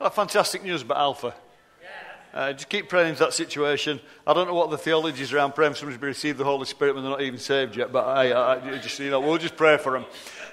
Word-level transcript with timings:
Oh, 0.00 0.08
fantastic 0.10 0.62
news 0.62 0.82
about 0.82 0.98
Alpha. 0.98 1.34
Uh, 2.32 2.52
just 2.52 2.68
keep 2.68 2.88
praying 2.88 3.08
into 3.08 3.20
that 3.20 3.32
situation. 3.32 3.98
I 4.26 4.32
don't 4.32 4.46
know 4.46 4.54
what 4.54 4.70
the 4.70 4.78
theology 4.78 5.22
is 5.22 5.32
around 5.32 5.54
praying 5.54 5.72
for 5.72 5.78
somebody 5.78 5.98
to 5.98 6.06
receive 6.06 6.36
the 6.38 6.44
Holy 6.44 6.66
Spirit 6.66 6.94
when 6.94 7.02
they're 7.02 7.10
not 7.10 7.22
even 7.22 7.40
saved 7.40 7.74
yet, 7.74 7.90
but 7.90 8.06
I, 8.06 8.30
I, 8.30 8.74
I 8.74 8.78
just, 8.78 8.98
you 9.00 9.10
know, 9.10 9.18
we'll 9.18 9.38
just 9.38 9.56
pray 9.56 9.76
for 9.76 9.92
them. 9.92 10.04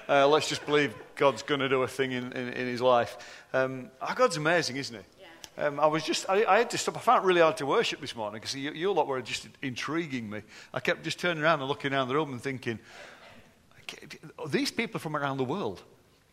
Uh, 0.08 0.26
let's 0.26 0.48
just 0.48 0.66
believe 0.66 0.94
God's 1.14 1.42
going 1.42 1.60
to 1.60 1.68
do 1.68 1.82
a 1.82 1.88
thing 1.88 2.12
in, 2.12 2.32
in, 2.32 2.48
in 2.54 2.66
his 2.66 2.80
life. 2.80 3.16
Um, 3.52 3.90
our 4.00 4.14
God's 4.14 4.36
amazing, 4.36 4.76
isn't 4.76 4.96
he? 4.96 5.02
Um, 5.58 5.78
I 5.78 5.86
was 5.86 6.02
just, 6.02 6.28
I, 6.28 6.44
I, 6.44 6.58
had 6.58 6.70
to 6.70 6.78
stop. 6.78 6.96
I 6.96 7.00
found 7.00 7.24
it 7.24 7.26
really 7.26 7.40
hard 7.40 7.56
to 7.58 7.66
worship 7.66 8.00
this 8.00 8.16
morning 8.16 8.40
because 8.40 8.54
you, 8.54 8.72
you 8.72 8.92
lot 8.92 9.06
were 9.06 9.22
just 9.22 9.48
intriguing 9.62 10.28
me. 10.28 10.42
I 10.74 10.80
kept 10.80 11.02
just 11.02 11.18
turning 11.18 11.42
around 11.42 11.60
and 11.60 11.68
looking 11.68 11.94
around 11.94 12.08
the 12.08 12.14
room 12.14 12.32
and 12.32 12.42
thinking, 12.42 12.78
these 14.48 14.70
people 14.70 14.96
are 14.96 15.00
from 15.00 15.16
around 15.16 15.36
the 15.36 15.44
world. 15.44 15.82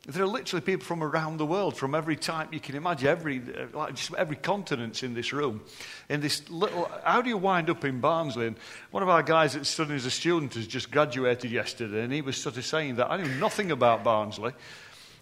There 0.06 0.22
are 0.22 0.28
literally 0.28 0.60
people 0.60 0.86
from 0.86 1.02
around 1.02 1.38
the 1.38 1.46
world, 1.46 1.78
from 1.78 1.96
every 1.96 2.18
type 2.18 2.54
you 2.54 2.60
can 2.60 2.76
imagine, 2.76 3.08
every, 3.08 3.40
uh, 3.40 3.68
like 3.78 3.96
just 3.96 4.14
every 4.16 4.36
continent 4.36 5.02
in 5.02 5.14
this 5.14 5.32
room. 5.32 5.62
In 6.10 6.20
this 6.20 6.50
little, 6.50 6.92
how 7.06 7.22
do 7.22 7.30
you 7.30 7.38
wind 7.38 7.70
up 7.70 7.86
in 7.86 8.02
Barnsley? 8.02 8.48
And 8.48 8.58
one 8.92 9.02
of 9.02 9.08
our 9.08 9.24
guys 9.24 9.54
that's 9.54 9.70
studying 9.70 9.96
as 9.96 10.06
a 10.06 10.12
student 10.12 10.56
has 10.56 10.68
just 10.68 10.92
graduated 10.92 11.52
yesterday, 11.52 12.04
and 12.04 12.12
he 12.12 12.22
was 12.22 12.36
sort 12.36 12.58
of 12.58 12.66
saying 12.66 12.98
that 12.98 13.10
I 13.10 13.16
knew 13.16 13.34
nothing 13.36 13.72
about 13.72 14.04
Barnsley, 14.04 14.52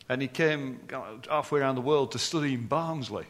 and 0.09 0.19
he 0.19 0.27
came 0.27 0.79
halfway 1.29 1.59
around 1.59 1.75
the 1.75 1.81
world 1.81 2.13
to 2.13 2.19
study 2.19 2.55
in 2.55 2.65
Barnsley. 2.65 3.25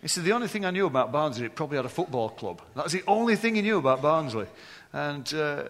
He 0.00 0.08
said 0.08 0.24
the 0.24 0.32
only 0.32 0.48
thing 0.48 0.64
I 0.64 0.70
knew 0.70 0.86
about 0.86 1.12
Barnsley, 1.12 1.44
it 1.44 1.54
probably 1.54 1.76
had 1.76 1.84
a 1.84 1.90
football 1.90 2.30
club. 2.30 2.62
That 2.76 2.84
was 2.84 2.94
the 2.94 3.04
only 3.06 3.36
thing 3.36 3.56
he 3.56 3.62
knew 3.62 3.76
about 3.76 4.00
Barnsley, 4.00 4.46
and 4.94 5.32
uh, 5.34 5.64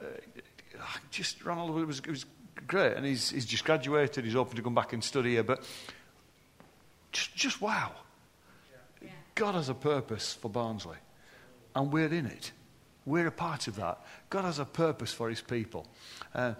just 1.10 1.44
ran 1.44 1.58
all. 1.58 1.76
It 1.82 1.86
was, 1.86 1.98
it 1.98 2.08
was 2.08 2.24
great. 2.66 2.96
And 2.96 3.06
he's, 3.06 3.30
he's 3.30 3.46
just 3.46 3.64
graduated. 3.64 4.24
He's 4.24 4.34
hoping 4.34 4.56
to 4.56 4.62
come 4.62 4.74
back 4.74 4.92
and 4.92 5.02
study 5.02 5.32
here. 5.32 5.42
But 5.42 5.64
just, 7.12 7.34
just 7.34 7.60
wow. 7.60 7.92
Yeah. 9.00 9.08
God 9.34 9.54
has 9.54 9.68
a 9.68 9.74
purpose 9.74 10.34
for 10.34 10.48
Barnsley. 10.48 10.96
And 11.74 11.92
we're 11.92 12.12
in 12.12 12.26
it. 12.26 12.52
We're 13.04 13.26
a 13.26 13.32
part 13.32 13.66
of 13.66 13.76
that. 13.76 13.98
God 14.30 14.44
has 14.44 14.58
a 14.58 14.64
purpose 14.64 15.12
for 15.12 15.28
his 15.28 15.40
people. 15.40 15.86
Uh, 16.34 16.54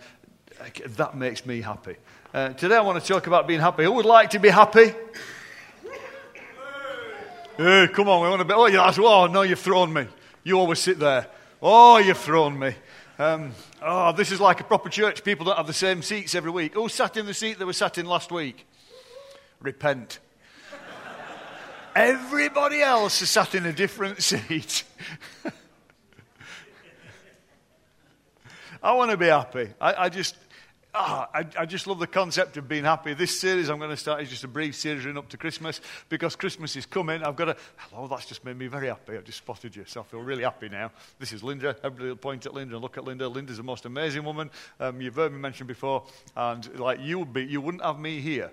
that 0.97 1.17
makes 1.17 1.47
me 1.47 1.61
happy. 1.61 1.97
Uh, 2.35 2.51
today 2.51 2.77
I 2.77 2.81
want 2.81 3.03
to 3.03 3.07
talk 3.07 3.27
about 3.27 3.47
being 3.47 3.61
happy. 3.61 3.85
Who 3.85 3.93
would 3.93 4.07
like 4.07 4.31
to 4.31 4.39
be 4.39 4.49
happy? 4.49 4.93
Hey, 7.57 7.89
come 7.93 8.09
on, 8.09 8.23
we 8.23 8.29
want 8.29 8.41
to 8.41 8.47
be. 8.47 8.55
Oh, 8.55 8.67
yeah, 8.67 8.93
oh, 8.99 9.27
no, 9.27 9.43
you've 9.43 9.59
thrown 9.59 9.93
me. 9.93 10.07
You 10.43 10.59
always 10.59 10.79
sit 10.79 10.99
there. 10.99 11.27
Oh, 11.61 11.99
you've 11.99 12.19
thrown 12.19 12.59
me. 12.59 12.75
Um, 13.19 13.53
oh, 13.83 14.13
this 14.13 14.33
is 14.33 14.41
like 14.41 14.61
a 14.61 14.65
proper 14.65 14.89
church. 14.89 15.23
People 15.23 15.45
don't 15.45 15.57
have 15.57 15.67
the 15.67 15.73
same 15.73 16.03
seats 16.03 16.35
every 16.35 16.51
week. 16.51 16.75
Who 16.75 16.89
sat 16.89 17.17
in 17.17 17.27
the 17.27 17.35
seat 17.35 17.59
they 17.59 17.65
were 17.65 17.73
sat 17.73 17.99
in 17.99 18.07
last 18.07 18.33
week? 18.33 18.67
Repent. 19.61 20.19
Everybody 21.95 22.81
else 22.81 23.21
has 23.21 23.29
sat 23.29 23.55
in 23.55 23.67
a 23.67 23.73
different 23.73 24.23
seat. 24.23 24.85
I 28.83 28.93
want 28.95 29.11
to 29.11 29.17
be 29.17 29.27
happy. 29.27 29.69
I, 29.81 30.05
I 30.05 30.09
just, 30.09 30.37
Ah, 30.95 31.31
I, 31.33 31.47
I, 31.59 31.65
just 31.65 31.87
love 31.87 31.99
the 31.99 32.07
concept 32.07 32.59
of 32.59 32.69
being 32.69 32.85
happy. 32.85 33.15
This 33.15 33.41
series 33.41 33.71
I'm 33.71 33.79
going 33.79 33.89
to 33.89 33.97
start 33.97 34.21
is 34.21 34.29
just 34.29 34.45
a 34.45 34.49
brief 34.49 34.77
series 34.77 35.07
running 35.07 35.17
up 35.17 35.31
to 35.31 35.39
Christmas 35.39 35.81
because 36.11 36.37
Christmas 36.37 36.77
is 36.77 36.85
coming. 36.85 37.23
I've 37.23 37.35
got 37.35 37.49
a, 37.49 37.57
Hello, 37.77 38.07
that's 38.07 38.27
just 38.27 38.45
made 38.45 38.59
me 38.59 38.67
very 38.67 38.89
happy. 38.89 39.17
I've 39.17 39.25
just 39.25 39.39
spotted 39.39 39.75
you, 39.75 39.87
so 39.87 40.03
I 40.03 40.05
feel 40.05 40.21
really 40.21 40.43
happy 40.43 40.69
now. 40.69 40.93
This 41.19 41.33
is 41.33 41.43
Linda. 41.43 41.75
Everybody 41.83 42.11
will 42.11 42.17
point 42.17 42.45
at 42.45 42.53
Linda 42.53 42.75
and 42.75 42.83
look 42.83 42.99
at 42.99 43.05
Linda. 43.05 43.27
Linda's 43.27 43.57
the 43.57 43.63
most 43.63 43.87
amazing 43.87 44.23
woman 44.23 44.51
um, 44.81 45.01
you've 45.01 45.15
heard 45.15 45.33
me 45.33 45.39
mention 45.39 45.67
before, 45.67 46.05
and 46.37 46.79
like 46.79 47.01
you 47.01 47.19
would 47.21 47.33
be, 47.33 47.43
you 47.47 47.63
wouldn't 47.63 47.83
have 47.83 47.99
me 47.99 48.21
here 48.21 48.51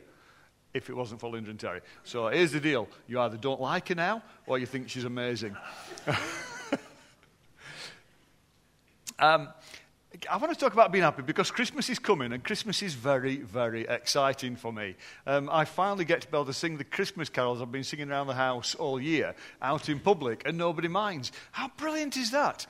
if 0.74 0.90
it 0.90 0.96
wasn't 0.96 1.20
for 1.20 1.30
Linda 1.30 1.50
and 1.50 1.60
Terry. 1.60 1.82
So 2.06 2.30
here's 2.30 2.54
the 2.54 2.62
deal: 2.62 2.88
you 3.10 3.20
either 3.20 3.36
don't 3.36 3.60
like 3.60 3.90
her 3.90 3.96
now, 3.96 4.24
or 4.48 4.58
you 4.58 4.66
think 4.66 4.88
she's 4.88 5.04
amazing. 5.04 5.58
um, 9.20 9.50
I 10.28 10.38
want 10.38 10.52
to 10.52 10.60
talk 10.60 10.74
about 10.74 10.92
being 10.92 11.04
happy 11.04 11.22
because 11.22 11.52
Christmas 11.52 11.90
is 11.90 12.00
coming 12.00 12.34
and 12.34 12.44
Christmas 12.44 12.82
is 12.82 12.94
very, 12.94 13.38
very 13.38 13.86
exciting 13.88 14.56
for 14.56 14.74
me. 14.74 14.96
Um, 15.26 15.50
I 15.52 15.66
finally 15.66 16.04
get 16.04 16.22
to 16.22 16.28
be 16.28 16.36
able 16.36 16.46
to 16.46 16.54
sing 16.54 16.78
the 16.78 16.84
Christmas 16.84 17.30
carols 17.30 17.62
I've 17.62 17.72
been 17.72 17.84
singing 17.84 18.10
around 18.10 18.28
the 18.28 18.34
house 18.34 18.76
all 18.76 19.00
year 19.00 19.36
out 19.62 19.88
in 19.88 20.00
public 20.00 20.44
and 20.46 20.58
nobody 20.58 20.88
minds. 20.88 21.32
How 21.52 21.70
brilliant 21.78 22.18
is 22.18 22.32
that? 22.32 22.66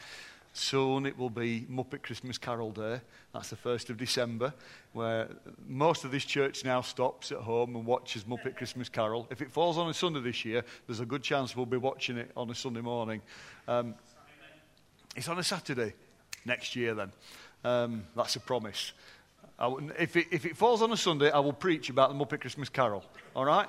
Soon 0.53 1.05
it 1.05 1.17
will 1.17 1.29
be 1.29 1.65
Muppet 1.71 2.03
Christmas 2.03 2.37
Carol 2.37 2.71
Day. 2.71 2.99
That's 3.33 3.49
the 3.49 3.55
1st 3.55 3.91
of 3.91 3.97
December, 3.97 4.53
where 4.93 5.29
most 5.67 6.03
of 6.03 6.11
this 6.11 6.25
church 6.25 6.65
now 6.65 6.81
stops 6.81 7.31
at 7.31 7.39
home 7.39 7.75
and 7.75 7.85
watches 7.85 8.25
Muppet 8.25 8.57
Christmas 8.57 8.89
Carol. 8.89 9.27
If 9.31 9.41
it 9.41 9.51
falls 9.51 9.77
on 9.77 9.89
a 9.89 9.93
Sunday 9.93 10.19
this 10.19 10.43
year, 10.43 10.63
there's 10.87 10.99
a 10.99 11.05
good 11.05 11.23
chance 11.23 11.55
we'll 11.55 11.65
be 11.65 11.77
watching 11.77 12.17
it 12.17 12.31
on 12.35 12.49
a 12.49 12.55
Sunday 12.55 12.81
morning. 12.81 13.21
Um, 13.67 13.95
it's 15.15 15.29
on 15.29 15.39
a 15.39 15.43
Saturday 15.43 15.93
next 16.45 16.75
year 16.75 16.93
then. 16.93 17.11
Um, 17.63 18.03
that's 18.15 18.35
a 18.35 18.39
promise. 18.39 18.93
if, 19.97 20.15
it, 20.15 20.27
if 20.31 20.45
it 20.45 20.55
falls 20.57 20.81
on 20.81 20.91
a 20.91 20.97
Sunday, 20.97 21.31
I 21.31 21.39
will 21.39 21.53
preach 21.53 21.89
about 21.89 22.09
the 22.09 22.15
Muppet 22.15 22.41
Christmas 22.41 22.69
Carol. 22.69 23.03
All 23.35 23.45
right? 23.45 23.67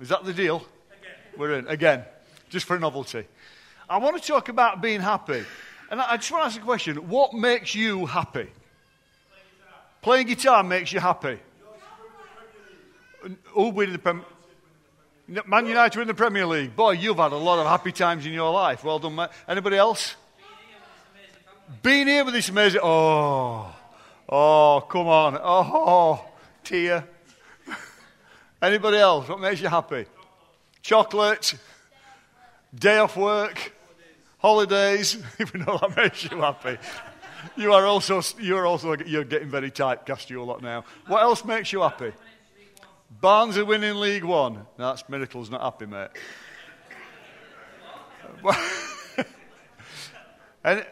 Is 0.00 0.08
that 0.08 0.24
the 0.24 0.32
deal? 0.32 0.56
Again. 0.56 1.12
We're 1.36 1.58
in. 1.58 1.66
Again. 1.68 2.04
Just 2.48 2.66
for 2.66 2.78
novelty. 2.78 3.26
I 3.88 3.98
want 3.98 4.20
to 4.20 4.26
talk 4.26 4.48
about 4.48 4.80
being 4.80 5.00
happy. 5.00 5.44
And 5.90 6.00
I 6.00 6.16
just 6.16 6.30
want 6.30 6.42
to 6.42 6.46
ask 6.46 6.60
a 6.60 6.64
question. 6.64 6.96
What 7.08 7.34
makes 7.34 7.74
you 7.74 8.06
happy? 8.06 8.48
Playing 9.30 9.46
guitar, 9.58 9.80
Playing 10.02 10.26
guitar 10.26 10.62
makes 10.62 10.92
you 10.92 11.00
happy. 11.00 11.38
Who 13.52 13.70
winning 13.70 13.92
the 13.92 13.98
Premier 13.98 14.24
Man 15.26 15.66
United 15.66 15.98
win 15.98 16.06
the 16.06 16.14
Premier 16.14 16.44
League. 16.44 16.76
Boy, 16.76 16.92
you've 16.92 17.16
had 17.16 17.32
a 17.32 17.36
lot 17.36 17.58
of 17.58 17.66
happy 17.66 17.92
times 17.92 18.26
in 18.26 18.32
your 18.32 18.52
life. 18.52 18.84
Well 18.84 18.98
done, 18.98 19.14
mate. 19.14 19.30
Anybody 19.48 19.76
else? 19.76 20.16
Being 21.82 22.08
here 22.08 22.24
with 22.24 22.34
this 22.34 22.48
amazing. 22.48 22.80
Oh, 22.82 23.74
oh, 24.28 24.86
come 24.88 25.06
on. 25.08 25.38
Oh, 25.42 26.24
tear. 26.62 27.06
Anybody 28.60 28.96
else? 28.98 29.28
What 29.28 29.40
makes 29.40 29.60
you 29.60 29.68
happy? 29.68 30.06
Chocolate. 30.82 31.54
Day 32.74 32.98
off 32.98 33.16
work. 33.16 33.72
Holidays. 34.38 35.16
Even 35.40 35.64
know 35.64 35.78
that 35.78 35.96
makes 35.96 36.24
you 36.24 36.40
happy. 36.40 36.78
You 37.56 37.72
are 37.72 37.84
also, 37.84 38.22
you 38.38 38.56
are 38.56 38.66
also, 38.66 38.96
you're 38.96 39.24
getting 39.24 39.48
very 39.48 39.70
typecast, 39.70 40.30
you 40.30 40.42
a 40.42 40.44
lot 40.44 40.62
now. 40.62 40.84
What 41.06 41.22
else 41.22 41.44
makes 41.44 41.72
you 41.72 41.82
happy? 41.82 42.12
Barnsley 43.20 43.62
winning 43.62 43.96
League 43.96 44.24
One. 44.24 44.54
No, 44.78 44.88
that's 44.88 45.08
miracles, 45.08 45.50
not 45.50 45.60
happy, 45.60 45.86
mate. 45.86 46.08
and, 50.64 50.84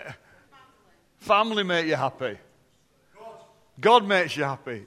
Family 1.22 1.62
make 1.62 1.86
you 1.86 1.94
happy. 1.94 2.36
God 3.80 4.04
makes 4.04 4.36
you 4.36 4.42
happy. 4.42 4.86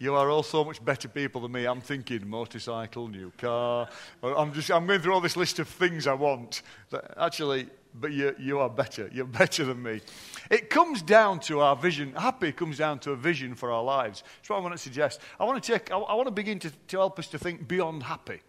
You 0.00 0.16
are 0.16 0.28
all 0.30 0.42
so 0.42 0.64
much 0.64 0.84
better 0.84 1.06
people 1.06 1.42
than 1.42 1.52
me. 1.52 1.64
I'm 1.64 1.80
thinking 1.80 2.28
motorcycle, 2.28 3.06
new 3.06 3.30
car. 3.38 3.88
I'm 4.20 4.52
just 4.52 4.68
I'm 4.72 4.84
going 4.84 5.00
through 5.00 5.14
all 5.14 5.20
this 5.20 5.36
list 5.36 5.60
of 5.60 5.68
things 5.68 6.08
I 6.08 6.14
want. 6.14 6.62
Actually, 7.16 7.68
but 7.94 8.10
you, 8.10 8.34
you 8.36 8.58
are 8.58 8.68
better. 8.68 9.08
You're 9.12 9.26
better 9.26 9.64
than 9.64 9.80
me. 9.80 10.00
It 10.50 10.70
comes 10.70 11.02
down 11.02 11.38
to 11.40 11.60
our 11.60 11.76
vision. 11.76 12.14
Happy 12.14 12.50
comes 12.50 12.78
down 12.78 12.98
to 13.00 13.12
a 13.12 13.16
vision 13.16 13.54
for 13.54 13.70
our 13.70 13.84
lives. 13.84 14.24
That's 14.38 14.50
what 14.50 14.56
I 14.56 14.60
want 14.62 14.74
to 14.74 14.78
suggest. 14.78 15.20
I 15.38 15.44
want 15.44 15.62
to 15.62 15.72
take. 15.72 15.92
I, 15.92 15.98
I 15.98 16.14
want 16.14 16.26
to 16.26 16.32
begin 16.32 16.58
to, 16.58 16.70
to 16.88 16.96
help 16.96 17.20
us 17.20 17.28
to 17.28 17.38
think 17.38 17.68
beyond 17.68 18.02
happy. 18.02 18.42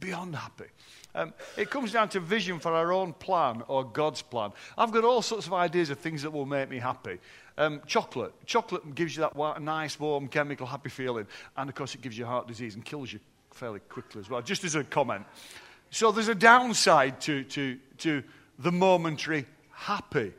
Beyond 0.00 0.36
happy. 0.36 0.66
Um, 1.14 1.32
it 1.56 1.70
comes 1.70 1.92
down 1.92 2.08
to 2.10 2.20
vision 2.20 2.58
for 2.58 2.72
our 2.72 2.92
own 2.92 3.12
plan 3.12 3.62
or 3.68 3.84
God's 3.84 4.22
plan. 4.22 4.50
I've 4.76 4.90
got 4.90 5.04
all 5.04 5.22
sorts 5.22 5.46
of 5.46 5.52
ideas 5.52 5.90
of 5.90 5.98
things 5.98 6.22
that 6.22 6.32
will 6.32 6.46
make 6.46 6.68
me 6.68 6.78
happy. 6.78 7.18
Um, 7.56 7.80
chocolate. 7.86 8.32
Chocolate 8.46 8.94
gives 8.94 9.16
you 9.16 9.20
that 9.20 9.62
nice, 9.62 9.98
warm, 10.00 10.26
chemical, 10.26 10.66
happy 10.66 10.90
feeling. 10.90 11.26
And 11.56 11.70
of 11.70 11.76
course, 11.76 11.94
it 11.94 12.02
gives 12.02 12.18
you 12.18 12.26
heart 12.26 12.48
disease 12.48 12.74
and 12.74 12.84
kills 12.84 13.12
you 13.12 13.20
fairly 13.52 13.78
quickly 13.80 14.20
as 14.20 14.28
well, 14.28 14.42
just 14.42 14.64
as 14.64 14.74
a 14.74 14.82
comment. 14.82 15.24
So 15.90 16.10
there's 16.10 16.28
a 16.28 16.34
downside 16.34 17.20
to, 17.22 17.44
to, 17.44 17.78
to 17.98 18.24
the 18.58 18.72
momentary 18.72 19.46
happy. 19.70 20.32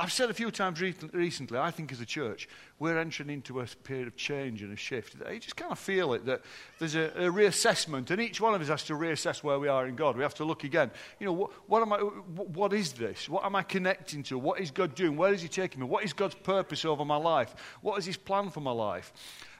I've 0.00 0.12
said 0.12 0.30
a 0.30 0.34
few 0.34 0.52
times 0.52 0.80
recently, 0.80 1.58
I 1.58 1.72
think 1.72 1.90
as 1.90 2.00
a 2.00 2.06
church, 2.06 2.48
we're 2.78 2.96
entering 2.96 3.30
into 3.30 3.60
a 3.60 3.66
period 3.66 4.06
of 4.06 4.14
change 4.14 4.62
and 4.62 4.72
a 4.72 4.76
shift. 4.76 5.16
You 5.28 5.40
just 5.40 5.56
kind 5.56 5.72
of 5.72 5.78
feel 5.78 6.12
it 6.14 6.24
that 6.26 6.42
there's 6.78 6.94
a, 6.94 7.06
a, 7.16 7.32
reassessment, 7.32 8.08
and 8.10 8.20
each 8.20 8.40
one 8.40 8.54
of 8.54 8.62
us 8.62 8.68
has 8.68 8.84
to 8.84 8.92
reassess 8.92 9.42
where 9.42 9.58
we 9.58 9.66
are 9.66 9.88
in 9.88 9.96
God. 9.96 10.16
We 10.16 10.22
have 10.22 10.34
to 10.34 10.44
look 10.44 10.62
again. 10.62 10.92
You 11.18 11.26
know, 11.26 11.50
what 11.66 11.82
am 11.82 11.92
I? 11.92 11.98
What 11.98 12.72
is 12.72 12.92
this? 12.92 13.28
What 13.28 13.44
am 13.44 13.56
I 13.56 13.64
connecting 13.64 14.22
to? 14.24 14.38
What 14.38 14.60
is 14.60 14.70
God 14.70 14.94
doing? 14.94 15.16
Where 15.16 15.32
is 15.32 15.42
He 15.42 15.48
taking 15.48 15.80
me? 15.80 15.86
What 15.86 16.04
is 16.04 16.12
God's 16.12 16.36
purpose 16.36 16.84
over 16.84 17.04
my 17.04 17.16
life? 17.16 17.54
What 17.80 17.98
is 17.98 18.06
His 18.06 18.16
plan 18.16 18.50
for 18.50 18.60
my 18.60 18.70
life? 18.70 19.12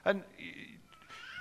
And 0.05 0.23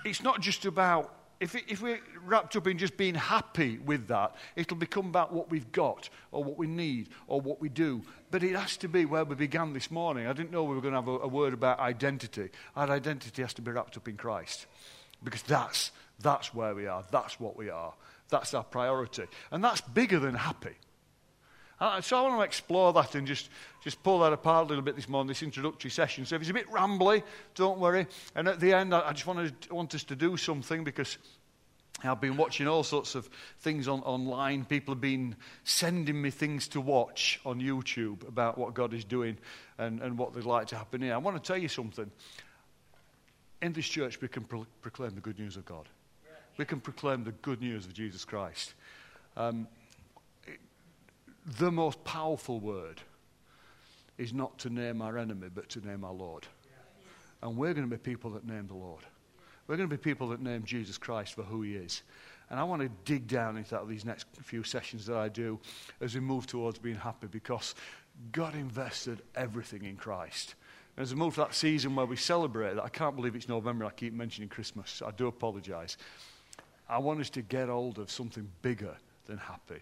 it's 0.04 0.24
not 0.24 0.40
just 0.40 0.64
about 0.64 1.17
if, 1.40 1.54
it, 1.54 1.64
if 1.68 1.80
we're 1.80 2.00
wrapped 2.24 2.56
up 2.56 2.66
in 2.66 2.78
just 2.78 2.96
being 2.96 3.14
happy 3.14 3.78
with 3.78 4.08
that, 4.08 4.34
it'll 4.56 4.76
become 4.76 5.06
about 5.06 5.32
what 5.32 5.50
we've 5.50 5.70
got 5.70 6.08
or 6.32 6.42
what 6.42 6.58
we 6.58 6.66
need 6.66 7.10
or 7.28 7.40
what 7.40 7.60
we 7.60 7.68
do. 7.68 8.02
But 8.30 8.42
it 8.42 8.56
has 8.56 8.76
to 8.78 8.88
be 8.88 9.04
where 9.04 9.24
we 9.24 9.36
began 9.36 9.72
this 9.72 9.90
morning. 9.90 10.26
I 10.26 10.32
didn't 10.32 10.50
know 10.50 10.64
we 10.64 10.74
were 10.74 10.80
going 10.80 10.94
to 10.94 11.00
have 11.00 11.08
a, 11.08 11.18
a 11.18 11.28
word 11.28 11.52
about 11.52 11.78
identity. 11.78 12.50
Our 12.74 12.90
identity 12.90 13.42
has 13.42 13.54
to 13.54 13.62
be 13.62 13.70
wrapped 13.70 13.96
up 13.96 14.08
in 14.08 14.16
Christ 14.16 14.66
because 15.22 15.42
that's, 15.42 15.92
that's 16.20 16.52
where 16.52 16.74
we 16.74 16.86
are. 16.86 17.04
That's 17.10 17.38
what 17.38 17.56
we 17.56 17.70
are. 17.70 17.94
That's 18.30 18.52
our 18.54 18.64
priority. 18.64 19.24
And 19.50 19.62
that's 19.62 19.80
bigger 19.80 20.18
than 20.18 20.34
happy. 20.34 20.74
Uh, 21.80 22.00
so 22.00 22.18
I 22.18 22.22
want 22.22 22.40
to 22.40 22.42
explore 22.42 22.92
that 22.94 23.14
and 23.14 23.26
just, 23.26 23.50
just 23.84 24.02
pull 24.02 24.20
that 24.20 24.32
apart 24.32 24.66
a 24.66 24.68
little 24.68 24.82
bit 24.82 24.96
this 24.96 25.08
morning, 25.08 25.28
this 25.28 25.42
introductory 25.42 25.90
session. 25.90 26.26
So 26.26 26.34
if 26.34 26.42
it's 26.42 26.50
a 26.50 26.54
bit 26.54 26.68
rambly, 26.70 27.22
don't 27.54 27.78
worry. 27.78 28.06
And 28.34 28.48
at 28.48 28.58
the 28.58 28.72
end, 28.72 28.92
I, 28.92 29.08
I 29.08 29.12
just 29.12 29.26
want, 29.26 29.62
to, 29.62 29.74
want 29.74 29.94
us 29.94 30.04
to 30.04 30.16
do 30.16 30.36
something 30.36 30.82
because 30.82 31.18
I've 32.02 32.20
been 32.20 32.36
watching 32.36 32.68
all 32.68 32.84
sorts 32.84 33.14
of 33.14 33.28
things 33.60 33.88
on, 33.88 34.00
online. 34.02 34.64
People 34.64 34.94
have 34.94 35.00
been 35.00 35.36
sending 35.64 36.20
me 36.20 36.30
things 36.30 36.68
to 36.68 36.80
watch 36.80 37.40
on 37.44 37.60
YouTube 37.60 38.26
about 38.26 38.58
what 38.58 38.74
God 38.74 38.92
is 38.94 39.04
doing 39.04 39.36
and, 39.78 40.00
and 40.00 40.18
what 40.18 40.32
they'd 40.34 40.44
like 40.44 40.68
to 40.68 40.76
happen 40.76 41.02
here. 41.02 41.14
I 41.14 41.18
want 41.18 41.42
to 41.42 41.46
tell 41.46 41.60
you 41.60 41.68
something. 41.68 42.10
In 43.62 43.72
this 43.72 43.86
church, 43.88 44.20
we 44.20 44.28
can 44.28 44.44
pro- 44.44 44.66
proclaim 44.82 45.14
the 45.14 45.20
good 45.20 45.38
news 45.38 45.56
of 45.56 45.64
God. 45.64 45.88
We 46.56 46.64
can 46.64 46.80
proclaim 46.80 47.24
the 47.24 47.32
good 47.32 47.60
news 47.60 47.86
of 47.86 47.94
Jesus 47.94 48.24
Christ. 48.24 48.74
Um, 49.36 49.68
the 51.56 51.70
most 51.70 52.02
powerful 52.04 52.60
word 52.60 53.00
is 54.18 54.32
not 54.32 54.58
to 54.58 54.70
name 54.70 55.00
our 55.00 55.16
enemy, 55.16 55.48
but 55.54 55.68
to 55.70 55.86
name 55.86 56.04
our 56.04 56.12
Lord. 56.12 56.46
And 57.42 57.56
we're 57.56 57.72
going 57.72 57.88
to 57.88 57.96
be 57.96 58.00
people 58.00 58.30
that 58.32 58.46
name 58.46 58.66
the 58.66 58.74
Lord. 58.74 59.04
We're 59.66 59.76
going 59.76 59.88
to 59.88 59.96
be 59.96 60.02
people 60.02 60.28
that 60.28 60.40
name 60.40 60.64
Jesus 60.64 60.98
Christ 60.98 61.34
for 61.34 61.42
who 61.42 61.62
he 61.62 61.76
is. 61.76 62.02
And 62.50 62.58
I 62.58 62.64
want 62.64 62.82
to 62.82 62.88
dig 63.04 63.28
down 63.28 63.56
into 63.56 63.70
that 63.70 63.86
these 63.86 64.04
next 64.04 64.26
few 64.42 64.62
sessions 64.62 65.06
that 65.06 65.16
I 65.16 65.28
do 65.28 65.60
as 66.00 66.14
we 66.14 66.20
move 66.20 66.46
towards 66.46 66.78
being 66.78 66.96
happy 66.96 67.26
because 67.26 67.74
God 68.32 68.54
invested 68.54 69.22
everything 69.36 69.84
in 69.84 69.96
Christ. 69.96 70.54
And 70.96 71.02
as 71.02 71.14
we 71.14 71.20
move 71.20 71.34
to 71.34 71.40
that 71.40 71.54
season 71.54 71.94
where 71.94 72.06
we 72.06 72.16
celebrate 72.16 72.78
I 72.78 72.88
can't 72.88 73.14
believe 73.14 73.36
it's 73.36 73.48
November, 73.48 73.84
I 73.84 73.90
keep 73.90 74.14
mentioning 74.14 74.48
Christmas. 74.48 75.02
I 75.06 75.10
do 75.12 75.28
apologize. 75.28 75.98
I 76.88 76.98
want 76.98 77.20
us 77.20 77.30
to 77.30 77.42
get 77.42 77.68
hold 77.68 77.98
of 77.98 78.10
something 78.10 78.48
bigger 78.62 78.96
than 79.26 79.36
happy. 79.36 79.80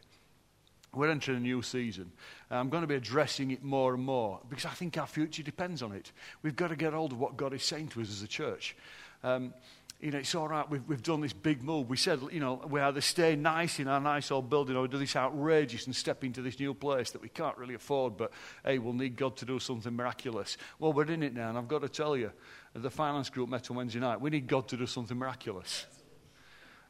We're 0.96 1.10
entering 1.10 1.36
a 1.36 1.40
new 1.40 1.60
season. 1.60 2.10
I'm 2.50 2.70
going 2.70 2.80
to 2.80 2.86
be 2.86 2.94
addressing 2.94 3.50
it 3.50 3.62
more 3.62 3.94
and 3.94 4.02
more 4.02 4.40
because 4.48 4.64
I 4.64 4.70
think 4.70 4.96
our 4.96 5.06
future 5.06 5.42
depends 5.42 5.82
on 5.82 5.92
it. 5.92 6.10
We've 6.42 6.56
got 6.56 6.68
to 6.68 6.76
get 6.76 6.94
hold 6.94 7.12
of 7.12 7.20
what 7.20 7.36
God 7.36 7.52
is 7.52 7.62
saying 7.62 7.88
to 7.88 8.00
us 8.00 8.08
as 8.08 8.22
a 8.22 8.26
church. 8.26 8.74
Um, 9.22 9.52
you 10.00 10.10
know, 10.10 10.18
it's 10.18 10.34
all 10.34 10.48
right, 10.48 10.68
we've, 10.68 10.86
we've 10.86 11.02
done 11.02 11.20
this 11.20 11.32
big 11.32 11.62
move. 11.62 11.88
We 11.88 11.96
said, 11.96 12.20
you 12.30 12.40
know, 12.40 12.62
we 12.68 12.80
either 12.80 13.00
stay 13.00 13.34
nice 13.36 13.78
in 13.78 13.88
our 13.88 14.00
nice 14.00 14.30
old 14.30 14.48
building 14.50 14.76
or 14.76 14.82
we 14.82 14.88
do 14.88 14.98
this 14.98 15.16
outrageous 15.16 15.86
and 15.86 15.96
step 15.96 16.24
into 16.24 16.42
this 16.42 16.58
new 16.58 16.74
place 16.74 17.10
that 17.10 17.22
we 17.22 17.28
can't 17.28 17.56
really 17.56 17.74
afford, 17.74 18.16
but 18.16 18.30
hey, 18.64 18.78
we'll 18.78 18.92
need 18.92 19.16
God 19.16 19.36
to 19.38 19.44
do 19.44 19.58
something 19.58 19.94
miraculous. 19.94 20.56
Well, 20.78 20.92
we're 20.92 21.10
in 21.10 21.22
it 21.22 21.34
now, 21.34 21.48
and 21.50 21.58
I've 21.58 21.68
got 21.68 21.82
to 21.82 21.88
tell 21.88 22.16
you, 22.16 22.30
the 22.74 22.90
finance 22.90 23.30
group 23.30 23.48
met 23.48 23.70
on 23.70 23.76
Wednesday 23.76 24.00
night. 24.00 24.20
We 24.20 24.30
need 24.30 24.46
God 24.46 24.68
to 24.68 24.76
do 24.76 24.86
something 24.86 25.16
miraculous. 25.16 25.86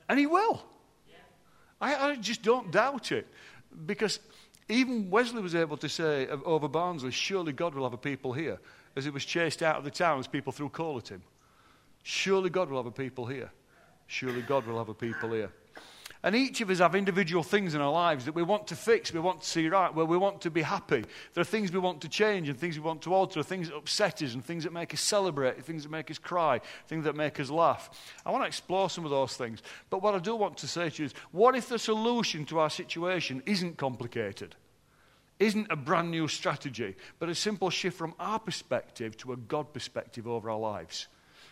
And 0.09 0.19
He 0.19 0.27
will. 0.27 0.65
I, 1.81 1.95
I 1.95 2.17
just 2.17 2.43
don't 2.43 2.71
doubt 2.71 3.13
it. 3.13 3.27
Because 3.85 4.21
even 4.69 5.11
Wesley 5.11 5.43
was 5.43 5.55
able 5.55 5.77
to 5.77 5.89
say 5.89 6.27
over 6.29 6.69
Barnsley, 6.69 7.11
surely 7.11 7.53
God 7.53 7.75
will 7.75 7.85
have 7.85 7.93
a 7.93 7.99
people 7.99 8.33
here. 8.33 8.59
As 8.97 9.05
he 9.05 9.11
was 9.11 9.25
chased 9.25 9.63
out 9.63 9.77
of 9.77 9.85
the 9.85 9.91
town 9.91 10.19
as 10.19 10.27
people 10.27 10.53
threw 10.53 10.71
coal 10.71 10.97
at 10.97 11.09
him. 11.09 11.23
Surely 12.03 12.49
God 12.49 12.71
will 12.71 12.79
have 12.79 12.87
a 12.87 12.91
people 12.91 13.27
here. 13.27 13.51
Surely 14.07 14.43
God 14.43 14.67
will 14.67 14.79
have 14.79 14.89
a 14.89 14.95
people 14.95 15.33
here. 15.33 15.51
And 16.23 16.35
each 16.35 16.61
of 16.61 16.71
us 16.71 16.79
have 16.79 16.95
individual 16.95 17.43
things 17.43 17.75
in 17.75 17.81
our 17.81 17.93
lives 17.93 18.25
that 18.25 18.35
we 18.35 18.43
want 18.43 18.67
to 18.69 18.77
fix, 18.77 19.13
we 19.13 19.21
want 19.21 19.43
to 19.43 19.49
see 19.49 19.69
right, 19.69 19.95
where 19.95 20.07
we 20.07 20.17
want 20.17 20.41
to 20.43 20.51
be 20.51 20.63
happy. 20.63 21.05
There 21.35 21.43
are 21.43 21.45
things 21.45 21.71
we 21.71 21.79
want 21.79 22.01
to 22.01 22.09
change 22.09 22.49
and 22.49 22.59
things 22.59 22.77
we 22.77 22.85
want 22.85 23.03
to 23.03 23.15
alter, 23.15 23.43
things 23.43 23.69
that 23.69 23.77
upset 23.77 24.23
us 24.23 24.35
and 24.35 24.45
things 24.45 24.65
that 24.65 24.73
make 24.73 24.95
us 24.95 25.01
celebrate, 25.01 25.65
things 25.65 25.83
that 25.83 25.91
make 25.91 26.11
us 26.11 26.19
cry, 26.19 26.61
things 26.89 27.05
that 27.05 27.17
make 27.17 27.39
us 27.39 27.51
laugh. 27.51 27.91
I 28.25 28.31
want 28.31 28.43
to 28.43 28.49
explore 28.49 28.91
some 28.91 29.05
of 29.05 29.11
those 29.11 29.37
things. 29.37 29.63
But 29.91 30.03
what 30.03 30.15
I 30.15 30.19
do 30.19 30.35
want 30.35 30.57
to 30.59 30.69
say 30.69 30.91
to 30.91 31.03
you 31.03 31.07
is 31.07 31.15
what 31.33 31.55
if 31.55 31.69
the 31.69 31.79
solution 31.79 32.45
to 32.47 32.59
our 32.59 32.71
situation 32.71 33.43
isn't 33.47 33.77
complicated? 33.77 34.57
Isn't 35.39 35.67
a 35.71 35.77
brand 35.77 36.11
new 36.11 36.29
strategy, 36.29 36.97
but 37.19 37.29
a 37.29 37.35
simple 37.35 37.69
shift 37.69 37.99
from 37.99 38.15
our 38.19 38.39
perspective 38.39 39.17
to 39.19 39.33
a 39.33 39.37
God 39.37 39.73
perspective 39.75 40.27
over 40.27 40.49
our 40.51 40.59
lives? 40.59 41.09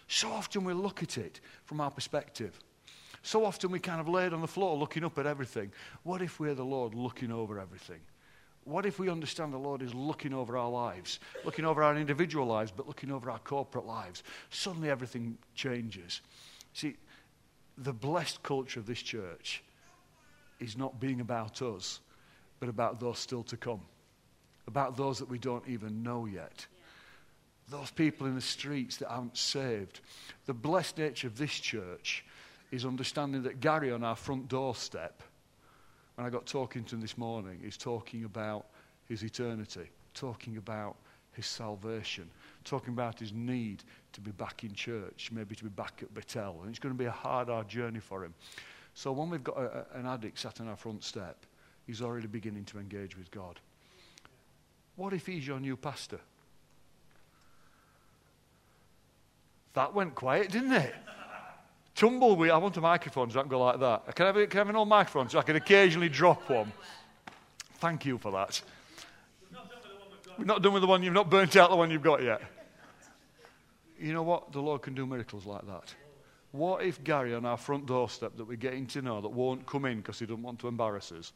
So 0.09 0.31
often 0.33 0.65
we 0.65 0.73
look 0.73 1.03
at 1.03 1.19
it 1.19 1.41
from 1.65 1.81
our 1.81 1.91
perspective. 1.91 2.59
So 3.25 3.47
often 3.47 3.71
we 3.71 3.81
kind 3.81 4.03
of 4.03 4.09
laid 4.09 4.35
on 4.35 4.43
the 4.43 4.47
floor 4.47 4.77
looking 4.77 5.03
up 5.03 5.19
at 5.19 5.27
everything. 5.27 5.73
What 6.03 6.21
if 6.21 6.39
we're 6.39 6.55
the 6.55 6.63
Lord 6.63 6.95
looking 6.95 7.33
over 7.33 7.59
everything? 7.59 8.01
What 8.65 8.85
if 8.85 8.99
we 8.99 9.09
understand 9.09 9.51
the 9.51 9.59
Lord 9.59 9.81
is 9.81 9.95
looking 9.95 10.35
over 10.35 10.59
our 10.59 10.69
lives, 10.69 11.21
looking 11.43 11.65
over 11.65 11.83
our 11.83 11.97
individual 11.97 12.47
lives, 12.47 12.71
but 12.71 12.87
looking 12.87 13.11
over 13.11 13.31
our 13.31 13.39
corporate 13.39 13.87
lives? 13.87 14.23
Suddenly 14.51 14.91
everything 14.91 15.39
changes. 15.55 16.21
See, 16.75 16.97
the 17.79 17.95
blessed 17.95 18.43
culture 18.43 18.79
of 18.79 18.85
this 18.85 19.01
church 19.01 19.65
is 20.61 20.77
not 20.77 21.01
being 21.01 21.23
about 21.23 21.63
us, 21.63 22.01
but 22.61 22.69
about 22.69 23.01
those 23.01 23.19
still 23.19 23.43
to 23.45 23.57
come, 23.57 23.81
about 24.67 24.99
those 24.99 25.19
that 25.19 25.31
we 25.31 25.39
don't 25.39 25.67
even 25.67 26.03
know 26.03 26.27
yet. 26.27 26.67
Those 27.71 27.91
people 27.91 28.27
in 28.27 28.35
the 28.35 28.43
streets 28.43 28.99
that 28.99 29.09
aren't 29.09 29.39
saved. 29.39 30.01
The 30.45 30.53
blessed 30.53 30.99
nature 30.99 31.27
of 31.27 31.39
this 31.39 31.59
church 31.59 32.23
is 32.75 32.85
understanding 32.85 33.43
that 33.45 33.61
Gary 33.61 33.93
on 33.93 34.03
our 34.03 34.17
front 34.17 34.49
doorstep, 34.49 35.23
when 36.17 36.27
I 36.27 36.31
got 36.31 36.47
talking 36.47 36.85
to 36.85 36.97
him 36.97 37.01
this 37.01 37.17
morning, 37.17 37.61
is 37.65 37.77
talking 37.77 38.25
about 38.25 38.67
his 39.07 39.23
eternity, 39.23 39.89
talking 40.13 40.57
about 40.57 40.97
his 41.33 41.47
salvation, 41.47 42.29
talking 42.65 42.93
about 42.93 43.19
his 43.19 43.33
need 43.33 43.83
to 44.13 44.21
be 44.21 44.31
back 44.33 44.65
in 44.65 44.73
church, 44.73 45.31
maybe 45.33 45.55
to 45.55 45.65
be 45.65 45.71
back 45.71 46.01
at 46.03 46.13
Bethel. 46.15 46.61
And 46.61 46.71
it's 46.71 46.79
going 46.79 46.95
to 46.95 46.99
be 46.99 47.07
a 47.07 47.11
hard, 47.11 47.49
hard 47.49 47.69
journey 47.69 48.01
for 48.01 48.25
him. 48.25 48.35
So 48.95 49.13
when 49.13 49.31
we've 49.31 49.43
got 49.43 49.57
a, 49.57 49.87
an 49.95 50.07
addict 50.07 50.39
sat 50.39 50.61
on 50.61 50.69
our 50.69 50.77
front 50.77 51.03
step, 51.03 51.47
he's 51.87 52.01
already 52.03 52.29
beginning 52.29 52.65
to 52.67 52.79
engage 52.79 53.17
with 53.17 53.31
God. 53.31 53.59
What 54.97 55.13
if 55.13 55.27
he's 55.27 55.47
your 55.47 55.59
new 55.59 55.77
pastor? 55.77 56.21
That 59.75 59.93
went 59.93 60.15
quiet, 60.15 60.51
didn't 60.53 60.73
it? 60.73 60.95
Tumbleweed. 61.95 62.51
I 62.51 62.59
want 62.59 62.77
a 62.77 62.81
microphone 62.81 63.31
so 63.31 63.39
I 63.39 63.43
can 63.43 63.51
go 63.51 63.61
like 63.61 63.79
that. 63.81 64.17
Can 64.17 64.27
I 64.27 64.33
have, 64.33 64.51
can 64.51 64.59
I 64.59 64.61
have 64.61 64.69
an 64.69 64.77
old 64.77 64.89
microphone 64.89 65.29
so 65.29 65.39
I 65.39 65.43
can 65.43 65.57
occasionally 65.57 66.09
drop 66.09 66.49
one? 66.51 66.73
Thank 67.75 68.05
you 68.05 68.19
for 68.19 68.33
that. 68.33 68.61
We're 70.37 70.45
not 70.45 70.63
done 70.63 70.73
with 70.73 70.83
the 70.83 70.89
one 70.89 71.03
you've 71.03 71.15
not 71.15 71.31
burnt 71.31 71.55
out 71.55 71.71
the 71.71 71.77
one 71.77 71.91
you've 71.91 72.03
got 72.03 72.23
yet. 72.23 72.43
You 74.01 74.13
know 74.13 74.25
what? 74.25 74.53
The 74.53 74.61
Lord 74.61 74.83
can 74.83 74.95
do 74.95 75.07
miracles 75.07 75.47
like 75.47 75.65
that. 75.67 75.95
What 76.51 76.83
if 76.83 77.03
Gary 77.05 77.35
on 77.35 77.45
our 77.45 77.57
front 77.57 77.87
doorstep 77.87 78.37
that 78.37 78.45
we're 78.45 78.57
getting 78.57 78.87
to 78.89 79.03
know 79.03 79.21
that 79.21 79.29
won't 79.29 79.65
come 79.67 79.85
in 79.85 79.99
because 79.99 80.19
he 80.19 80.27
doesn't 80.27 80.43
want 80.43 80.59
to 80.61 80.69
embarrass 80.69 81.13
us? 81.13 81.33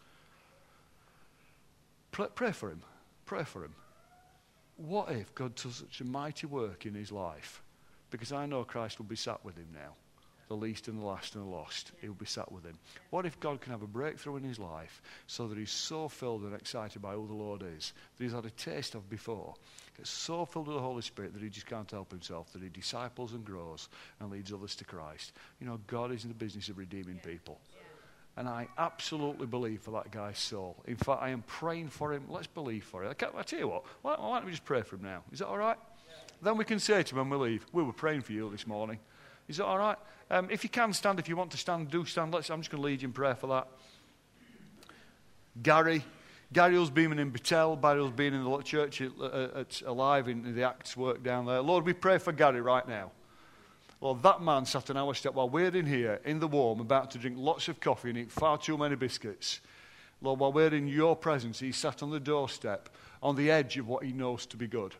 Pray, 2.10 2.26
pray 2.34 2.50
for 2.50 2.70
him. 2.70 2.82
Pray 3.26 3.44
for 3.44 3.64
him. 3.64 3.74
What 4.76 5.10
if 5.12 5.32
God 5.34 5.54
does 5.54 5.76
such 5.76 6.00
a 6.00 6.04
mighty 6.04 6.46
work 6.46 6.86
in 6.86 6.94
his 6.94 7.12
life? 7.12 7.62
Because 8.10 8.32
I 8.32 8.46
know 8.46 8.64
Christ 8.64 8.98
will 8.98 9.06
be 9.06 9.16
sat 9.16 9.44
with 9.44 9.56
him 9.56 9.68
now 9.72 9.94
the 10.48 10.56
least 10.56 10.88
and 10.88 11.00
the 11.00 11.04
last 11.04 11.34
and 11.34 11.44
the 11.44 11.48
lost. 11.48 11.92
He'll 12.00 12.14
be 12.14 12.26
sat 12.26 12.50
with 12.50 12.64
him. 12.64 12.78
What 13.10 13.26
if 13.26 13.38
God 13.38 13.60
can 13.60 13.72
have 13.72 13.82
a 13.82 13.86
breakthrough 13.86 14.36
in 14.36 14.44
his 14.44 14.58
life 14.58 15.02
so 15.26 15.46
that 15.46 15.58
he's 15.58 15.70
so 15.70 16.08
filled 16.08 16.42
and 16.42 16.54
excited 16.54 17.00
by 17.02 17.12
who 17.12 17.26
the 17.26 17.34
Lord 17.34 17.62
is 17.62 17.92
that 18.16 18.24
he's 18.24 18.32
had 18.32 18.46
a 18.46 18.50
taste 18.50 18.94
of 18.94 19.08
before? 19.08 19.54
Gets 19.96 20.10
so 20.10 20.44
filled 20.44 20.68
with 20.68 20.76
the 20.76 20.82
Holy 20.82 21.02
Spirit 21.02 21.34
that 21.34 21.42
he 21.42 21.48
just 21.48 21.66
can't 21.66 21.90
help 21.90 22.10
himself, 22.10 22.52
that 22.52 22.62
he 22.62 22.68
disciples 22.68 23.32
and 23.32 23.44
grows 23.44 23.88
and 24.20 24.30
leads 24.30 24.52
others 24.52 24.74
to 24.76 24.84
Christ. 24.84 25.32
You 25.60 25.66
know, 25.66 25.80
God 25.86 26.12
is 26.12 26.24
in 26.24 26.30
the 26.30 26.34
business 26.34 26.68
of 26.68 26.78
redeeming 26.78 27.20
people. 27.24 27.60
And 28.36 28.48
I 28.48 28.68
absolutely 28.78 29.48
believe 29.48 29.80
for 29.80 29.90
that 29.90 30.12
guy's 30.12 30.38
soul. 30.38 30.76
In 30.86 30.94
fact, 30.94 31.20
I 31.20 31.30
am 31.30 31.42
praying 31.42 31.88
for 31.88 32.12
him. 32.12 32.26
Let's 32.28 32.46
believe 32.46 32.84
for 32.84 33.02
him. 33.02 33.12
I, 33.20 33.38
I 33.38 33.42
tell 33.42 33.58
you 33.58 33.66
what, 33.66 33.82
why, 34.02 34.14
why, 34.16 34.36
don't 34.38 34.44
we 34.44 34.52
just 34.52 34.64
pray 34.64 34.82
for 34.82 34.94
him 34.94 35.02
now? 35.02 35.24
Is 35.32 35.40
that 35.40 35.48
all 35.48 35.58
right? 35.58 35.76
Then 36.40 36.56
we 36.56 36.64
can 36.64 36.78
say 36.78 37.02
to 37.02 37.18
him 37.18 37.28
when 37.28 37.40
we 37.40 37.48
leave, 37.48 37.66
we 37.72 37.82
were 37.82 37.92
praying 37.92 38.20
for 38.20 38.32
you 38.32 38.48
this 38.50 38.64
morning. 38.64 39.00
Is 39.48 39.56
that 39.56 39.64
all 39.64 39.78
right? 39.78 39.96
Um, 40.30 40.48
if 40.50 40.62
you 40.62 40.70
can 40.70 40.92
stand, 40.92 41.18
if 41.18 41.28
you 41.28 41.36
want 41.36 41.50
to 41.52 41.56
stand, 41.56 41.90
do 41.90 42.04
stand. 42.04 42.32
Let's, 42.34 42.50
I'm 42.50 42.60
just 42.60 42.70
going 42.70 42.82
to 42.82 42.86
lead 42.86 43.02
you 43.02 43.08
in 43.08 43.12
prayer 43.12 43.34
for 43.34 43.46
that. 43.48 43.68
Gary. 45.62 46.04
Gary 46.52 46.78
was 46.78 46.90
being 46.90 47.18
in 47.18 47.30
Bethel. 47.30 47.76
Barry's 47.76 48.10
being 48.10 48.34
in 48.34 48.44
the 48.44 48.62
church 48.62 49.00
at, 49.00 49.12
at, 49.20 49.82
Alive 49.84 50.28
in 50.28 50.54
the 50.54 50.62
Acts 50.62 50.96
work 50.96 51.22
down 51.22 51.46
there. 51.46 51.60
Lord, 51.60 51.84
we 51.84 51.92
pray 51.92 52.18
for 52.18 52.32
Gary 52.32 52.60
right 52.60 52.86
now. 52.86 53.10
Lord, 54.00 54.22
that 54.22 54.40
man 54.40 54.64
sat 54.64 54.90
on 54.90 54.96
our 54.96 55.12
step 55.14 55.34
while 55.34 55.48
we're 55.48 55.74
in 55.74 55.86
here 55.86 56.20
in 56.24 56.38
the 56.38 56.46
warm, 56.46 56.80
about 56.80 57.10
to 57.12 57.18
drink 57.18 57.36
lots 57.38 57.68
of 57.68 57.80
coffee 57.80 58.10
and 58.10 58.18
eat 58.18 58.30
far 58.30 58.56
too 58.56 58.78
many 58.78 58.94
biscuits. 58.94 59.60
Lord, 60.22 60.38
while 60.38 60.52
we're 60.52 60.74
in 60.74 60.86
your 60.86 61.16
presence, 61.16 61.58
he 61.58 61.72
sat 61.72 62.02
on 62.02 62.10
the 62.10 62.20
doorstep 62.20 62.88
on 63.22 63.34
the 63.34 63.50
edge 63.50 63.76
of 63.76 63.88
what 63.88 64.04
he 64.04 64.12
knows 64.12 64.46
to 64.46 64.56
be 64.56 64.66
good. 64.66 64.94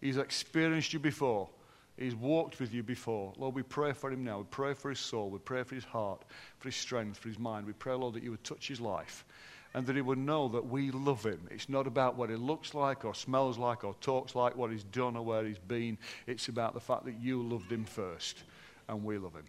He's 0.00 0.16
experienced 0.16 0.92
you 0.92 0.98
before. 0.98 1.48
He's 1.96 2.14
walked 2.14 2.60
with 2.60 2.74
you 2.74 2.82
before. 2.82 3.32
Lord, 3.38 3.54
we 3.54 3.62
pray 3.62 3.92
for 3.92 4.10
him 4.10 4.22
now. 4.22 4.38
We 4.38 4.44
pray 4.50 4.74
for 4.74 4.90
his 4.90 4.98
soul. 4.98 5.30
We 5.30 5.38
pray 5.38 5.62
for 5.62 5.74
his 5.74 5.84
heart, 5.84 6.22
for 6.58 6.68
his 6.68 6.76
strength, 6.76 7.18
for 7.18 7.28
his 7.28 7.38
mind. 7.38 7.66
We 7.66 7.72
pray, 7.72 7.94
Lord, 7.94 8.14
that 8.14 8.22
you 8.22 8.30
would 8.32 8.44
touch 8.44 8.68
his 8.68 8.80
life 8.80 9.24
and 9.72 9.86
that 9.86 9.96
he 9.96 10.02
would 10.02 10.18
know 10.18 10.48
that 10.48 10.66
we 10.66 10.90
love 10.90 11.24
him. 11.24 11.48
It's 11.50 11.68
not 11.68 11.86
about 11.86 12.16
what 12.16 12.30
he 12.30 12.36
looks 12.36 12.74
like 12.74 13.04
or 13.04 13.14
smells 13.14 13.58
like 13.58 13.84
or 13.84 13.94
talks 14.00 14.34
like, 14.34 14.56
what 14.56 14.70
he's 14.70 14.84
done 14.84 15.16
or 15.16 15.22
where 15.24 15.44
he's 15.44 15.58
been. 15.58 15.98
It's 16.26 16.48
about 16.48 16.74
the 16.74 16.80
fact 16.80 17.04
that 17.06 17.18
you 17.20 17.42
loved 17.42 17.70
him 17.70 17.84
first 17.84 18.42
and 18.88 19.04
we 19.04 19.18
love 19.18 19.34
him. 19.34 19.44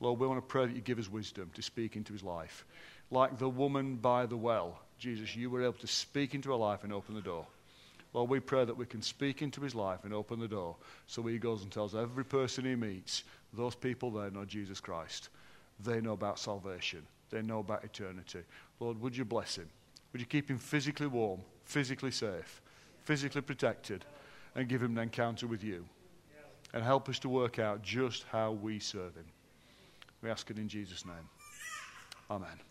Lord, 0.00 0.20
we 0.20 0.26
want 0.26 0.40
to 0.40 0.46
pray 0.46 0.66
that 0.66 0.74
you 0.74 0.80
give 0.80 0.98
us 0.98 1.10
wisdom 1.10 1.50
to 1.54 1.62
speak 1.62 1.96
into 1.96 2.12
his 2.12 2.22
life. 2.22 2.64
Like 3.10 3.38
the 3.38 3.48
woman 3.48 3.96
by 3.96 4.26
the 4.26 4.36
well, 4.36 4.80
Jesus, 4.98 5.34
you 5.34 5.50
were 5.50 5.62
able 5.62 5.72
to 5.74 5.86
speak 5.86 6.34
into 6.34 6.50
her 6.50 6.56
life 6.56 6.84
and 6.84 6.92
open 6.92 7.14
the 7.14 7.20
door. 7.20 7.46
Lord, 8.14 8.30
we 8.30 8.40
pray 8.40 8.64
that 8.64 8.76
we 8.76 8.86
can 8.86 9.02
speak 9.02 9.42
into 9.42 9.60
his 9.60 9.74
life 9.74 10.04
and 10.04 10.14
open 10.14 10.40
the 10.40 10.48
door 10.48 10.76
so 11.06 11.22
he 11.22 11.38
goes 11.38 11.62
and 11.62 11.70
tells 11.70 11.94
every 11.94 12.24
person 12.24 12.64
he 12.64 12.74
meets, 12.74 13.24
those 13.52 13.74
people 13.74 14.10
there 14.10 14.30
know 14.30 14.44
Jesus 14.44 14.80
Christ. 14.80 15.28
They 15.80 16.00
know 16.00 16.12
about 16.12 16.38
salvation. 16.38 17.06
They 17.30 17.42
know 17.42 17.60
about 17.60 17.84
eternity. 17.84 18.40
Lord, 18.80 19.00
would 19.00 19.16
you 19.16 19.24
bless 19.24 19.56
him? 19.56 19.68
Would 20.12 20.20
you 20.20 20.26
keep 20.26 20.48
him 20.50 20.58
physically 20.58 21.06
warm, 21.06 21.40
physically 21.64 22.10
safe, 22.10 22.62
physically 23.04 23.42
protected, 23.42 24.04
and 24.54 24.68
give 24.68 24.82
him 24.82 24.96
an 24.96 25.02
encounter 25.02 25.46
with 25.46 25.62
you? 25.62 25.84
And 26.72 26.82
help 26.82 27.08
us 27.08 27.18
to 27.20 27.28
work 27.28 27.58
out 27.58 27.82
just 27.82 28.24
how 28.30 28.52
we 28.52 28.78
serve 28.78 29.14
him. 29.14 29.24
We 30.22 30.30
ask 30.30 30.50
it 30.50 30.58
in 30.58 30.68
Jesus' 30.68 31.04
name. 31.06 31.28
Amen. 32.30 32.67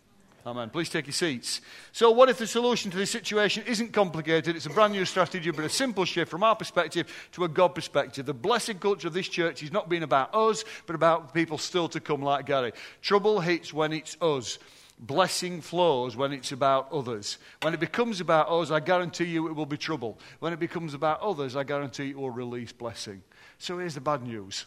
Amen. 0.48 0.70
Please 0.70 0.88
take 0.88 1.06
your 1.06 1.12
seats. 1.12 1.60
So, 1.92 2.10
what 2.10 2.30
if 2.30 2.38
the 2.38 2.46
solution 2.46 2.90
to 2.90 2.96
this 2.96 3.10
situation 3.10 3.64
isn't 3.66 3.92
complicated? 3.92 4.56
It's 4.56 4.64
a 4.64 4.70
brand 4.70 4.94
new 4.94 5.04
strategy, 5.04 5.50
but 5.50 5.62
a 5.62 5.68
simple 5.68 6.06
shift 6.06 6.30
from 6.30 6.42
our 6.42 6.56
perspective 6.56 7.28
to 7.32 7.44
a 7.44 7.48
God 7.48 7.74
perspective. 7.74 8.24
The 8.24 8.32
blessed 8.32 8.80
culture 8.80 9.08
of 9.08 9.12
this 9.12 9.28
church 9.28 9.62
is 9.62 9.72
not 9.72 9.90
being 9.90 10.04
about 10.04 10.34
us, 10.34 10.64
but 10.86 10.96
about 10.96 11.34
people 11.34 11.58
still 11.58 11.86
to 11.90 12.00
come, 12.00 12.22
like 12.22 12.46
Gary. 12.46 12.72
Trouble 13.02 13.40
hits 13.40 13.74
when 13.74 13.92
it's 13.92 14.16
us. 14.22 14.58
Blessing 14.98 15.60
flows 15.60 16.16
when 16.16 16.32
it's 16.32 16.50
about 16.50 16.90
others. 16.92 17.36
When 17.60 17.74
it 17.74 17.80
becomes 17.80 18.22
about 18.22 18.48
us, 18.48 18.70
I 18.70 18.80
guarantee 18.80 19.26
you 19.26 19.48
it 19.48 19.52
will 19.52 19.66
be 19.66 19.76
trouble. 19.76 20.18
When 20.40 20.54
it 20.54 20.58
becomes 20.58 20.94
about 20.94 21.20
others, 21.20 21.56
I 21.56 21.64
guarantee 21.64 22.04
you 22.04 22.10
it 22.12 22.18
will 22.20 22.30
release 22.30 22.72
blessing. 22.72 23.22
So 23.58 23.78
here's 23.78 23.94
the 23.96 24.00
bad 24.00 24.22
news 24.22 24.64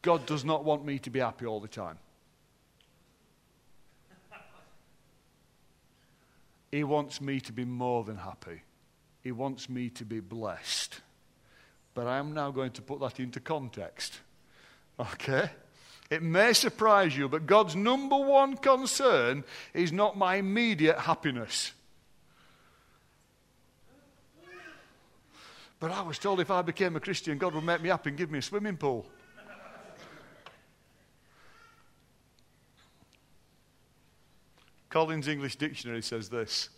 God 0.00 0.26
does 0.26 0.44
not 0.44 0.64
want 0.64 0.84
me 0.84 1.00
to 1.00 1.10
be 1.10 1.18
happy 1.18 1.44
all 1.44 1.58
the 1.58 1.66
time. 1.66 1.98
He 6.70 6.84
wants 6.84 7.20
me 7.20 7.40
to 7.40 7.52
be 7.52 7.64
more 7.64 8.04
than 8.04 8.16
happy. 8.16 8.62
He 9.22 9.32
wants 9.32 9.68
me 9.68 9.90
to 9.90 10.04
be 10.04 10.20
blessed. 10.20 11.00
But 11.94 12.06
I 12.06 12.18
am 12.18 12.34
now 12.34 12.50
going 12.50 12.72
to 12.72 12.82
put 12.82 13.00
that 13.00 13.18
into 13.18 13.40
context. 13.40 14.20
Okay? 15.00 15.50
It 16.10 16.22
may 16.22 16.52
surprise 16.52 17.16
you, 17.16 17.28
but 17.28 17.46
God's 17.46 17.76
number 17.76 18.16
one 18.16 18.56
concern 18.56 19.44
is 19.74 19.92
not 19.92 20.16
my 20.16 20.36
immediate 20.36 20.98
happiness. 20.98 21.72
But 25.80 25.92
I 25.92 26.02
was 26.02 26.18
told 26.18 26.40
if 26.40 26.50
I 26.50 26.62
became 26.62 26.96
a 26.96 27.00
Christian, 27.00 27.38
God 27.38 27.54
would 27.54 27.64
make 27.64 27.82
me 27.82 27.88
happy 27.88 28.10
and 28.10 28.18
give 28.18 28.30
me 28.30 28.40
a 28.40 28.42
swimming 28.42 28.76
pool. 28.76 29.06
Collins 34.90 35.28
English 35.28 35.56
Dictionary 35.56 36.02
says 36.02 36.28
this. 36.28 36.70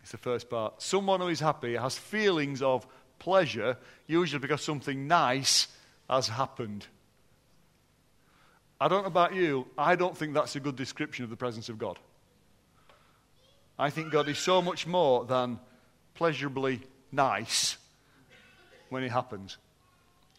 It's 0.00 0.10
the 0.10 0.18
first 0.18 0.50
part. 0.50 0.82
Someone 0.82 1.20
who 1.20 1.28
is 1.28 1.40
happy 1.40 1.76
has 1.76 1.96
feelings 1.96 2.62
of 2.62 2.86
pleasure, 3.18 3.76
usually 4.06 4.40
because 4.40 4.62
something 4.62 5.06
nice 5.06 5.68
has 6.10 6.28
happened. 6.28 6.86
I 8.80 8.88
don't 8.88 9.02
know 9.02 9.08
about 9.08 9.34
you, 9.34 9.68
I 9.78 9.94
don't 9.94 10.16
think 10.16 10.34
that's 10.34 10.56
a 10.56 10.60
good 10.60 10.74
description 10.74 11.22
of 11.22 11.30
the 11.30 11.36
presence 11.36 11.68
of 11.68 11.78
God. 11.78 12.00
I 13.78 13.90
think 13.90 14.10
God 14.10 14.28
is 14.28 14.38
so 14.38 14.60
much 14.60 14.86
more 14.86 15.24
than 15.24 15.60
pleasurably 16.14 16.80
nice 17.12 17.76
when 18.88 19.04
it 19.04 19.12
happens. 19.12 19.56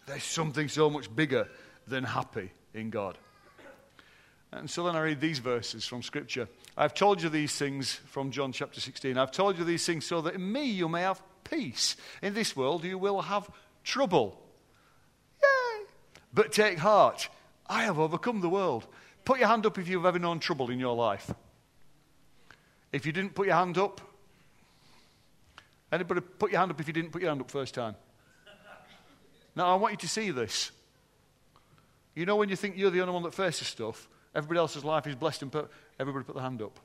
There's 0.07 0.23
something 0.23 0.67
so 0.67 0.89
much 0.89 1.13
bigger 1.15 1.47
than 1.87 2.03
happy 2.03 2.51
in 2.73 2.89
God. 2.89 3.17
And 4.55 4.69
so 4.69 4.83
then 4.83 4.95
I 4.95 5.01
read 5.01 5.19
these 5.19 5.39
verses 5.39 5.85
from 5.85 6.03
Scripture. 6.03 6.47
I've 6.77 6.93
told 6.93 7.23
you 7.23 7.29
these 7.29 7.55
things 7.55 7.93
from 8.05 8.29
John 8.29 8.51
chapter 8.51 8.79
16. 8.79 9.17
I've 9.17 9.31
told 9.31 9.57
you 9.57 9.63
these 9.63 9.85
things 9.85 10.05
so 10.05 10.21
that 10.21 10.35
in 10.35 10.51
me 10.51 10.65
you 10.65 10.87
may 10.87 11.01
have 11.01 11.21
peace. 11.43 11.95
In 12.21 12.35
this 12.35 12.55
world 12.55 12.83
you 12.83 12.99
will 12.99 13.21
have 13.21 13.49
trouble. 13.83 14.39
Yay! 15.41 15.85
But 16.33 16.51
take 16.51 16.77
heart, 16.77 17.29
I 17.67 17.83
have 17.83 17.97
overcome 17.97 18.41
the 18.41 18.49
world. 18.49 18.85
Put 19.25 19.39
your 19.39 19.47
hand 19.47 19.65
up 19.65 19.79
if 19.79 19.87
you've 19.87 20.05
ever 20.05 20.19
known 20.19 20.39
trouble 20.39 20.69
in 20.69 20.79
your 20.79 20.95
life. 20.95 21.33
If 22.91 23.07
you 23.07 23.11
didn't 23.11 23.33
put 23.33 23.47
your 23.47 23.55
hand 23.55 23.79
up, 23.79 24.01
anybody 25.91 26.21
put 26.21 26.51
your 26.51 26.59
hand 26.59 26.69
up 26.69 26.79
if 26.79 26.87
you 26.87 26.93
didn't 26.93 27.11
put 27.11 27.23
your 27.23 27.31
hand 27.31 27.41
up 27.41 27.49
first 27.49 27.73
time? 27.73 27.95
Now, 29.55 29.73
I 29.73 29.75
want 29.75 29.93
you 29.93 29.97
to 29.97 30.07
see 30.07 30.29
this. 30.29 30.71
You 32.13 32.27
know, 32.27 32.35
when 32.35 32.49
you 32.49 32.55
think 32.55 32.77
you're 32.77 32.91
the 32.91 33.01
only 33.01 33.13
one 33.13 33.23
that 33.23 33.33
faces 33.33 33.67
stuff, 33.67 34.07
Everybody 34.35 34.59
else's 34.59 34.83
life 34.83 35.05
is 35.05 35.15
blessed 35.15 35.43
and 35.43 35.51
put, 35.51 35.69
everybody 35.99 36.25
put 36.25 36.35
their 36.35 36.43
hand 36.43 36.61
up. 36.61 36.79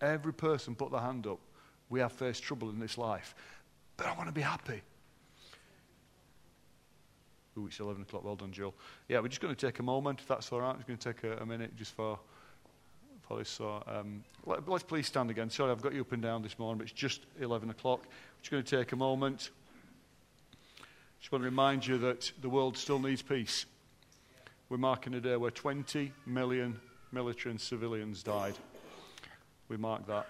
Every 0.00 0.32
person 0.32 0.74
put 0.74 0.90
their 0.90 1.00
hand 1.00 1.26
up. 1.26 1.40
We 1.88 2.00
have 2.00 2.12
faced 2.12 2.42
trouble 2.42 2.70
in 2.70 2.78
this 2.78 2.96
life. 2.96 3.34
But 3.96 4.06
I 4.06 4.14
want 4.14 4.28
to 4.28 4.32
be 4.32 4.40
happy. 4.40 4.82
Ooh, 7.56 7.66
it's 7.66 7.78
11 7.78 8.02
o'clock. 8.02 8.24
Well 8.24 8.36
done, 8.36 8.52
Jill. 8.52 8.74
Yeah, 9.08 9.20
we're 9.20 9.28
just 9.28 9.40
going 9.40 9.54
to 9.54 9.66
take 9.66 9.78
a 9.78 9.82
moment, 9.82 10.20
if 10.20 10.28
that's 10.28 10.50
all 10.50 10.60
right. 10.60 10.74
It's 10.76 10.84
going 10.84 10.98
to 10.98 11.12
take 11.12 11.24
a, 11.24 11.42
a 11.42 11.46
minute 11.46 11.76
just 11.76 11.92
for, 11.94 12.18
for 13.22 13.38
this. 13.38 13.48
So, 13.48 13.82
um, 13.86 14.24
let, 14.44 14.68
us 14.68 14.82
please 14.82 15.06
stand 15.06 15.30
again. 15.30 15.50
Sorry, 15.50 15.70
I've 15.70 15.82
got 15.82 15.94
you 15.94 16.00
up 16.00 16.12
and 16.12 16.22
down 16.22 16.42
this 16.42 16.58
morning, 16.58 16.78
but 16.78 16.84
it's 16.84 16.92
just 16.92 17.26
11 17.40 17.70
o'clock. 17.70 18.00
We're 18.02 18.40
just 18.42 18.50
going 18.50 18.62
to 18.64 18.76
take 18.76 18.92
a 18.92 18.96
moment. 18.96 19.50
Just 21.20 21.30
want 21.30 21.42
to 21.42 21.48
remind 21.48 21.86
you 21.86 21.98
that 21.98 22.32
the 22.40 22.48
world 22.48 22.76
still 22.76 22.98
needs 22.98 23.22
peace 23.22 23.66
we're 24.74 24.78
marking 24.78 25.14
a 25.14 25.20
day 25.20 25.36
where 25.36 25.52
20 25.52 26.10
million 26.26 26.80
military 27.12 27.52
and 27.52 27.60
civilians 27.60 28.24
died. 28.24 28.54
We 29.68 29.76
mark 29.76 30.04
that. 30.08 30.26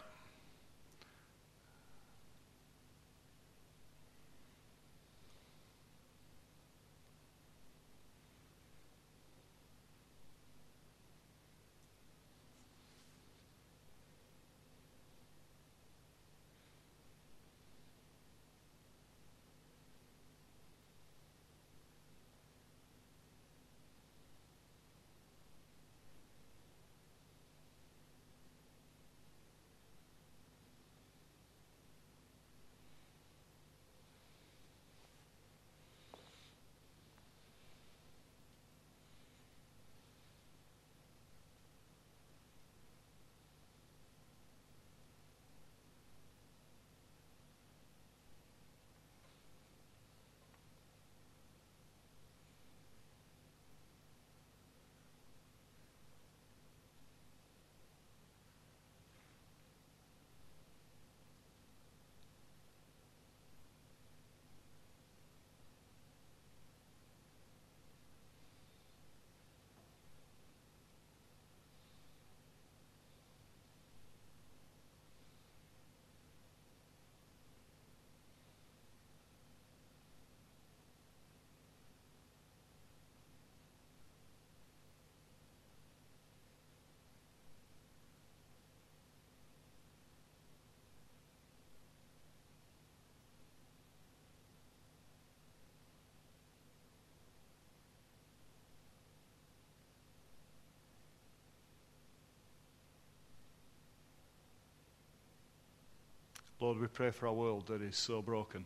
Lord, 106.65 106.81
we 106.81 106.87
pray 106.87 107.11
for 107.11 107.27
our 107.27 107.35
world 107.35 107.67
that 107.67 107.83
is 107.83 107.95
so 107.95 108.23
broken. 108.23 108.65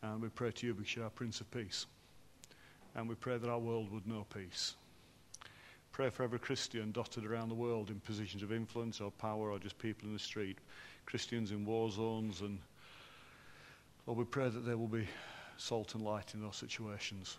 And 0.00 0.22
we 0.22 0.28
pray 0.28 0.52
to 0.52 0.66
you 0.68 0.74
because 0.74 0.94
you're 0.94 1.06
our 1.06 1.10
Prince 1.10 1.40
of 1.40 1.50
Peace. 1.50 1.86
And 2.94 3.08
we 3.08 3.16
pray 3.16 3.36
that 3.36 3.50
our 3.50 3.58
world 3.58 3.90
would 3.90 4.06
know 4.06 4.24
peace. 4.32 4.76
Pray 5.90 6.08
for 6.08 6.22
every 6.22 6.38
Christian 6.38 6.92
dotted 6.92 7.26
around 7.26 7.48
the 7.48 7.56
world 7.56 7.90
in 7.90 7.98
positions 7.98 8.44
of 8.44 8.52
influence 8.52 9.00
or 9.00 9.10
power 9.10 9.50
or 9.50 9.58
just 9.58 9.76
people 9.80 10.06
in 10.06 10.12
the 10.12 10.20
street. 10.20 10.58
Christians 11.04 11.50
in 11.50 11.64
war 11.64 11.90
zones. 11.90 12.42
And 12.42 12.60
Lord, 14.06 14.20
we 14.20 14.24
pray 14.24 14.48
that 14.48 14.64
there 14.64 14.78
will 14.78 14.86
be 14.86 15.08
salt 15.56 15.96
and 15.96 16.04
light 16.04 16.34
in 16.34 16.40
those 16.40 16.54
situations. 16.54 17.38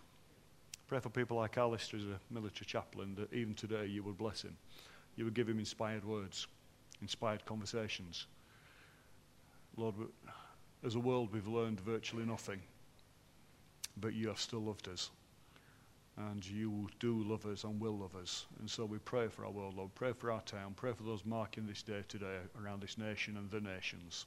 Pray 0.89 0.99
for 0.99 1.09
people 1.09 1.37
like 1.37 1.57
Alistair 1.57 2.01
as 2.01 2.05
a 2.07 2.19
military 2.29 2.65
chaplain 2.65 3.15
that 3.15 3.31
even 3.31 3.53
today 3.53 3.85
you 3.85 4.03
would 4.03 4.17
bless 4.17 4.41
him. 4.41 4.57
You 5.15 5.23
would 5.23 5.33
give 5.33 5.47
him 5.47 5.59
inspired 5.59 6.03
words, 6.03 6.45
inspired 7.01 7.45
conversations. 7.45 8.27
Lord, 9.79 9.95
as 10.85 10.95
a 10.95 10.99
world 10.99 11.29
we've 11.31 11.47
learned 11.47 11.79
virtually 11.79 12.25
nothing, 12.25 12.59
but 13.95 14.13
you 14.13 14.27
have 14.27 14.39
still 14.39 14.59
loved 14.59 14.89
us. 14.89 15.09
And 16.17 16.45
you 16.45 16.89
do 16.99 17.23
love 17.23 17.45
us 17.45 17.63
and 17.63 17.79
will 17.79 17.97
love 17.97 18.13
us. 18.17 18.45
And 18.59 18.69
so 18.69 18.83
we 18.83 18.97
pray 18.97 19.29
for 19.29 19.45
our 19.45 19.51
world, 19.51 19.77
Lord. 19.77 19.95
Pray 19.95 20.11
for 20.11 20.33
our 20.33 20.41
town. 20.41 20.73
Pray 20.75 20.91
for 20.91 21.03
those 21.03 21.23
marking 21.23 21.65
this 21.65 21.81
day 21.81 22.03
today 22.09 22.39
around 22.61 22.81
this 22.81 22.97
nation 22.97 23.37
and 23.37 23.49
the 23.49 23.61
nations. 23.61 24.25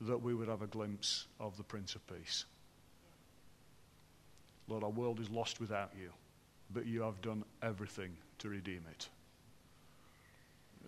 That 0.00 0.20
we 0.20 0.34
would 0.34 0.48
have 0.48 0.62
a 0.62 0.66
glimpse 0.66 1.26
of 1.38 1.56
the 1.56 1.62
Prince 1.62 1.94
of 1.94 2.04
Peace. 2.08 2.44
Lord, 4.66 4.82
our 4.82 4.90
world 4.90 5.20
is 5.20 5.30
lost 5.30 5.60
without 5.60 5.92
you, 5.96 6.10
but 6.74 6.86
you 6.86 7.02
have 7.02 7.20
done 7.22 7.44
everything 7.62 8.16
to 8.40 8.48
redeem 8.48 8.82
it. 8.90 9.08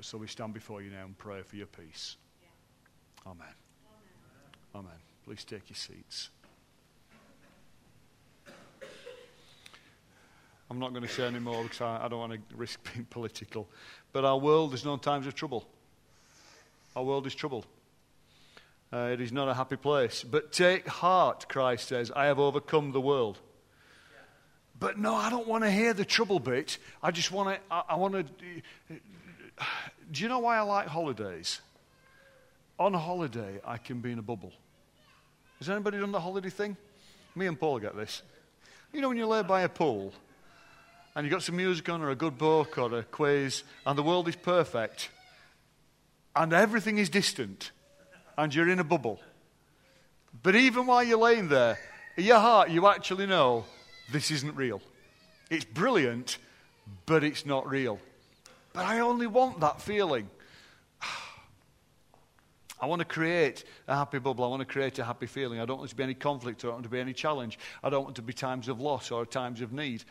So 0.01 0.19
we 0.19 0.27
stand 0.27 0.53
before 0.53 0.83
you 0.83 0.91
now 0.91 1.05
and 1.05 1.17
pray 1.17 1.43
for 1.43 1.55
your 1.55 1.67
peace. 1.67 2.17
Amen. 3.27 3.47
Amen. 4.75 4.87
Amen. 4.87 4.99
Please 5.25 5.45
take 5.45 5.69
your 5.69 5.77
seats. 5.77 6.31
I'm 10.71 10.79
not 10.79 10.91
going 10.91 11.03
to 11.03 11.09
say 11.09 11.27
any 11.27 11.41
more 11.41 11.65
because 11.65 11.81
I, 11.81 12.05
I 12.05 12.09
don't 12.09 12.21
want 12.21 12.33
to 12.33 12.57
risk 12.57 12.79
being 12.95 13.05
political. 13.07 13.69
But 14.13 14.25
our 14.25 14.39
world 14.39 14.73
is 14.73 14.85
known 14.85 15.01
times 15.01 15.27
of 15.27 15.35
trouble. 15.35 15.67
Our 16.95 17.03
world 17.05 17.27
is 17.27 17.35
trouble. 17.35 17.65
Uh, 18.93 19.11
it 19.13 19.21
is 19.21 19.33
not 19.33 19.49
a 19.49 19.55
happy 19.55 19.77
place. 19.77 20.25
But 20.25 20.53
take 20.53 20.87
heart, 20.87 21.49
Christ 21.49 21.89
says, 21.89 22.11
I 22.15 22.27
have 22.27 22.39
overcome 22.39 22.93
the 22.93 23.01
world. 23.01 23.39
But 24.79 24.99
no, 24.99 25.15
I 25.15 25.29
don't 25.29 25.47
want 25.47 25.65
to 25.65 25.71
hear 25.71 25.93
the 25.93 26.05
trouble 26.05 26.41
bit. 26.41 26.79
I 27.03 27.11
just 27.11 27.31
want 27.31 27.51
to, 27.51 27.61
I, 27.71 27.83
I 27.91 27.95
want 27.97 28.15
to. 28.15 28.25
Do 30.11 30.23
you 30.23 30.29
know 30.29 30.39
why 30.39 30.57
I 30.57 30.63
like 30.63 30.87
holidays? 30.87 31.61
On 32.81 32.95
holiday, 32.95 33.61
I 33.63 33.77
can 33.77 34.01
be 34.01 34.11
in 34.11 34.19
a 34.19 34.23
bubble. 34.23 34.53
Has 35.59 35.69
anybody 35.69 35.99
done 35.99 36.13
the 36.13 36.21
holiday 36.21 36.49
thing? 36.49 36.79
Me 37.35 37.47
and 37.47 37.61
Paul 37.61 37.79
get 37.79 37.95
this. 37.95 38.23
You 38.95 39.03
know, 39.03 39.09
when 39.09 39.19
you 39.19 39.27
lay 39.27 39.43
by 39.43 39.61
a 39.61 39.69
pool 39.69 40.15
and 41.15 41.27
you've 41.27 41.31
got 41.31 41.43
some 41.43 41.57
music 41.57 41.87
on, 41.91 42.01
or 42.01 42.09
a 42.09 42.15
good 42.15 42.39
book, 42.39 42.79
or 42.79 42.99
a 42.99 43.03
quiz, 43.03 43.65
and 43.85 43.99
the 43.99 44.03
world 44.03 44.29
is 44.29 44.37
perfect, 44.37 45.11
and 46.35 46.55
everything 46.55 46.97
is 46.97 47.11
distant, 47.11 47.71
and 48.39 48.55
you're 48.55 48.71
in 48.71 48.79
a 48.79 48.85
bubble. 48.85 49.21
But 50.43 50.57
even 50.57 50.87
while 50.87 51.03
you're 51.03 51.19
laying 51.19 51.49
there, 51.49 51.79
in 52.17 52.25
your 52.25 52.39
heart, 52.39 52.71
you 52.71 52.87
actually 52.87 53.27
know 53.27 53.67
this 54.11 54.31
isn't 54.31 54.57
real. 54.57 54.81
It's 55.51 55.67
brilliant, 55.67 56.39
but 57.05 57.25
it's 57.25 57.45
not 57.45 57.69
real. 57.69 57.99
But 58.73 58.87
I 58.87 59.01
only 59.01 59.27
want 59.27 59.61
that 59.61 59.83
feeling. 59.83 60.31
I 62.81 62.87
want 62.87 63.01
to 63.01 63.05
create 63.05 63.65
a 63.89 63.97
happy 63.97 64.19
bubble. 64.19 64.45
I 64.45 64.49
want 64.49 64.61
to 64.61 64.67
create 64.67 64.99
a 64.99 65.05
happy 65.05 65.27
feeling. 65.27 65.61
I 65.61 65.67
don't 65.67 65.79
want 65.79 65.91
to 65.91 65.97
be 65.97 66.03
any 66.03 66.15
conflict. 66.15 66.65
I 66.65 66.69
don't 66.69 66.75
want 66.77 66.85
to 66.85 66.91
be 66.91 67.01
any 67.01 67.13
challenge. 67.13 67.59
I 67.83 67.91
don't 67.91 68.05
want 68.05 68.17
to 68.17 68.23
be 68.23 68.33
times 68.33 68.69
of 68.69 68.81
loss 68.81 69.11
or 69.11 69.27
times 69.27 69.61
of 69.61 69.73
need 69.73 70.05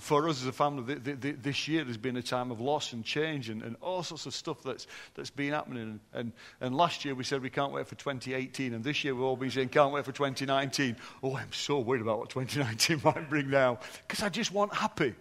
for 0.00 0.28
us 0.28 0.42
as 0.42 0.46
a 0.46 0.52
family, 0.52 0.94
this 0.94 1.68
year 1.68 1.84
has 1.84 1.96
been 1.96 2.16
a 2.16 2.22
time 2.22 2.50
of 2.50 2.60
loss 2.60 2.92
and 2.92 3.04
change 3.04 3.48
and, 3.48 3.62
and 3.62 3.76
all 3.80 4.02
sorts 4.02 4.26
of 4.26 4.34
stuff 4.34 4.62
that's, 4.62 4.86
that's 5.14 5.30
been 5.30 5.52
happening. 5.52 6.00
And, 6.12 6.32
and 6.60 6.74
last 6.74 7.04
year 7.04 7.14
we 7.14 7.24
said 7.24 7.42
we 7.42 7.50
can't 7.50 7.72
wait 7.72 7.86
for 7.86 7.94
2018, 7.94 8.74
and 8.74 8.82
this 8.82 9.04
year 9.04 9.14
we've 9.14 9.24
all 9.24 9.36
been 9.36 9.50
saying 9.50 9.68
can't 9.68 9.92
wait 9.92 10.04
for 10.04 10.12
2019. 10.12 10.96
Oh, 11.22 11.36
I'm 11.36 11.52
so 11.52 11.80
worried 11.80 12.02
about 12.02 12.18
what 12.18 12.30
2019 12.30 13.00
might 13.04 13.28
bring 13.28 13.50
now 13.50 13.78
because 14.06 14.22
I 14.22 14.28
just 14.28 14.52
want 14.52 14.74
happy. 14.74 15.14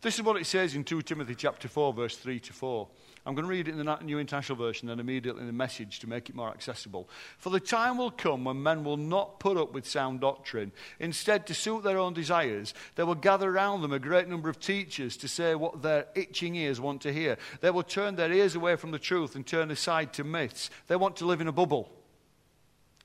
This 0.00 0.14
is 0.14 0.22
what 0.22 0.40
it 0.40 0.46
says 0.46 0.74
in 0.76 0.84
2 0.84 1.02
Timothy 1.02 1.34
chapter 1.34 1.66
4, 1.66 1.92
verse 1.92 2.16
3 2.16 2.38
to 2.40 2.52
4. 2.52 2.88
I'm 3.28 3.34
going 3.34 3.44
to 3.44 3.50
read 3.50 3.68
it 3.68 3.72
in 3.72 3.84
the 3.84 3.98
New 4.02 4.18
International 4.18 4.56
Version 4.56 4.88
and 4.88 4.98
immediately 4.98 5.42
in 5.42 5.46
the 5.46 5.52
message 5.52 5.98
to 5.98 6.08
make 6.08 6.30
it 6.30 6.34
more 6.34 6.48
accessible. 6.48 7.10
For 7.36 7.50
the 7.50 7.60
time 7.60 7.98
will 7.98 8.10
come 8.10 8.44
when 8.44 8.62
men 8.62 8.84
will 8.84 8.96
not 8.96 9.38
put 9.38 9.58
up 9.58 9.74
with 9.74 9.86
sound 9.86 10.22
doctrine. 10.22 10.72
Instead, 10.98 11.46
to 11.48 11.52
suit 11.52 11.84
their 11.84 11.98
own 11.98 12.14
desires, 12.14 12.72
they 12.94 13.02
will 13.02 13.14
gather 13.14 13.50
around 13.50 13.82
them 13.82 13.92
a 13.92 13.98
great 13.98 14.28
number 14.28 14.48
of 14.48 14.58
teachers 14.58 15.14
to 15.18 15.28
say 15.28 15.54
what 15.54 15.82
their 15.82 16.06
itching 16.14 16.54
ears 16.54 16.80
want 16.80 17.02
to 17.02 17.12
hear. 17.12 17.36
They 17.60 17.68
will 17.68 17.82
turn 17.82 18.16
their 18.16 18.32
ears 18.32 18.54
away 18.54 18.76
from 18.76 18.92
the 18.92 18.98
truth 18.98 19.36
and 19.36 19.46
turn 19.46 19.70
aside 19.70 20.14
to 20.14 20.24
myths. 20.24 20.70
They 20.86 20.96
want 20.96 21.16
to 21.16 21.26
live 21.26 21.42
in 21.42 21.48
a 21.48 21.52
bubble, 21.52 21.92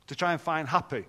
to 0.08 0.16
try 0.16 0.32
and 0.32 0.40
find 0.40 0.70
happy. 0.70 1.04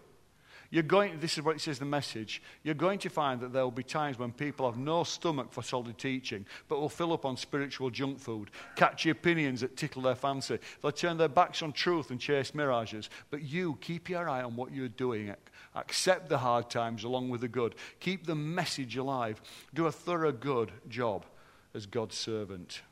You're 0.74 0.82
going, 0.82 1.20
this 1.20 1.38
is 1.38 1.44
what 1.44 1.54
it 1.54 1.60
says 1.60 1.78
the 1.78 1.84
message. 1.84 2.42
You're 2.64 2.74
going 2.74 2.98
to 2.98 3.08
find 3.08 3.40
that 3.42 3.52
there 3.52 3.62
will 3.62 3.70
be 3.70 3.84
times 3.84 4.18
when 4.18 4.32
people 4.32 4.66
have 4.66 4.76
no 4.76 5.04
stomach 5.04 5.52
for 5.52 5.62
solid 5.62 5.96
teaching, 5.98 6.44
but 6.66 6.80
will 6.80 6.88
fill 6.88 7.12
up 7.12 7.24
on 7.24 7.36
spiritual 7.36 7.90
junk 7.90 8.18
food, 8.18 8.50
catchy 8.74 9.10
opinions 9.10 9.60
that 9.60 9.76
tickle 9.76 10.02
their 10.02 10.16
fancy. 10.16 10.58
They'll 10.82 10.90
turn 10.90 11.16
their 11.16 11.28
backs 11.28 11.62
on 11.62 11.74
truth 11.74 12.10
and 12.10 12.18
chase 12.18 12.56
mirages. 12.56 13.08
But 13.30 13.42
you, 13.42 13.78
keep 13.80 14.08
your 14.08 14.28
eye 14.28 14.42
on 14.42 14.56
what 14.56 14.72
you're 14.72 14.88
doing. 14.88 15.32
Accept 15.76 16.28
the 16.28 16.38
hard 16.38 16.70
times 16.70 17.04
along 17.04 17.30
with 17.30 17.42
the 17.42 17.48
good. 17.48 17.76
Keep 18.00 18.26
the 18.26 18.34
message 18.34 18.96
alive. 18.96 19.40
Do 19.74 19.86
a 19.86 19.92
thorough 19.92 20.32
good 20.32 20.72
job 20.88 21.24
as 21.72 21.86
God's 21.86 22.16
servant. 22.16 22.82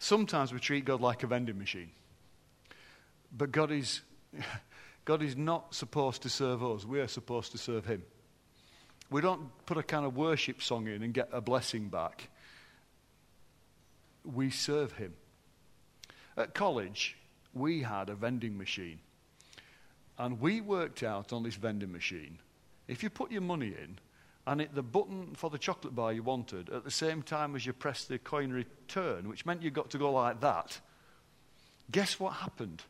Sometimes 0.00 0.52
we 0.52 0.58
treat 0.58 0.84
God 0.84 1.00
like 1.00 1.22
a 1.22 1.28
vending 1.28 1.56
machine. 1.56 1.92
But 3.30 3.52
God 3.52 3.70
is. 3.70 4.00
God 5.10 5.22
is 5.22 5.36
not 5.36 5.74
supposed 5.74 6.22
to 6.22 6.28
serve 6.28 6.62
us, 6.62 6.84
we 6.84 7.00
are 7.00 7.08
supposed 7.08 7.50
to 7.50 7.58
serve 7.58 7.84
Him. 7.84 8.04
We 9.10 9.20
don't 9.20 9.50
put 9.66 9.76
a 9.76 9.82
kind 9.82 10.06
of 10.06 10.16
worship 10.16 10.62
song 10.62 10.86
in 10.86 11.02
and 11.02 11.12
get 11.12 11.30
a 11.32 11.40
blessing 11.40 11.88
back. 11.88 12.28
We 14.24 14.50
serve 14.50 14.92
Him. 14.92 15.14
At 16.36 16.54
college, 16.54 17.16
we 17.52 17.82
had 17.82 18.08
a 18.08 18.14
vending 18.14 18.56
machine. 18.56 19.00
And 20.16 20.40
we 20.40 20.60
worked 20.60 21.02
out 21.02 21.32
on 21.32 21.42
this 21.42 21.56
vending 21.56 21.90
machine 21.90 22.38
if 22.86 23.02
you 23.02 23.10
put 23.10 23.32
your 23.32 23.42
money 23.42 23.74
in 23.82 23.98
and 24.46 24.60
hit 24.60 24.76
the 24.76 24.80
button 24.84 25.34
for 25.34 25.50
the 25.50 25.58
chocolate 25.58 25.96
bar 25.96 26.12
you 26.12 26.22
wanted 26.22 26.70
at 26.70 26.84
the 26.84 26.90
same 26.92 27.22
time 27.22 27.56
as 27.56 27.66
you 27.66 27.72
pressed 27.72 28.06
the 28.06 28.20
coin 28.20 28.52
return, 28.52 29.28
which 29.28 29.44
meant 29.44 29.62
you 29.62 29.72
got 29.72 29.90
to 29.90 29.98
go 29.98 30.12
like 30.12 30.40
that, 30.42 30.78
guess 31.90 32.20
what 32.20 32.34
happened? 32.34 32.84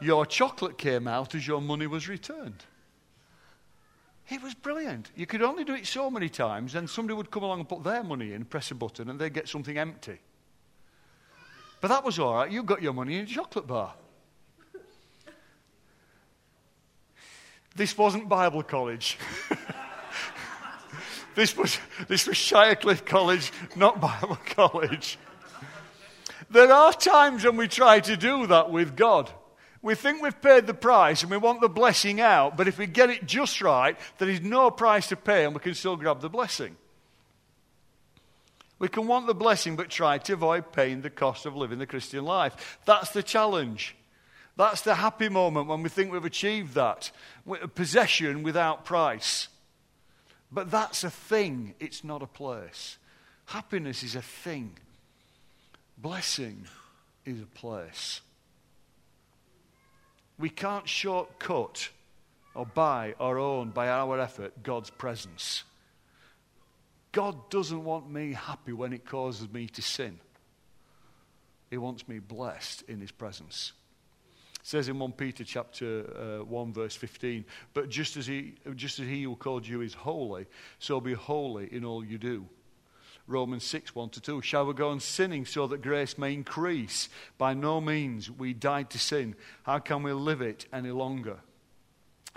Your 0.00 0.26
chocolate 0.26 0.78
came 0.78 1.08
out 1.08 1.34
as 1.34 1.46
your 1.46 1.60
money 1.60 1.86
was 1.86 2.08
returned. 2.08 2.64
It 4.28 4.42
was 4.42 4.54
brilliant. 4.54 5.10
You 5.14 5.26
could 5.26 5.42
only 5.42 5.64
do 5.64 5.74
it 5.74 5.86
so 5.86 6.10
many 6.10 6.28
times, 6.28 6.74
and 6.74 6.90
somebody 6.90 7.16
would 7.16 7.30
come 7.30 7.44
along 7.44 7.60
and 7.60 7.68
put 7.68 7.84
their 7.84 8.02
money 8.02 8.32
in, 8.32 8.44
press 8.44 8.70
a 8.70 8.74
button, 8.74 9.08
and 9.08 9.20
they'd 9.20 9.32
get 9.32 9.48
something 9.48 9.78
empty. 9.78 10.18
But 11.80 11.88
that 11.88 12.04
was 12.04 12.18
all 12.18 12.34
right. 12.34 12.50
You 12.50 12.62
got 12.62 12.82
your 12.82 12.92
money 12.92 13.18
in 13.18 13.24
a 13.24 13.26
chocolate 13.26 13.66
bar. 13.66 13.94
This 17.76 17.96
wasn't 17.96 18.28
Bible 18.28 18.62
college. 18.62 19.18
this 21.34 21.54
was 21.56 21.78
this 22.08 22.26
was 22.26 22.36
Shirecliffe 22.36 23.04
College, 23.04 23.52
not 23.76 24.00
Bible 24.00 24.38
college. 24.46 25.18
There 26.48 26.72
are 26.72 26.92
times 26.94 27.44
when 27.44 27.58
we 27.58 27.68
try 27.68 28.00
to 28.00 28.16
do 28.16 28.46
that 28.46 28.70
with 28.70 28.96
God 28.96 29.30
we 29.82 29.94
think 29.94 30.22
we've 30.22 30.40
paid 30.40 30.66
the 30.66 30.74
price 30.74 31.22
and 31.22 31.30
we 31.30 31.36
want 31.36 31.60
the 31.60 31.68
blessing 31.68 32.20
out, 32.20 32.56
but 32.56 32.68
if 32.68 32.78
we 32.78 32.86
get 32.86 33.10
it 33.10 33.26
just 33.26 33.60
right, 33.60 33.96
there 34.18 34.28
is 34.28 34.40
no 34.40 34.70
price 34.70 35.08
to 35.08 35.16
pay 35.16 35.44
and 35.44 35.54
we 35.54 35.60
can 35.60 35.74
still 35.74 35.96
grab 35.96 36.20
the 36.20 36.28
blessing. 36.28 36.76
We 38.78 38.88
can 38.88 39.06
want 39.06 39.26
the 39.26 39.34
blessing 39.34 39.76
but 39.76 39.88
try 39.88 40.18
to 40.18 40.32
avoid 40.34 40.72
paying 40.72 41.02
the 41.02 41.10
cost 41.10 41.46
of 41.46 41.56
living 41.56 41.78
the 41.78 41.86
Christian 41.86 42.24
life. 42.24 42.78
That's 42.84 43.10
the 43.10 43.22
challenge. 43.22 43.96
That's 44.56 44.82
the 44.82 44.94
happy 44.94 45.28
moment 45.28 45.68
when 45.68 45.82
we 45.82 45.88
think 45.88 46.12
we've 46.12 46.24
achieved 46.24 46.74
that. 46.74 47.10
Possession 47.74 48.42
without 48.42 48.84
price. 48.84 49.48
But 50.50 50.70
that's 50.70 51.04
a 51.04 51.10
thing, 51.10 51.74
it's 51.80 52.04
not 52.04 52.22
a 52.22 52.26
place. 52.26 52.98
Happiness 53.46 54.02
is 54.02 54.16
a 54.16 54.22
thing, 54.22 54.76
blessing 55.98 56.66
is 57.24 57.40
a 57.40 57.46
place. 57.46 58.20
We 60.38 60.50
can't 60.50 60.88
shortcut 60.88 61.88
or 62.54 62.66
buy 62.66 63.14
or 63.18 63.38
own 63.38 63.70
by 63.70 63.88
our 63.88 64.18
effort 64.20 64.62
God's 64.62 64.90
presence. 64.90 65.64
God 67.12 67.48
doesn't 67.48 67.84
want 67.84 68.10
me 68.10 68.32
happy 68.32 68.72
when 68.72 68.92
it 68.92 69.06
causes 69.06 69.50
me 69.50 69.68
to 69.68 69.82
sin. 69.82 70.18
He 71.70 71.78
wants 71.78 72.06
me 72.06 72.18
blessed 72.18 72.82
in 72.88 73.00
his 73.00 73.10
presence. 73.10 73.72
It 74.60 74.66
says 74.66 74.88
in 74.88 74.98
1 74.98 75.12
Peter 75.12 75.44
chapter 75.44 76.40
uh, 76.40 76.44
1 76.44 76.72
verse 76.72 76.94
15, 76.94 77.44
but 77.72 77.88
just 77.88 78.16
as 78.16 78.26
he 78.26 78.54
just 78.74 78.98
as 78.98 79.06
he 79.06 79.22
who 79.22 79.36
called 79.36 79.66
you 79.66 79.80
is 79.80 79.94
holy, 79.94 80.46
so 80.78 81.00
be 81.00 81.14
holy 81.14 81.72
in 81.72 81.84
all 81.84 82.04
you 82.04 82.18
do. 82.18 82.46
Romans 83.26 83.64
6, 83.64 83.94
1 83.94 84.10
to 84.10 84.20
2. 84.20 84.42
Shall 84.42 84.66
we 84.66 84.74
go 84.74 84.90
on 84.90 85.00
sinning 85.00 85.46
so 85.46 85.66
that 85.66 85.82
grace 85.82 86.16
may 86.16 86.32
increase? 86.32 87.08
By 87.38 87.54
no 87.54 87.80
means. 87.80 88.30
We 88.30 88.52
died 88.52 88.90
to 88.90 88.98
sin. 88.98 89.34
How 89.64 89.78
can 89.80 90.02
we 90.02 90.12
live 90.12 90.40
it 90.40 90.66
any 90.72 90.90
longer? 90.90 91.38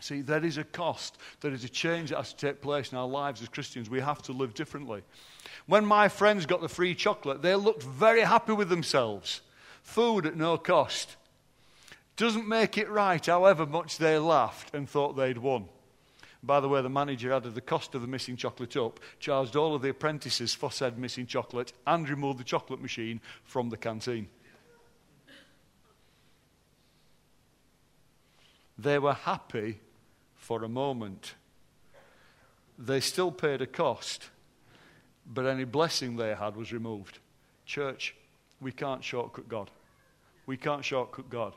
See, 0.02 0.22
there 0.22 0.44
is 0.44 0.58
a 0.58 0.64
cost. 0.64 1.18
There 1.42 1.52
is 1.52 1.64
a 1.64 1.70
change 1.70 2.10
that 2.10 2.18
has 2.18 2.34
to 2.34 2.48
take 2.48 2.62
place 2.62 2.92
in 2.92 2.98
our 2.98 3.08
lives 3.08 3.42
as 3.42 3.50
Christians. 3.50 3.90
We 3.90 4.00
have 4.00 4.22
to 4.24 4.32
live 4.32 4.54
differently. 4.54 5.04
When 5.68 5.86
my 5.86 6.08
friends 6.08 6.46
got 6.46 6.62
the 6.62 6.70
free 6.70 6.96
chocolate, 6.96 7.42
they 7.42 7.56
looked 7.56 7.84
very 7.84 8.22
happy 8.22 8.54
with 8.54 8.70
themselves. 8.70 9.42
Food 9.84 10.26
at 10.26 10.36
no 10.36 10.58
cost. 10.58 11.16
Doesn't 12.16 12.48
make 12.48 12.78
it 12.78 12.90
right, 12.90 13.24
however 13.24 13.66
much 13.66 13.98
they 13.98 14.18
laughed 14.18 14.74
and 14.74 14.90
thought 14.90 15.16
they'd 15.16 15.38
won. 15.38 15.66
By 16.42 16.62
the 16.62 16.70
way, 16.70 16.82
the 16.82 16.90
manager 16.90 17.34
added 17.34 17.54
the 17.54 17.62
cost 17.62 17.96
of 17.96 18.02
the 18.02 18.08
missing 18.08 18.38
chocolate 18.38 18.78
up, 18.78 19.00
charged 19.20 19.56
all 19.56 19.76
of 19.76 19.82
the 19.82 19.90
apprentices 19.90 20.54
for 20.54 20.72
said 20.72 20.98
missing 20.98 21.26
chocolate, 21.26 21.74
and 21.86 22.08
removed 22.08 22.40
the 22.40 22.46
chocolate 22.46 22.82
machine 22.82 23.20
from 23.44 23.70
the 23.70 23.78
canteen. 23.78 24.28
They 28.78 28.98
were 28.98 29.14
happy 29.14 29.80
for 30.38 30.64
a 30.64 30.70
moment. 30.70 31.36
They 32.78 33.02
still 33.02 33.32
paid 33.32 33.62
a 33.62 33.68
cost, 33.68 34.30
but 35.26 35.46
any 35.46 35.66
blessing 35.66 36.16
they 36.16 36.34
had 36.34 36.56
was 36.56 36.72
removed. 36.72 37.20
Church, 37.66 38.16
we 38.62 38.72
can't 38.72 39.04
shortcut 39.04 39.50
God. 39.50 39.70
We 40.46 40.56
can't 40.56 40.86
shortcut 40.86 41.30
God. 41.30 41.54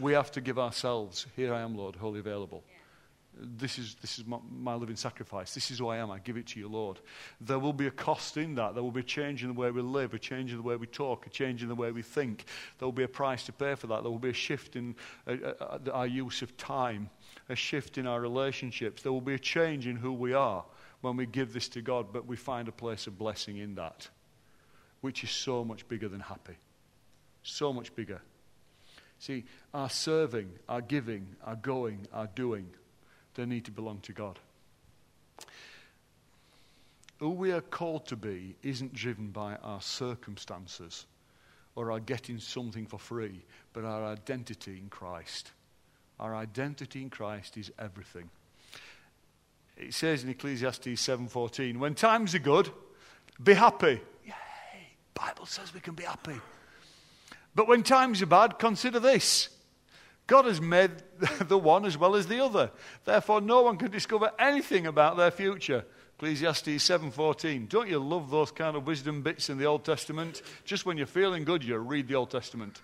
We 0.00 0.12
have 0.14 0.32
to 0.32 0.40
give 0.40 0.58
ourselves, 0.58 1.26
here 1.36 1.54
I 1.54 1.60
am, 1.60 1.76
Lord, 1.76 1.94
wholly 1.94 2.18
available. 2.18 2.64
This 3.38 3.78
is, 3.78 3.96
this 4.00 4.18
is 4.18 4.26
my, 4.26 4.38
my, 4.50 4.74
living 4.74 4.96
sacrifice. 4.96 5.54
This 5.54 5.70
is 5.70 5.78
who 5.78 5.88
I 5.88 5.98
am. 5.98 6.10
I 6.10 6.18
give 6.18 6.36
it 6.36 6.48
to 6.48 6.60
you, 6.60 6.68
Lord. 6.68 6.98
There 7.40 7.58
will 7.58 7.72
be 7.72 7.86
a 7.86 7.90
cost 7.90 8.36
in 8.36 8.56
that. 8.56 8.74
There 8.74 8.82
will 8.82 8.90
be 8.90 9.00
a 9.00 9.04
change 9.04 9.42
in 9.42 9.48
the 9.48 9.58
way 9.58 9.70
we 9.70 9.80
live, 9.82 10.14
a 10.14 10.18
change 10.18 10.50
in 10.50 10.56
the 10.56 10.62
way 10.62 10.76
we 10.76 10.86
talk, 10.86 11.26
a 11.26 11.30
change 11.30 11.62
in 11.62 11.68
the 11.68 11.74
way 11.74 11.92
we 11.92 12.02
think. 12.02 12.44
There 12.78 12.86
will 12.86 12.92
be 12.92 13.04
a 13.04 13.08
price 13.08 13.44
to 13.44 13.52
pay 13.52 13.76
for 13.76 13.86
that. 13.86 14.02
There 14.02 14.10
will 14.10 14.18
be 14.18 14.30
a 14.30 14.34
shift 14.34 14.74
in 14.76 14.96
uh, 15.26 15.36
uh, 15.60 15.78
our 15.92 16.06
use 16.06 16.42
of 16.42 16.56
time, 16.56 17.08
a 17.48 17.54
shift 17.54 17.98
in 17.98 18.06
our 18.06 18.20
relationships. 18.20 19.02
There 19.02 19.12
will 19.12 19.20
be 19.20 19.34
a 19.34 19.38
change 19.38 19.86
in 19.86 19.96
who 19.96 20.12
we 20.12 20.34
are 20.34 20.64
when 21.00 21.16
we 21.16 21.24
give 21.24 21.52
this 21.52 21.68
to 21.70 21.82
God, 21.82 22.12
but 22.12 22.26
we 22.26 22.36
find 22.36 22.68
a 22.68 22.72
place 22.72 23.06
of 23.06 23.16
blessing 23.16 23.58
in 23.58 23.76
that, 23.76 24.08
which 25.00 25.24
is 25.24 25.30
so 25.30 25.64
much 25.64 25.86
bigger 25.88 26.08
than 26.08 26.20
happy. 26.20 26.56
So 27.42 27.72
much 27.72 27.94
bigger. 27.94 28.20
See, 29.18 29.44
our 29.72 29.88
serving, 29.88 30.50
our 30.68 30.80
giving, 30.80 31.36
our 31.44 31.56
going, 31.56 32.06
our 32.12 32.26
doing 32.34 32.70
they 33.40 33.46
need 33.46 33.64
to 33.64 33.70
belong 33.70 34.00
to 34.00 34.12
God. 34.12 34.38
Who 37.18 37.30
we 37.30 37.52
are 37.52 37.62
called 37.62 38.06
to 38.08 38.16
be 38.16 38.54
isn't 38.62 38.92
driven 38.92 39.28
by 39.28 39.56
our 39.56 39.80
circumstances 39.80 41.06
or 41.74 41.90
our 41.90 42.00
getting 42.00 42.38
something 42.38 42.86
for 42.86 42.98
free, 42.98 43.40
but 43.72 43.84
our 43.84 44.04
identity 44.04 44.76
in 44.76 44.90
Christ. 44.90 45.52
Our 46.18 46.34
identity 46.34 47.00
in 47.00 47.08
Christ 47.08 47.56
is 47.56 47.72
everything. 47.78 48.28
It 49.78 49.94
says 49.94 50.22
in 50.22 50.28
Ecclesiastes 50.28 51.00
7:14, 51.00 51.78
"When 51.78 51.94
times 51.94 52.34
are 52.34 52.40
good, 52.40 52.70
be 53.42 53.54
happy." 53.54 54.02
Yay! 54.24 54.96
Bible 55.14 55.46
says 55.46 55.72
we 55.72 55.80
can 55.80 55.94
be 55.94 56.04
happy. 56.04 56.38
But 57.54 57.68
when 57.68 57.82
times 57.82 58.20
are 58.20 58.26
bad, 58.26 58.58
consider 58.58 59.00
this. 59.00 59.48
God 60.30 60.44
has 60.44 60.60
made 60.60 60.92
the 61.40 61.58
one 61.58 61.84
as 61.84 61.98
well 61.98 62.14
as 62.14 62.28
the 62.28 62.38
other. 62.38 62.70
Therefore, 63.04 63.40
no 63.40 63.62
one 63.62 63.76
can 63.76 63.90
discover 63.90 64.30
anything 64.38 64.86
about 64.86 65.16
their 65.16 65.32
future. 65.32 65.84
Ecclesiastes 66.14 66.68
7:14. 66.88 67.68
Don't 67.68 67.88
you 67.88 67.98
love 67.98 68.30
those 68.30 68.52
kind 68.52 68.76
of 68.76 68.86
wisdom 68.86 69.22
bits 69.22 69.50
in 69.50 69.58
the 69.58 69.64
Old 69.64 69.84
Testament? 69.84 70.42
Just 70.64 70.86
when 70.86 70.96
you're 70.96 71.08
feeling 71.08 71.42
good, 71.42 71.64
you 71.64 71.76
read 71.78 72.06
the 72.06 72.14
Old 72.14 72.30
Testament. 72.30 72.80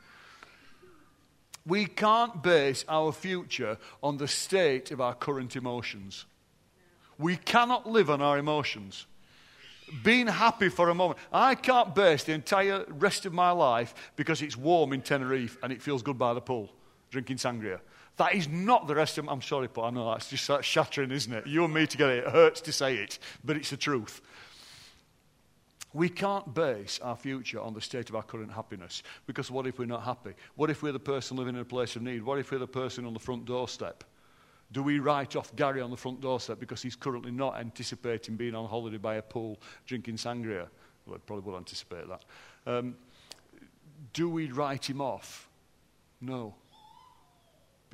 We 1.64 1.86
can't 1.86 2.42
base 2.42 2.84
our 2.88 3.12
future 3.12 3.78
on 4.02 4.16
the 4.16 4.26
state 4.26 4.90
of 4.90 5.00
our 5.00 5.14
current 5.14 5.54
emotions. 5.54 6.24
We 7.16 7.36
cannot 7.36 7.88
live 7.88 8.10
on 8.10 8.20
our 8.20 8.38
emotions. 8.38 9.06
Being 10.02 10.26
happy 10.26 10.68
for 10.68 10.88
a 10.88 10.96
moment. 10.96 11.20
I 11.32 11.54
can't 11.54 11.94
base 11.94 12.24
the 12.24 12.32
entire 12.32 12.84
rest 12.88 13.24
of 13.24 13.32
my 13.32 13.52
life 13.52 13.94
because 14.16 14.42
it's 14.42 14.56
warm 14.56 14.92
in 14.92 15.02
Tenerife 15.02 15.58
and 15.62 15.72
it 15.72 15.80
feels 15.80 16.02
good 16.02 16.18
by 16.18 16.34
the 16.34 16.40
pool 16.40 16.72
drinking 17.10 17.36
sangria. 17.36 17.80
That 18.16 18.34
is 18.34 18.48
not 18.48 18.86
the 18.86 18.94
rest 18.94 19.18
of 19.18 19.28
I'm 19.28 19.42
sorry, 19.42 19.68
but 19.72 19.82
I 19.82 19.90
know 19.90 20.10
that's 20.10 20.30
just 20.30 20.48
that 20.48 20.64
shattering, 20.64 21.10
isn't 21.10 21.32
it? 21.32 21.46
You 21.46 21.64
and 21.64 21.74
me 21.74 21.86
together, 21.86 22.18
it 22.18 22.28
hurts 22.28 22.60
to 22.62 22.72
say 22.72 22.96
it, 22.96 23.18
but 23.44 23.56
it's 23.56 23.70
the 23.70 23.76
truth. 23.76 24.22
We 25.92 26.08
can't 26.08 26.52
base 26.52 26.98
our 27.02 27.16
future 27.16 27.60
on 27.60 27.72
the 27.74 27.80
state 27.80 28.08
of 28.10 28.16
our 28.16 28.22
current 28.22 28.52
happiness 28.52 29.02
because 29.26 29.50
what 29.50 29.66
if 29.66 29.78
we're 29.78 29.86
not 29.86 30.02
happy? 30.02 30.32
What 30.54 30.70
if 30.70 30.82
we're 30.82 30.92
the 30.92 30.98
person 30.98 31.36
living 31.36 31.54
in 31.54 31.60
a 31.60 31.64
place 31.64 31.96
of 31.96 32.02
need? 32.02 32.22
What 32.22 32.38
if 32.38 32.50
we're 32.50 32.58
the 32.58 32.66
person 32.66 33.06
on 33.06 33.14
the 33.14 33.20
front 33.20 33.44
doorstep? 33.44 34.04
Do 34.72 34.82
we 34.82 34.98
write 34.98 35.36
off 35.36 35.54
Gary 35.54 35.80
on 35.80 35.90
the 35.90 35.96
front 35.96 36.20
doorstep 36.20 36.58
because 36.58 36.82
he's 36.82 36.96
currently 36.96 37.30
not 37.30 37.56
anticipating 37.56 38.36
being 38.36 38.54
on 38.54 38.68
holiday 38.68 38.98
by 38.98 39.14
a 39.16 39.22
pool 39.22 39.58
drinking 39.86 40.16
sangria? 40.16 40.66
Well, 41.06 41.16
I 41.16 41.18
probably 41.24 41.50
will 41.50 41.58
anticipate 41.58 42.06
that. 42.08 42.24
Um, 42.66 42.96
do 44.12 44.28
we 44.28 44.50
write 44.50 44.90
him 44.90 45.00
off? 45.00 45.48
No 46.20 46.54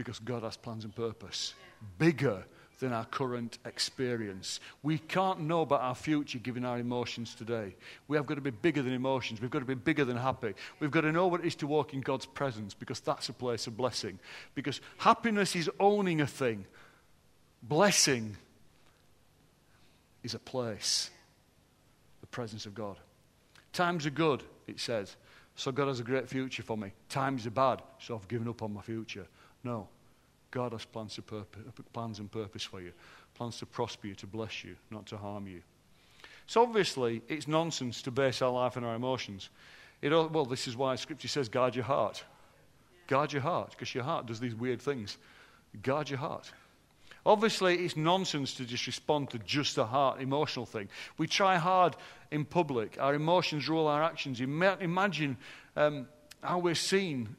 because 0.02 0.18
God 0.18 0.42
has 0.42 0.56
plans 0.56 0.84
and 0.84 0.94
purpose 0.94 1.54
bigger 1.96 2.44
than 2.80 2.92
our 2.92 3.04
current 3.04 3.58
experience. 3.64 4.58
We 4.82 4.98
can't 4.98 5.40
know 5.42 5.60
about 5.60 5.82
our 5.82 5.94
future 5.94 6.40
given 6.40 6.64
our 6.64 6.80
emotions 6.80 7.36
today. 7.36 7.76
We 8.08 8.16
have 8.16 8.26
got 8.26 8.34
to 8.34 8.40
be 8.40 8.50
bigger 8.50 8.82
than 8.82 8.92
emotions. 8.92 9.40
We've 9.40 9.50
got 9.50 9.60
to 9.60 9.64
be 9.64 9.74
bigger 9.74 10.04
than 10.04 10.16
happy. 10.16 10.54
We've 10.80 10.90
got 10.90 11.02
to 11.02 11.12
know 11.12 11.28
what 11.28 11.42
it 11.42 11.46
is 11.46 11.54
to 11.56 11.68
walk 11.68 11.94
in 11.94 12.00
God's 12.00 12.26
presence 12.26 12.74
because 12.74 12.98
that's 12.98 13.28
a 13.28 13.32
place 13.32 13.68
of 13.68 13.76
blessing. 13.76 14.18
Because 14.56 14.80
happiness 14.98 15.54
is 15.54 15.70
owning 15.78 16.20
a 16.20 16.26
thing, 16.26 16.66
blessing 17.62 18.36
is 20.24 20.34
a 20.34 20.40
place, 20.40 21.10
the 22.20 22.26
presence 22.26 22.66
of 22.66 22.74
God. 22.74 22.96
Times 23.72 24.06
are 24.06 24.10
good, 24.10 24.42
it 24.66 24.80
says. 24.80 25.14
So 25.54 25.70
God 25.70 25.86
has 25.86 26.00
a 26.00 26.04
great 26.04 26.28
future 26.28 26.64
for 26.64 26.76
me. 26.76 26.92
Times 27.08 27.46
are 27.46 27.50
bad, 27.50 27.82
so 28.00 28.16
I've 28.16 28.26
given 28.26 28.48
up 28.48 28.62
on 28.62 28.74
my 28.74 28.82
future. 28.82 29.28
No. 29.64 29.88
God 30.50 30.72
has 30.72 30.84
plans, 30.84 31.18
plans 31.92 32.18
and 32.18 32.30
purpose 32.30 32.62
for 32.62 32.80
you, 32.80 32.92
plans 33.34 33.58
to 33.58 33.66
prosper 33.66 34.08
you, 34.08 34.14
to 34.16 34.26
bless 34.26 34.62
you, 34.62 34.76
not 34.90 35.06
to 35.06 35.16
harm 35.16 35.46
you. 35.46 35.62
So 36.46 36.62
obviously, 36.62 37.22
it's 37.28 37.48
nonsense 37.48 38.02
to 38.02 38.10
base 38.10 38.42
our 38.42 38.50
life 38.50 38.76
on 38.76 38.84
our 38.84 38.94
emotions. 38.94 39.48
It, 40.02 40.10
well, 40.10 40.44
this 40.44 40.68
is 40.68 40.76
why 40.76 40.96
Scripture 40.96 41.28
says, 41.28 41.48
guard 41.48 41.74
your 41.74 41.84
heart. 41.84 42.22
Guard 43.06 43.32
your 43.32 43.42
heart, 43.42 43.70
because 43.70 43.94
your 43.94 44.04
heart 44.04 44.26
does 44.26 44.40
these 44.40 44.54
weird 44.54 44.82
things. 44.82 45.16
Guard 45.82 46.10
your 46.10 46.18
heart. 46.18 46.52
Obviously, 47.24 47.76
it's 47.76 47.96
nonsense 47.96 48.52
to 48.54 48.64
just 48.64 48.86
respond 48.86 49.30
to 49.30 49.38
just 49.38 49.78
a 49.78 49.84
heart 49.84 50.20
emotional 50.20 50.66
thing. 50.66 50.88
We 51.18 51.28
try 51.28 51.56
hard 51.56 51.96
in 52.30 52.44
public. 52.44 52.96
Our 53.00 53.14
emotions 53.14 53.68
rule 53.68 53.86
our 53.86 54.02
actions. 54.02 54.40
Imagine 54.40 55.36
um, 55.76 56.08
how 56.42 56.58
we're 56.58 56.74
seen 56.74 57.36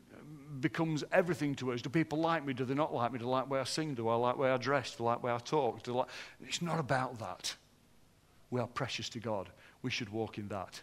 becomes 0.62 1.04
everything 1.12 1.56
to 1.56 1.72
us. 1.72 1.82
Do 1.82 1.90
people 1.90 2.20
like 2.20 2.46
me? 2.46 2.54
Do 2.54 2.66
they 2.66 2.74
not 2.74 2.94
like 2.94 3.12
me? 3.12 3.20
Do 3.20 3.26
they 3.26 3.32
like 3.32 3.46
the 3.46 3.54
way 3.54 3.60
I 3.60 3.64
sing? 3.64 3.94
Do 3.94 4.08
I 4.10 4.16
like 4.16 4.36
the 4.36 4.42
way 4.42 4.52
I 4.52 4.58
dress? 4.58 4.92
Do 4.92 4.98
they 5.00 5.04
like 5.06 5.22
the 5.22 5.28
way 5.28 5.34
I 5.34 5.38
talk? 5.38 5.84
Do 5.84 5.94
like... 5.94 6.08
It's 6.46 6.62
not 6.62 6.80
about 6.80 7.20
that. 7.20 7.56
We 8.50 8.60
are 8.60 8.68
precious 8.68 9.10
to 9.10 9.20
God. 9.20 9.50
We 9.82 9.90
should 9.90 10.10
walk 10.10 10.38
in 10.38 10.48
that. 10.50 10.82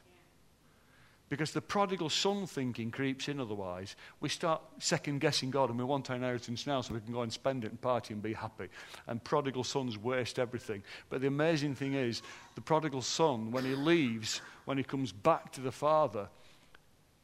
Because 1.29 1.53
the 1.53 1.61
prodigal 1.61 2.11
son 2.11 2.47
thinking 2.47 2.91
creeps 2.91 3.29
in 3.29 3.39
otherwise. 3.39 3.95
We 4.21 4.29
start 4.29 4.61
second 4.81 5.21
guessing 5.21 5.51
God 5.51 5.71
and 5.71 5.79
we 5.79 5.85
want 5.85 6.11
our 6.11 6.17
inheritance 6.17 6.67
now 6.67 6.81
so 6.81 6.93
we 6.93 7.01
can 7.01 7.13
go 7.13 7.23
and 7.23 7.33
spend 7.33 7.65
it 7.65 7.71
and 7.71 7.81
party 7.81 8.13
and 8.13 8.21
be 8.21 8.33
happy. 8.33 8.67
And 9.07 9.23
prodigal 9.23 9.63
sons 9.63 9.97
waste 9.97 10.41
everything. 10.41 10.83
But 11.09 11.21
the 11.21 11.29
amazing 11.29 11.77
thing 11.77 11.95
is, 11.95 12.23
the 12.57 12.61
prodigal 12.61 13.03
son, 13.03 13.53
when 13.53 13.65
he 13.65 13.77
leaves, 13.77 14.41
when 14.65 14.77
he 14.77 14.83
comes 14.83 15.13
back 15.13 15.53
to 15.53 15.61
the 15.61 15.71
father, 15.71 16.29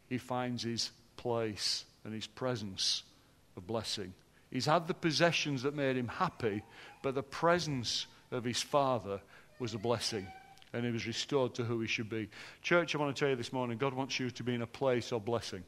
he 0.09 0.19
finds 0.19 0.63
his 0.63 0.93
place 1.17 1.85
and 2.07 2.14
his 2.14 2.29
presence 2.29 3.03
of 3.57 3.66
blessing. 3.66 4.14
He's 4.51 4.66
had 4.66 4.87
the 4.87 4.95
possessions 4.95 5.64
that 5.64 5.75
made 5.75 5.97
him 5.97 6.07
happy, 6.07 6.62
but 7.03 7.16
the 7.16 7.23
presence 7.23 8.07
of 8.31 8.45
his 8.45 8.62
father 8.62 9.21
was 9.59 9.75
a 9.75 9.79
blessing. 9.79 10.27
And 10.73 10.85
he 10.85 10.92
was 10.92 11.07
restored 11.07 11.55
to 11.55 11.64
who 11.64 11.81
he 11.81 11.88
should 11.88 12.09
be. 12.09 12.29
Church, 12.62 12.95
I 12.95 12.99
want 12.99 13.14
to 13.14 13.19
tell 13.19 13.29
you 13.29 13.37
this 13.37 13.53
morning 13.53 13.77
God 13.77 13.92
wants 13.92 14.21
you 14.21 14.31
to 14.31 14.42
be 14.45 14.55
in 14.55 14.62
a 14.62 14.66
place 14.69 15.12
of 15.12 15.25
blessing. 15.25 15.64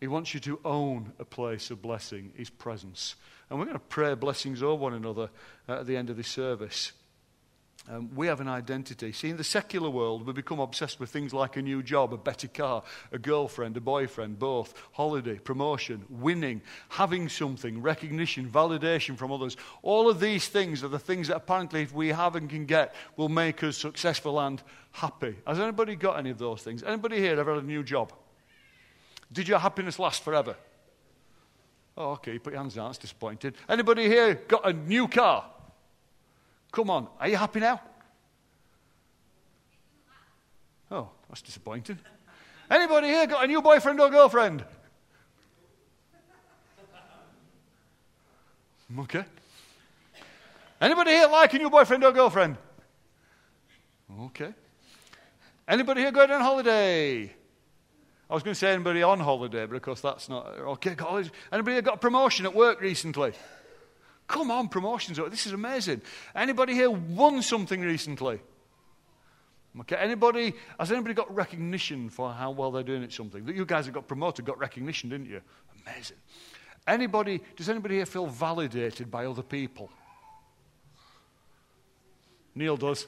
He 0.00 0.06
wants 0.06 0.34
you 0.34 0.40
to 0.40 0.60
own 0.66 1.14
a 1.18 1.24
place 1.24 1.70
of 1.70 1.80
blessing, 1.80 2.32
his 2.36 2.50
presence. 2.50 3.14
And 3.48 3.58
we're 3.58 3.64
going 3.64 3.78
to 3.78 3.80
pray 3.80 4.12
blessings 4.14 4.62
over 4.62 4.82
one 4.82 4.92
another 4.92 5.30
at 5.66 5.86
the 5.86 5.96
end 5.96 6.10
of 6.10 6.18
this 6.18 6.28
service. 6.28 6.92
Um, 7.88 8.10
we 8.16 8.26
have 8.26 8.40
an 8.40 8.48
identity. 8.48 9.12
See, 9.12 9.30
in 9.30 9.36
the 9.36 9.44
secular 9.44 9.88
world, 9.88 10.26
we 10.26 10.32
become 10.32 10.58
obsessed 10.58 10.98
with 10.98 11.10
things 11.10 11.32
like 11.32 11.56
a 11.56 11.62
new 11.62 11.84
job, 11.84 12.12
a 12.12 12.16
better 12.16 12.48
car, 12.48 12.82
a 13.12 13.18
girlfriend, 13.18 13.76
a 13.76 13.80
boyfriend, 13.80 14.40
both, 14.40 14.74
holiday, 14.92 15.38
promotion, 15.38 16.04
winning, 16.10 16.62
having 16.88 17.28
something, 17.28 17.80
recognition, 17.80 18.50
validation 18.50 19.16
from 19.16 19.30
others. 19.30 19.56
All 19.82 20.10
of 20.10 20.18
these 20.18 20.48
things 20.48 20.82
are 20.82 20.88
the 20.88 20.98
things 20.98 21.28
that 21.28 21.36
apparently, 21.36 21.82
if 21.82 21.94
we 21.94 22.08
have 22.08 22.34
and 22.34 22.50
can 22.50 22.66
get, 22.66 22.92
will 23.16 23.28
make 23.28 23.62
us 23.62 23.76
successful 23.76 24.40
and 24.40 24.60
happy. 24.90 25.36
Has 25.46 25.60
anybody 25.60 25.94
got 25.94 26.18
any 26.18 26.30
of 26.30 26.38
those 26.38 26.62
things? 26.62 26.82
Anybody 26.82 27.18
here 27.18 27.38
ever 27.38 27.54
had 27.54 27.62
a 27.62 27.66
new 27.66 27.84
job? 27.84 28.12
Did 29.32 29.46
your 29.46 29.60
happiness 29.60 30.00
last 30.00 30.24
forever? 30.24 30.56
Oh, 31.96 32.12
okay, 32.12 32.38
put 32.38 32.52
your 32.52 32.60
hands 32.60 32.74
down, 32.74 32.88
that's 32.88 32.98
disappointing. 32.98 33.54
Anybody 33.68 34.08
here 34.08 34.34
got 34.34 34.68
a 34.68 34.72
new 34.72 35.06
car? 35.06 35.44
Come 36.76 36.90
on, 36.90 37.08
are 37.18 37.26
you 37.26 37.38
happy 37.38 37.60
now? 37.60 37.80
Oh, 40.90 41.08
that's 41.26 41.40
disappointing. 41.40 41.98
Anybody 42.70 43.06
here 43.06 43.26
got 43.26 43.44
a 43.44 43.46
new 43.46 43.62
boyfriend 43.62 43.98
or 43.98 44.10
girlfriend? 44.10 44.62
Mm, 48.92 49.04
okay. 49.04 49.24
Anybody 50.78 51.12
here 51.12 51.28
like 51.28 51.54
a 51.54 51.58
new 51.58 51.70
boyfriend 51.70 52.04
or 52.04 52.12
girlfriend? 52.12 52.58
Okay. 54.24 54.52
Anybody 55.66 56.02
here 56.02 56.12
going 56.12 56.30
on 56.30 56.42
holiday? 56.42 57.22
I 58.28 58.34
was 58.34 58.42
going 58.42 58.52
to 58.52 58.58
say 58.58 58.74
anybody 58.74 59.02
on 59.02 59.18
holiday, 59.18 59.64
but 59.64 59.76
of 59.76 59.82
course 59.82 60.02
that's 60.02 60.28
not. 60.28 60.46
Okay, 60.46 60.94
college. 60.94 61.30
Anybody 61.50 61.80
got 61.80 61.94
a 61.94 61.98
promotion 61.98 62.44
at 62.44 62.54
work 62.54 62.82
recently? 62.82 63.32
Come 64.26 64.50
on, 64.50 64.68
promotions. 64.68 65.18
Oh, 65.18 65.28
this 65.28 65.46
is 65.46 65.52
amazing. 65.52 66.02
Anybody 66.34 66.74
here 66.74 66.90
won 66.90 67.42
something 67.42 67.80
recently? 67.80 68.40
Okay, 69.80 69.96
anybody, 69.96 70.54
has 70.80 70.90
anybody 70.90 71.14
got 71.14 71.32
recognition 71.34 72.08
for 72.08 72.32
how 72.32 72.50
well 72.50 72.70
they're 72.70 72.82
doing 72.82 73.04
at 73.04 73.12
something? 73.12 73.46
You 73.46 73.66
guys 73.66 73.84
have 73.84 73.94
got 73.94 74.08
promoted, 74.08 74.44
got 74.44 74.58
recognition, 74.58 75.10
didn't 75.10 75.26
you? 75.26 75.42
Amazing. 75.86 76.16
Anybody, 76.86 77.42
does 77.56 77.68
anybody 77.68 77.96
here 77.96 78.06
feel 78.06 78.26
validated 78.26 79.10
by 79.10 79.26
other 79.26 79.42
people? 79.42 79.90
Neil 82.54 82.76
does. 82.76 83.06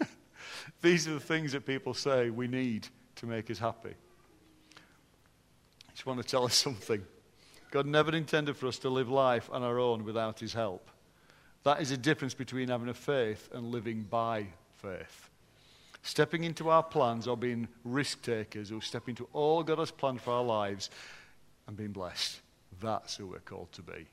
These 0.82 1.08
are 1.08 1.14
the 1.14 1.20
things 1.20 1.52
that 1.52 1.64
people 1.64 1.94
say 1.94 2.30
we 2.30 2.46
need 2.46 2.86
to 3.16 3.26
make 3.26 3.50
us 3.50 3.58
happy. 3.58 3.94
I 4.76 5.90
just 5.92 6.04
want 6.04 6.20
to 6.20 6.28
tell 6.28 6.44
us 6.44 6.54
something. 6.54 7.02
God 7.70 7.86
never 7.86 8.14
intended 8.14 8.56
for 8.56 8.66
us 8.66 8.78
to 8.78 8.88
live 8.88 9.08
life 9.08 9.48
on 9.52 9.62
our 9.62 9.78
own 9.78 10.04
without 10.04 10.40
His 10.40 10.52
help. 10.54 10.90
That 11.64 11.80
is 11.80 11.90
a 11.90 11.96
difference 11.96 12.34
between 12.34 12.68
having 12.68 12.88
a 12.88 12.94
faith 12.94 13.48
and 13.52 13.70
living 13.70 14.06
by 14.08 14.46
faith. 14.76 15.28
Stepping 16.02 16.44
into 16.44 16.70
our 16.70 16.82
plans 16.82 17.26
or 17.26 17.36
being 17.36 17.68
risk 17.84 18.22
takers 18.22 18.70
who 18.70 18.80
step 18.80 19.08
into 19.08 19.28
all 19.32 19.62
God 19.62 19.78
has 19.78 19.90
planned 19.90 20.22
for 20.22 20.32
our 20.32 20.44
lives 20.44 20.90
and 21.66 21.76
being 21.76 21.92
blessed. 21.92 22.40
That's 22.80 23.16
who 23.16 23.26
we're 23.26 23.40
called 23.40 23.72
to 23.72 23.82
be. 23.82 24.06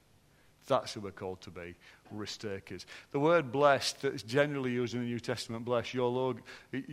That's 0.68 0.94
who 0.94 1.02
we're 1.02 1.12
called 1.12 1.42
to 1.42 1.52
be, 1.52 1.76
risk 2.12 2.42
takers. 2.42 2.86
The 3.12 3.20
word 3.20 3.52
blessed 3.52 4.02
that's 4.02 4.24
generally 4.24 4.72
used 4.72 4.94
in 4.94 5.02
the 5.02 5.06
New 5.06 5.20
Testament, 5.20 5.66
blessed, 5.66 5.94
eulogia 5.94 6.42
in 6.72 6.84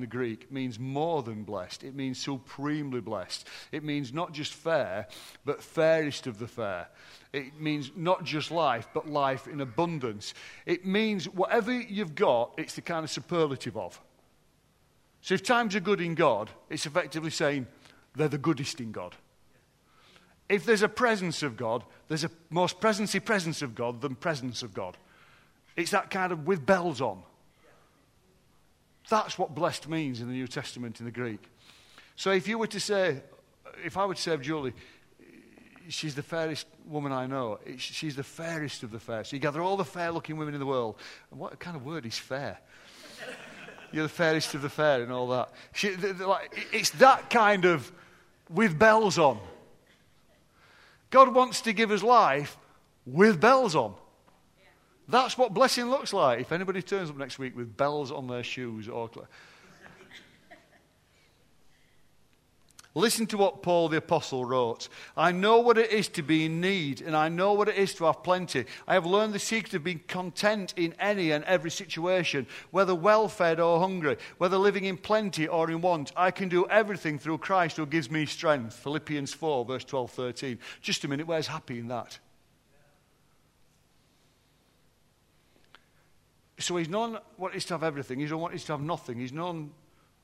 the 0.00 0.06
Greek, 0.08 0.52
means 0.52 0.78
more 0.78 1.22
than 1.22 1.44
blessed. 1.44 1.84
It 1.84 1.94
means 1.94 2.18
supremely 2.18 3.00
blessed. 3.00 3.46
It 3.72 3.84
means 3.84 4.12
not 4.12 4.32
just 4.32 4.52
fair, 4.52 5.06
but 5.44 5.62
fairest 5.62 6.26
of 6.26 6.38
the 6.38 6.48
fair. 6.48 6.88
It 7.32 7.60
means 7.60 7.92
not 7.94 8.24
just 8.24 8.50
life, 8.50 8.88
but 8.94 9.08
life 9.08 9.46
in 9.46 9.60
abundance. 9.60 10.32
It 10.64 10.86
means 10.86 11.28
whatever 11.28 11.72
you've 11.72 12.14
got, 12.14 12.54
it's 12.56 12.74
the 12.74 12.82
kind 12.82 13.04
of 13.04 13.10
superlative 13.10 13.76
of. 13.76 14.00
So 15.20 15.34
if 15.34 15.42
times 15.42 15.74
are 15.74 15.80
good 15.80 16.00
in 16.00 16.14
God, 16.14 16.50
it's 16.70 16.86
effectively 16.86 17.30
saying 17.30 17.66
they're 18.14 18.28
the 18.28 18.38
goodest 18.38 18.80
in 18.80 18.92
God. 18.92 19.16
If 20.48 20.64
there's 20.64 20.82
a 20.82 20.88
presence 20.88 21.42
of 21.42 21.56
God, 21.56 21.82
there's 22.08 22.24
a 22.24 22.30
most 22.50 22.80
presency 22.80 23.20
presence 23.20 23.62
of 23.62 23.74
God 23.74 24.00
than 24.00 24.14
presence 24.14 24.62
of 24.62 24.72
God. 24.72 24.96
It's 25.76 25.90
that 25.90 26.10
kind 26.10 26.32
of 26.32 26.46
with 26.46 26.64
bells 26.64 27.00
on. 27.00 27.22
That's 29.08 29.38
what 29.38 29.54
blessed 29.54 29.88
means 29.88 30.20
in 30.20 30.28
the 30.28 30.34
New 30.34 30.46
Testament 30.46 31.00
in 31.00 31.06
the 31.06 31.12
Greek. 31.12 31.42
So 32.16 32.30
if 32.30 32.48
you 32.48 32.58
were 32.58 32.66
to 32.68 32.80
say, 32.80 33.22
if 33.84 33.96
I 33.96 34.06
to 34.06 34.14
say 34.20 34.36
Julie, 34.38 34.72
she's 35.88 36.14
the 36.14 36.22
fairest 36.22 36.66
woman 36.86 37.12
I 37.12 37.26
know, 37.26 37.58
she's 37.76 38.16
the 38.16 38.24
fairest 38.24 38.82
of 38.82 38.90
the 38.90 38.98
fair. 38.98 39.24
So 39.24 39.36
you 39.36 39.40
gather 39.40 39.60
all 39.60 39.76
the 39.76 39.84
fair 39.84 40.10
looking 40.10 40.36
women 40.36 40.54
in 40.54 40.60
the 40.60 40.66
world. 40.66 40.96
And 41.30 41.38
what 41.38 41.58
kind 41.58 41.76
of 41.76 41.84
word 41.84 42.06
is 42.06 42.18
fair? 42.18 42.58
You're 43.92 44.04
the 44.04 44.08
fairest 44.08 44.54
of 44.54 44.62
the 44.62 44.68
fair 44.68 45.02
and 45.02 45.12
all 45.12 45.28
that. 45.28 45.52
She, 45.72 45.94
like, 45.94 46.66
it's 46.72 46.90
that 46.90 47.30
kind 47.30 47.64
of 47.64 47.92
with 48.50 48.78
bells 48.78 49.18
on. 49.18 49.38
God 51.10 51.34
wants 51.34 51.60
to 51.62 51.72
give 51.72 51.90
us 51.90 52.02
life 52.02 52.56
with 53.04 53.40
bells 53.40 53.74
on. 53.74 53.94
That's 55.08 55.38
what 55.38 55.54
blessing 55.54 55.88
looks 55.88 56.12
like. 56.12 56.40
If 56.40 56.52
anybody 56.52 56.82
turns 56.82 57.10
up 57.10 57.16
next 57.16 57.38
week 57.38 57.56
with 57.56 57.76
bells 57.76 58.10
on 58.10 58.26
their 58.26 58.42
shoes 58.42 58.88
or. 58.88 59.08
Listen 62.96 63.26
to 63.26 63.36
what 63.36 63.62
Paul 63.62 63.90
the 63.90 63.98
Apostle 63.98 64.46
wrote. 64.46 64.88
I 65.18 65.30
know 65.30 65.60
what 65.60 65.76
it 65.76 65.92
is 65.92 66.08
to 66.08 66.22
be 66.22 66.46
in 66.46 66.62
need, 66.62 67.02
and 67.02 67.14
I 67.14 67.28
know 67.28 67.52
what 67.52 67.68
it 67.68 67.76
is 67.76 67.92
to 67.96 68.04
have 68.04 68.22
plenty. 68.22 68.64
I 68.88 68.94
have 68.94 69.04
learned 69.04 69.34
the 69.34 69.38
secret 69.38 69.74
of 69.74 69.84
being 69.84 70.00
content 70.08 70.72
in 70.78 70.94
any 70.98 71.30
and 71.30 71.44
every 71.44 71.70
situation, 71.70 72.46
whether 72.70 72.94
well 72.94 73.28
fed 73.28 73.60
or 73.60 73.80
hungry, 73.80 74.16
whether 74.38 74.56
living 74.56 74.86
in 74.86 74.96
plenty 74.96 75.46
or 75.46 75.70
in 75.70 75.82
want. 75.82 76.10
I 76.16 76.30
can 76.30 76.48
do 76.48 76.66
everything 76.70 77.18
through 77.18 77.36
Christ 77.36 77.76
who 77.76 77.84
gives 77.84 78.10
me 78.10 78.24
strength. 78.24 78.74
Philippians 78.76 79.34
4, 79.34 79.66
verse 79.66 79.84
12, 79.84 80.10
13. 80.12 80.58
Just 80.80 81.04
a 81.04 81.08
minute, 81.08 81.26
where's 81.26 81.48
happy 81.48 81.78
in 81.78 81.88
that? 81.88 82.18
So 86.58 86.78
he's 86.78 86.88
known 86.88 87.18
what 87.36 87.52
it 87.52 87.58
is 87.58 87.66
to 87.66 87.74
have 87.74 87.82
everything. 87.82 88.20
He's 88.20 88.30
known 88.30 88.40
what 88.40 88.52
it 88.52 88.56
is 88.56 88.64
to 88.64 88.72
have 88.72 88.80
nothing. 88.80 89.18
He's 89.18 89.34
known 89.34 89.72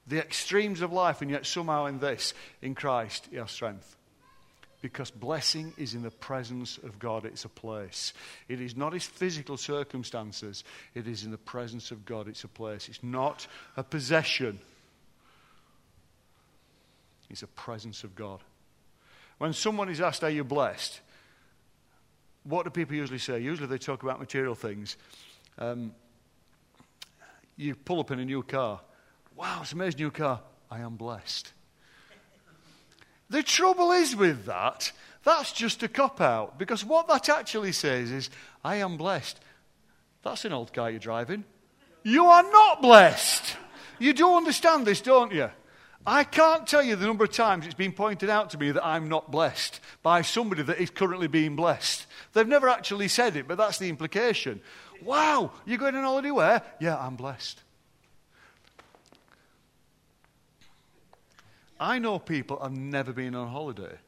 the 0.06 0.18
extremes 0.18 0.80
of 0.80 0.92
life, 0.92 1.22
and 1.22 1.30
yet 1.30 1.46
somehow 1.46 1.86
in 1.86 1.98
this, 1.98 2.34
in 2.60 2.74
Christ, 2.74 3.28
has 3.34 3.50
strength. 3.50 3.96
Because 4.80 5.12
blessing 5.12 5.72
is 5.76 5.94
in 5.94 6.02
the 6.02 6.10
presence 6.10 6.78
of 6.78 6.98
God, 6.98 7.24
it's 7.24 7.44
a 7.44 7.48
place. 7.48 8.12
It 8.48 8.60
is 8.60 8.76
not 8.76 8.92
his 8.92 9.04
physical 9.04 9.56
circumstances, 9.56 10.64
it 10.94 11.06
is 11.06 11.24
in 11.24 11.30
the 11.30 11.38
presence 11.38 11.92
of 11.92 12.04
God, 12.04 12.26
it's 12.26 12.42
a 12.42 12.48
place. 12.48 12.88
It's 12.88 13.02
not 13.02 13.46
a 13.76 13.84
possession, 13.84 14.58
it's 17.30 17.44
a 17.44 17.48
presence 17.48 18.02
of 18.02 18.16
God. 18.16 18.40
When 19.38 19.52
someone 19.52 19.88
is 19.88 20.00
asked, 20.00 20.24
Are 20.24 20.30
you 20.30 20.44
blessed? 20.44 21.00
What 22.44 22.64
do 22.64 22.70
people 22.70 22.96
usually 22.96 23.18
say? 23.18 23.38
Usually 23.38 23.68
they 23.68 23.78
talk 23.78 24.02
about 24.02 24.18
material 24.18 24.56
things. 24.56 24.96
Um, 25.58 25.94
you 27.56 27.76
pull 27.76 28.00
up 28.00 28.10
in 28.10 28.18
a 28.18 28.24
new 28.24 28.42
car 28.42 28.80
Wow, 29.36 29.60
it's 29.62 29.72
an 29.72 29.80
amazing 29.80 30.00
new 30.00 30.10
car. 30.10 30.40
I 30.70 30.80
am 30.80 30.96
blessed. 30.96 31.52
The 33.30 33.42
trouble 33.42 33.92
is 33.92 34.14
with 34.14 34.44
that, 34.44 34.92
that's 35.24 35.52
just 35.52 35.82
a 35.82 35.88
cop 35.88 36.20
out. 36.20 36.58
Because 36.58 36.84
what 36.84 37.08
that 37.08 37.28
actually 37.28 37.72
says 37.72 38.10
is, 38.10 38.30
I 38.64 38.76
am 38.76 38.96
blessed. 38.96 39.40
That's 40.22 40.44
an 40.44 40.52
old 40.52 40.72
car 40.72 40.90
you're 40.90 40.98
driving. 40.98 41.44
You 42.02 42.26
are 42.26 42.42
not 42.42 42.82
blessed. 42.82 43.56
You 43.98 44.12
do 44.12 44.36
understand 44.36 44.86
this, 44.86 45.00
don't 45.00 45.32
you? 45.32 45.50
I 46.04 46.24
can't 46.24 46.66
tell 46.66 46.82
you 46.82 46.96
the 46.96 47.06
number 47.06 47.22
of 47.24 47.30
times 47.30 47.64
it's 47.64 47.74
been 47.74 47.92
pointed 47.92 48.28
out 48.28 48.50
to 48.50 48.58
me 48.58 48.72
that 48.72 48.84
I'm 48.84 49.08
not 49.08 49.30
blessed 49.30 49.80
by 50.02 50.22
somebody 50.22 50.62
that 50.62 50.80
is 50.80 50.90
currently 50.90 51.28
being 51.28 51.54
blessed. 51.54 52.06
They've 52.32 52.46
never 52.46 52.68
actually 52.68 53.06
said 53.06 53.36
it, 53.36 53.46
but 53.46 53.56
that's 53.56 53.78
the 53.78 53.88
implication. 53.88 54.60
Wow, 55.02 55.52
you're 55.64 55.78
going 55.78 55.94
on 55.94 56.02
holiday 56.02 56.32
where? 56.32 56.62
Yeah, 56.80 56.98
I'm 56.98 57.14
blessed. 57.14 57.62
I 61.82 61.98
know 61.98 62.20
people 62.20 62.60
have 62.62 62.70
never 62.70 63.12
been 63.12 63.34
on 63.34 63.48
holiday. 63.48 63.98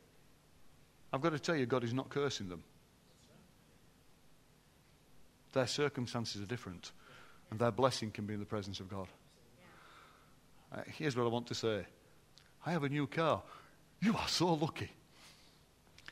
I've 1.12 1.20
got 1.20 1.30
to 1.30 1.40
tell 1.40 1.56
you, 1.56 1.66
God 1.66 1.82
is 1.82 1.92
not 1.92 2.08
cursing 2.08 2.48
them. 2.48 2.62
Their 5.54 5.66
circumstances 5.66 6.40
are 6.40 6.46
different, 6.46 6.92
and 7.50 7.58
their 7.58 7.72
blessing 7.72 8.12
can 8.12 8.26
be 8.26 8.34
in 8.34 8.38
the 8.38 8.46
presence 8.46 8.78
of 8.78 8.88
God. 8.88 9.08
Uh, 10.72 10.82
here's 10.86 11.16
what 11.16 11.24
I 11.24 11.28
want 11.28 11.48
to 11.48 11.54
say 11.56 11.84
I 12.64 12.70
have 12.70 12.84
a 12.84 12.88
new 12.88 13.08
car. 13.08 13.42
You 14.00 14.16
are 14.16 14.28
so 14.28 14.54
lucky. 14.54 14.90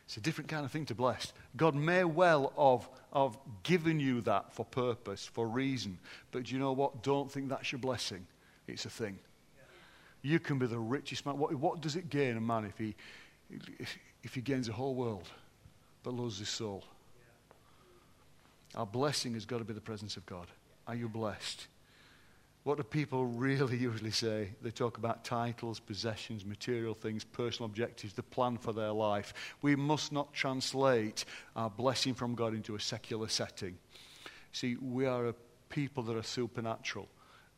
It's 0.05 0.17
a 0.17 0.21
different 0.21 0.51
kind 0.51 0.65
of 0.65 0.73
thing 0.73 0.87
to 0.87 0.97
bless. 0.97 1.33
God 1.57 1.77
may 1.77 2.03
well 2.03 2.53
have, 2.59 3.23
have 3.23 3.39
given 3.63 4.01
you 4.01 4.21
that 4.23 4.53
for 4.53 4.65
purpose, 4.65 5.25
for 5.27 5.47
reason. 5.47 6.01
But 6.33 6.43
do 6.45 6.55
you 6.55 6.59
know 6.59 6.73
what? 6.73 7.05
Don't 7.05 7.31
think 7.31 7.51
that's 7.51 7.71
your 7.71 7.79
blessing. 7.79 8.27
It's 8.67 8.85
a 8.85 8.91
thing. 8.91 9.21
You 10.23 10.39
can 10.39 10.59
be 10.59 10.67
the 10.67 10.79
richest 10.79 11.27
man. 11.27 11.37
What, 11.37 11.55
what 11.55 11.81
does 11.81 11.97
it 11.97 12.09
gain 12.09 12.37
a 12.37 12.41
man 12.41 12.65
if 12.65 12.79
he, 12.79 12.95
if, 13.79 13.99
if 14.23 14.35
he 14.35 14.41
gains 14.41 14.69
the 14.69 14.73
whole 14.73 14.95
world 14.95 15.29
but 16.03 16.15
loses 16.15 16.41
his 16.41 16.49
soul? 16.49 16.85
Our 18.75 18.87
blessing 18.87 19.35
has 19.35 19.45
got 19.45 19.59
to 19.59 19.65
be 19.65 19.75
the 19.75 19.81
presence 19.81 20.17
of 20.17 20.25
God. 20.25 20.47
Are 20.87 20.95
you 20.95 21.09
blessed? 21.09 21.67
What 22.65 22.77
do 22.77 22.85
people 22.85 23.27
really 23.27 23.77
usually 23.77 24.13
say? 24.13 24.51
They 24.63 24.71
talk 24.71 24.97
about 24.97 25.25
titles, 25.25 25.81
possessions, 25.81 26.45
material 26.45 26.95
things, 26.95 27.25
personal 27.25 27.67
objectives, 27.67 28.15
the 28.15 28.23
plan 28.23 28.57
for 28.57 28.73
their 28.73 28.93
life. 28.93 29.35
We 29.63 29.75
must 29.75 30.13
not 30.13 30.33
translate 30.33 31.25
our 31.57 31.69
blessing 31.69 32.15
from 32.15 32.37
God 32.37 32.55
into 32.55 32.77
a 32.77 32.81
secular 32.81 33.27
setting. 33.27 33.79
See, 34.53 34.77
we 34.77 35.07
are 35.07 35.27
a 35.27 35.35
people 35.71 36.05
that 36.05 36.17
are 36.17 36.23
supernatural. 36.23 37.09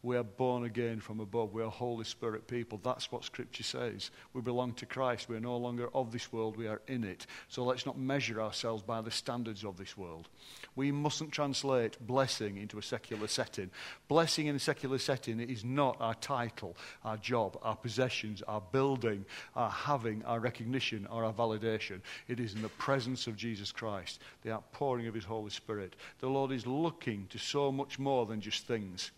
We 0.04 0.18
are 0.18 0.22
born 0.22 0.64
again 0.64 1.00
from 1.00 1.18
above. 1.18 1.54
We 1.54 1.62
are 1.62 1.70
Holy 1.70 2.04
Spirit 2.04 2.46
people. 2.46 2.78
That's 2.84 3.10
what 3.10 3.24
Scripture 3.24 3.62
says. 3.62 4.10
We 4.34 4.42
belong 4.42 4.74
to 4.74 4.84
Christ. 4.84 5.30
We 5.30 5.36
are 5.36 5.40
no 5.40 5.56
longer 5.56 5.88
of 5.94 6.12
this 6.12 6.30
world. 6.30 6.58
We 6.58 6.68
are 6.68 6.82
in 6.86 7.04
it. 7.04 7.26
So 7.48 7.64
let's 7.64 7.86
not 7.86 7.98
measure 7.98 8.38
ourselves 8.38 8.82
by 8.82 9.00
the 9.00 9.10
standards 9.10 9.64
of 9.64 9.78
this 9.78 9.96
world. 9.96 10.28
We 10.76 10.92
mustn't 10.92 11.32
translate 11.32 12.06
blessing 12.06 12.58
into 12.58 12.76
a 12.78 12.82
secular 12.82 13.26
setting. 13.28 13.70
Blessing 14.06 14.46
in 14.46 14.56
a 14.56 14.58
secular 14.58 14.98
setting 14.98 15.40
is 15.40 15.64
not 15.64 15.96
our 16.00 16.14
title, 16.16 16.76
our 17.02 17.16
job, 17.16 17.58
our 17.62 17.76
possessions, 17.76 18.42
our 18.42 18.60
building, 18.60 19.24
our 19.56 19.70
having, 19.70 20.22
our 20.26 20.38
recognition, 20.38 21.06
or 21.10 21.24
our 21.24 21.32
validation. 21.32 22.02
It 22.28 22.40
is 22.40 22.52
in 22.52 22.60
the 22.60 22.68
presence 22.68 23.26
of 23.26 23.36
Jesus 23.36 23.72
Christ, 23.72 24.20
the 24.42 24.52
outpouring 24.52 25.06
of 25.06 25.14
His 25.14 25.24
Holy 25.24 25.48
Spirit. 25.48 25.96
The 26.18 26.28
Lord 26.28 26.52
is 26.52 26.66
looking 26.66 27.26
to 27.30 27.38
so 27.38 27.72
much 27.72 27.98
more 27.98 28.26
than 28.26 28.42
just 28.42 28.66
things. 28.66 29.10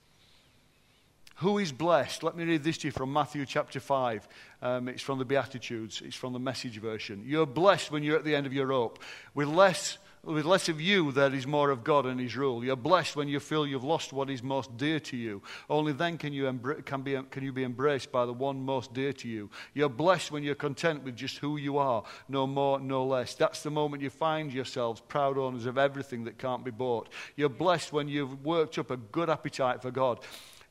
Who 1.40 1.58
is 1.58 1.70
blessed? 1.70 2.22
Let 2.22 2.34
me 2.34 2.44
read 2.44 2.64
this 2.64 2.78
to 2.78 2.88
you 2.88 2.92
from 2.92 3.12
Matthew 3.12 3.44
chapter 3.44 3.78
5. 3.78 4.26
Um, 4.62 4.88
it's 4.88 5.02
from 5.02 5.18
the 5.18 5.24
Beatitudes, 5.26 6.00
it's 6.02 6.16
from 6.16 6.32
the 6.32 6.38
message 6.38 6.80
version. 6.80 7.24
You're 7.26 7.44
blessed 7.44 7.90
when 7.90 8.02
you're 8.02 8.16
at 8.16 8.24
the 8.24 8.34
end 8.34 8.46
of 8.46 8.54
your 8.54 8.64
rope. 8.64 9.00
With 9.34 9.48
less, 9.48 9.98
with 10.24 10.46
less 10.46 10.70
of 10.70 10.80
you, 10.80 11.12
there 11.12 11.34
is 11.34 11.46
more 11.46 11.68
of 11.68 11.84
God 11.84 12.06
and 12.06 12.18
His 12.18 12.34
rule. 12.36 12.64
You're 12.64 12.74
blessed 12.74 13.16
when 13.16 13.28
you 13.28 13.38
feel 13.38 13.66
you've 13.66 13.84
lost 13.84 14.14
what 14.14 14.30
is 14.30 14.42
most 14.42 14.78
dear 14.78 14.98
to 15.00 15.16
you. 15.18 15.42
Only 15.68 15.92
then 15.92 16.16
can 16.16 16.32
you, 16.32 16.50
can, 16.86 17.02
be, 17.02 17.20
can 17.30 17.44
you 17.44 17.52
be 17.52 17.64
embraced 17.64 18.10
by 18.10 18.24
the 18.24 18.32
one 18.32 18.64
most 18.64 18.94
dear 18.94 19.12
to 19.12 19.28
you. 19.28 19.50
You're 19.74 19.90
blessed 19.90 20.32
when 20.32 20.42
you're 20.42 20.54
content 20.54 21.04
with 21.04 21.16
just 21.16 21.36
who 21.36 21.58
you 21.58 21.76
are, 21.76 22.02
no 22.30 22.46
more, 22.46 22.80
no 22.80 23.04
less. 23.04 23.34
That's 23.34 23.62
the 23.62 23.70
moment 23.70 24.02
you 24.02 24.08
find 24.08 24.50
yourselves 24.50 25.02
proud 25.06 25.36
owners 25.36 25.66
of 25.66 25.76
everything 25.76 26.24
that 26.24 26.38
can't 26.38 26.64
be 26.64 26.70
bought. 26.70 27.10
You're 27.36 27.50
blessed 27.50 27.92
when 27.92 28.08
you've 28.08 28.42
worked 28.42 28.78
up 28.78 28.90
a 28.90 28.96
good 28.96 29.28
appetite 29.28 29.82
for 29.82 29.90
God 29.90 30.20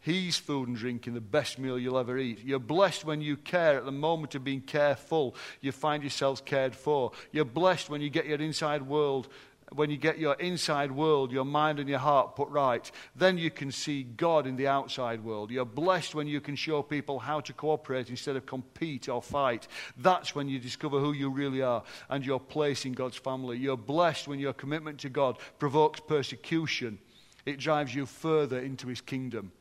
He's 0.06 0.38
food 0.38 0.68
and 0.68 0.78
drink 0.78 1.08
and 1.08 1.16
the 1.16 1.20
best 1.20 1.58
meal 1.58 1.80
you'll 1.80 1.98
ever 1.98 2.16
eat. 2.20 2.46
You're 2.46 2.60
blessed 2.60 3.06
when 3.06 3.22
you 3.22 3.38
care. 3.38 3.80
At 3.80 3.86
the 3.86 3.92
moment 3.92 4.36
of 4.36 4.44
being 4.44 4.62
careful, 4.62 5.36
you 5.62 5.72
find 5.72 6.04
yourselves 6.04 6.44
cared 6.46 6.76
for. 6.76 7.12
You're 7.32 7.44
blessed 7.44 7.90
when 7.90 8.02
you 8.02 8.12
get 8.12 8.28
your 8.28 8.40
inside 8.40 8.84
world 8.84 9.30
when 9.74 9.90
you 9.90 9.98
get 9.98 10.20
your 10.20 10.36
inside 10.36 10.92
world, 10.92 11.32
your 11.32 11.44
mind 11.44 11.80
and 11.80 11.90
your 11.90 11.98
heart 11.98 12.36
put 12.36 12.48
right, 12.50 12.90
then 13.16 13.36
you 13.36 13.50
can 13.50 13.72
see 13.72 14.04
God 14.04 14.46
in 14.46 14.58
the 14.58 14.68
outside 14.68 15.24
world. 15.24 15.50
You're 15.50 15.66
blessed 15.66 16.14
when 16.14 16.28
you 16.28 16.40
can 16.40 16.56
show 16.56 16.84
people 16.84 17.18
how 17.18 17.40
to 17.40 17.52
cooperate 17.52 18.12
instead 18.12 18.36
of 18.36 18.46
compete 18.46 19.10
or 19.10 19.24
fight. 19.24 19.68
That's 19.98 20.36
when 20.36 20.48
you 20.48 20.60
discover 20.60 21.00
who 21.00 21.14
you 21.14 21.32
really 21.32 21.64
are 21.64 21.82
and 22.10 22.24
your 22.24 22.40
place 22.40 22.86
in 22.86 22.94
God's 22.94 23.18
family. 23.18 23.58
You're 23.58 23.76
blessed 23.76 24.28
when 24.28 24.38
your 24.38 24.54
commitment 24.54 25.00
to 25.00 25.10
God 25.10 25.40
provokes 25.58 26.00
persecution, 26.00 27.00
it 27.44 27.58
drives 27.58 27.96
you 27.96 28.06
further 28.06 28.60
into 28.60 28.88
His 28.88 29.02
kingdom. 29.02 29.52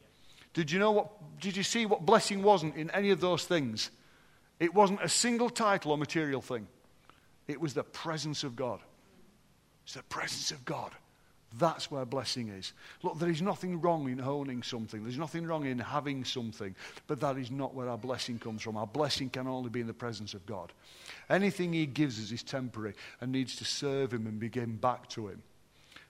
Did 0.54 0.70
you 0.70 0.78
know 0.78 0.92
what, 0.92 1.40
did 1.40 1.56
you 1.56 1.64
see 1.64 1.84
what 1.84 2.06
blessing 2.06 2.42
wasn't 2.42 2.76
in 2.76 2.90
any 2.92 3.10
of 3.10 3.20
those 3.20 3.44
things? 3.44 3.90
It 4.60 4.72
wasn't 4.72 5.02
a 5.02 5.08
single 5.08 5.50
title 5.50 5.90
or 5.90 5.98
material 5.98 6.40
thing. 6.40 6.68
It 7.48 7.60
was 7.60 7.74
the 7.74 7.82
presence 7.82 8.44
of 8.44 8.56
God. 8.56 8.80
It's 9.84 9.94
the 9.94 10.02
presence 10.04 10.52
of 10.52 10.64
God. 10.64 10.92
That's 11.58 11.90
where 11.90 12.04
blessing 12.04 12.48
is. 12.48 12.72
Look, 13.02 13.18
there 13.18 13.28
is 13.28 13.42
nothing 13.42 13.80
wrong 13.80 14.08
in 14.08 14.20
owning 14.20 14.62
something. 14.62 15.02
There's 15.02 15.18
nothing 15.18 15.46
wrong 15.46 15.66
in 15.66 15.78
having 15.78 16.24
something. 16.24 16.74
But 17.06 17.20
that 17.20 17.36
is 17.36 17.50
not 17.50 17.74
where 17.74 17.88
our 17.88 17.98
blessing 17.98 18.38
comes 18.38 18.62
from. 18.62 18.76
Our 18.76 18.86
blessing 18.86 19.30
can 19.30 19.46
only 19.46 19.70
be 19.70 19.80
in 19.80 19.86
the 19.86 19.92
presence 19.92 20.34
of 20.34 20.46
God. 20.46 20.72
Anything 21.28 21.72
He 21.72 21.86
gives 21.86 22.18
us 22.18 22.32
is 22.32 22.42
temporary 22.42 22.94
and 23.20 23.30
needs 23.30 23.56
to 23.56 23.64
serve 23.64 24.12
Him 24.12 24.26
and 24.26 24.40
be 24.40 24.48
given 24.48 24.76
back 24.76 25.08
to 25.10 25.28
Him. 25.28 25.42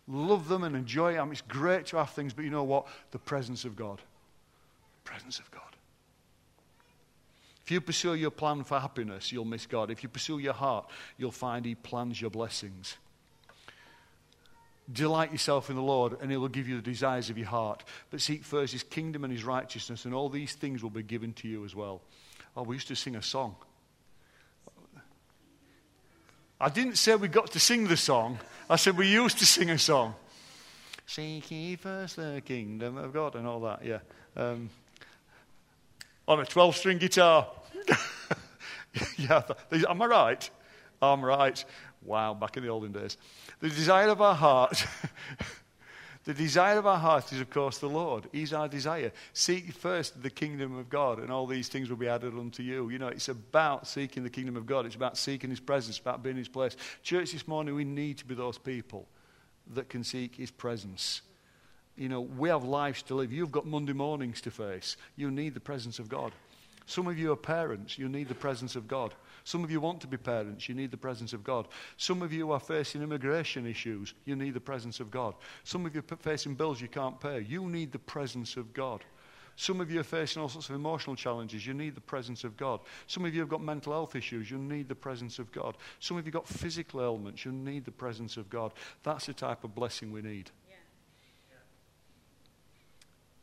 Love 0.06 0.48
them 0.48 0.64
and 0.64 0.76
enjoy 0.76 1.14
them. 1.14 1.32
It's 1.32 1.42
great 1.42 1.86
to 1.86 1.96
have 1.96 2.10
things, 2.10 2.32
but 2.32 2.44
you 2.44 2.50
know 2.50 2.64
what? 2.64 2.86
The 3.10 3.18
presence 3.18 3.64
of 3.64 3.74
God 3.74 4.00
presence 5.04 5.38
of 5.38 5.50
God. 5.50 5.62
If 7.64 7.70
you 7.70 7.80
pursue 7.80 8.14
your 8.14 8.30
plan 8.30 8.62
for 8.64 8.78
happiness, 8.78 9.32
you'll 9.32 9.46
miss 9.46 9.64
God. 9.64 9.90
If 9.90 10.02
you 10.02 10.08
pursue 10.08 10.38
your 10.38 10.52
heart, 10.52 10.90
you'll 11.16 11.30
find 11.30 11.64
He 11.64 11.74
plans 11.74 12.20
your 12.20 12.30
blessings. 12.30 12.96
Delight 14.92 15.32
yourself 15.32 15.70
in 15.70 15.76
the 15.76 15.82
Lord, 15.82 16.18
and 16.20 16.30
He 16.30 16.36
will 16.36 16.48
give 16.48 16.68
you 16.68 16.76
the 16.76 16.82
desires 16.82 17.30
of 17.30 17.38
your 17.38 17.46
heart. 17.46 17.82
But 18.10 18.20
seek 18.20 18.44
first 18.44 18.74
His 18.74 18.82
kingdom 18.82 19.24
and 19.24 19.32
His 19.32 19.44
righteousness, 19.44 20.04
and 20.04 20.12
all 20.12 20.28
these 20.28 20.52
things 20.52 20.82
will 20.82 20.90
be 20.90 21.02
given 21.02 21.32
to 21.34 21.48
you 21.48 21.64
as 21.64 21.74
well. 21.74 22.02
Oh, 22.54 22.64
we 22.64 22.76
used 22.76 22.88
to 22.88 22.96
sing 22.96 23.16
a 23.16 23.22
song. 23.22 23.56
I 26.60 26.68
didn't 26.68 26.96
say 26.96 27.16
we 27.16 27.28
got 27.28 27.50
to 27.52 27.60
sing 27.60 27.88
the 27.88 27.96
song, 27.96 28.38
I 28.68 28.76
said 28.76 28.96
we 28.96 29.08
used 29.08 29.38
to 29.38 29.46
sing 29.46 29.70
a 29.70 29.78
song. 29.78 30.14
Seek 31.06 31.50
ye 31.50 31.76
first 31.76 32.16
the 32.16 32.42
kingdom 32.44 32.96
of 32.98 33.12
God, 33.12 33.36
and 33.36 33.46
all 33.46 33.60
that, 33.60 33.84
yeah. 33.84 33.98
Um, 34.36 34.68
on 36.26 36.40
a 36.40 36.44
12 36.44 36.76
string 36.76 36.98
guitar. 36.98 37.48
yeah, 39.16 39.42
am 39.88 40.02
I 40.02 40.06
right? 40.06 40.50
I'm 41.02 41.24
right. 41.24 41.64
Wow, 42.02 42.34
back 42.34 42.56
in 42.56 42.62
the 42.62 42.68
olden 42.68 42.92
days. 42.92 43.16
The 43.60 43.68
desire 43.68 44.08
of 44.08 44.20
our 44.20 44.34
heart. 44.34 44.86
the 46.24 46.34
desire 46.34 46.78
of 46.78 46.86
our 46.86 46.98
heart 46.98 47.32
is, 47.32 47.40
of 47.40 47.50
course, 47.50 47.78
the 47.78 47.88
Lord. 47.88 48.28
He's 48.32 48.52
our 48.52 48.68
desire. 48.68 49.12
Seek 49.32 49.72
first 49.72 50.22
the 50.22 50.30
kingdom 50.30 50.78
of 50.78 50.88
God, 50.88 51.18
and 51.18 51.30
all 51.30 51.46
these 51.46 51.68
things 51.68 51.88
will 51.88 51.96
be 51.96 52.08
added 52.08 52.34
unto 52.34 52.62
you. 52.62 52.90
You 52.90 52.98
know, 52.98 53.08
it's 53.08 53.28
about 53.28 53.86
seeking 53.86 54.22
the 54.22 54.30
kingdom 54.30 54.56
of 54.56 54.66
God. 54.66 54.86
It's 54.86 54.96
about 54.96 55.16
seeking 55.16 55.50
His 55.50 55.60
presence, 55.60 55.98
about 55.98 56.22
being 56.22 56.34
in 56.34 56.38
His 56.38 56.48
place. 56.48 56.76
Church, 57.02 57.32
this 57.32 57.48
morning, 57.48 57.74
we 57.74 57.84
need 57.84 58.18
to 58.18 58.24
be 58.24 58.34
those 58.34 58.58
people 58.58 59.08
that 59.74 59.88
can 59.88 60.04
seek 60.04 60.36
His 60.36 60.50
presence 60.50 61.22
you 61.96 62.08
know, 62.08 62.20
we 62.20 62.48
have 62.48 62.64
lives 62.64 63.02
to 63.04 63.14
live. 63.14 63.32
You've 63.32 63.52
got 63.52 63.66
Monday 63.66 63.92
mornings 63.92 64.40
to 64.42 64.50
face. 64.50 64.96
You 65.16 65.30
need 65.30 65.54
the 65.54 65.60
presence 65.60 65.98
of 65.98 66.08
God. 66.08 66.32
Some 66.86 67.06
of 67.06 67.18
you 67.18 67.32
are 67.32 67.36
parents. 67.36 67.98
You 67.98 68.08
need 68.08 68.28
the 68.28 68.34
presence 68.34 68.76
of 68.76 68.88
God. 68.88 69.14
Some 69.44 69.62
of 69.62 69.70
you 69.70 69.80
want 69.80 70.00
to 70.00 70.06
be 70.06 70.16
parents. 70.16 70.68
You 70.68 70.74
need 70.74 70.90
the 70.90 70.96
presence 70.96 71.32
of 71.32 71.44
God. 71.44 71.68
Some 71.96 72.22
of 72.22 72.32
you 72.32 72.50
are 72.52 72.60
facing 72.60 73.02
immigration 73.02 73.66
issues. 73.66 74.14
You 74.24 74.36
need 74.36 74.54
the 74.54 74.60
presence 74.60 75.00
of 75.00 75.10
God. 75.10 75.34
Some 75.64 75.86
of 75.86 75.94
you 75.94 76.02
are 76.10 76.16
facing 76.16 76.54
bills 76.54 76.80
you 76.80 76.88
can't 76.88 77.20
pay. 77.20 77.40
You 77.40 77.66
need 77.66 77.92
the 77.92 77.98
presence 77.98 78.56
of 78.56 78.72
God. 78.72 79.02
Some 79.56 79.80
of 79.80 79.90
you 79.90 80.00
are 80.00 80.04
facing 80.04 80.42
all 80.42 80.48
sorts 80.48 80.68
of 80.68 80.74
emotional 80.74 81.14
challenges. 81.14 81.66
You 81.66 81.74
need 81.74 81.94
the 81.94 82.00
presence 82.00 82.42
of 82.42 82.56
God. 82.56 82.80
Some 83.06 83.24
of 83.24 83.34
you 83.34 83.40
have 83.40 83.48
got 83.48 83.62
mental 83.62 83.92
health 83.92 84.16
issues. 84.16 84.50
You 84.50 84.58
need 84.58 84.88
the 84.88 84.94
presence 84.96 85.38
of 85.38 85.52
God. 85.52 85.76
Some 86.00 86.16
of 86.16 86.26
you 86.26 86.32
have 86.32 86.42
got 86.42 86.48
physical 86.48 87.02
ailments. 87.02 87.44
You 87.44 87.52
need 87.52 87.84
the 87.84 87.92
presence 87.92 88.36
of 88.36 88.50
God. 88.50 88.72
That's 89.04 89.26
the 89.26 89.32
type 89.32 89.62
of 89.62 89.74
blessing 89.74 90.10
we 90.10 90.22
need. 90.22 90.50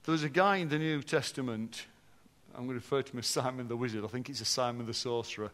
There 0.03 0.13
was 0.13 0.23
a 0.23 0.29
guy 0.29 0.57
in 0.57 0.69
the 0.69 0.79
New 0.79 1.03
Testament, 1.03 1.85
I'm 2.55 2.65
going 2.65 2.69
to 2.69 2.73
refer 2.75 3.03
to 3.03 3.11
him 3.11 3.19
as 3.19 3.27
Simon 3.27 3.67
the 3.67 3.75
Wizard. 3.75 4.03
I 4.03 4.07
think 4.07 4.29
it's 4.29 4.41
a 4.41 4.45
Simon 4.45 4.87
the 4.87 4.93
Sorcerer. 4.93 5.51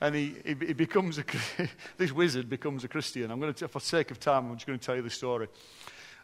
And 0.00 0.14
he, 0.14 0.34
he, 0.44 0.54
he 0.66 0.72
becomes 0.72 1.18
a, 1.18 1.24
this 1.98 2.10
wizard 2.10 2.48
becomes 2.48 2.84
a 2.84 2.88
Christian. 2.88 3.30
I'm 3.30 3.38
going 3.38 3.52
to, 3.52 3.68
for 3.68 3.80
sake 3.80 4.10
of 4.10 4.18
time, 4.18 4.50
I'm 4.50 4.56
just 4.56 4.66
going 4.66 4.78
to 4.78 4.84
tell 4.84 4.96
you 4.96 5.02
the 5.02 5.10
story. 5.10 5.46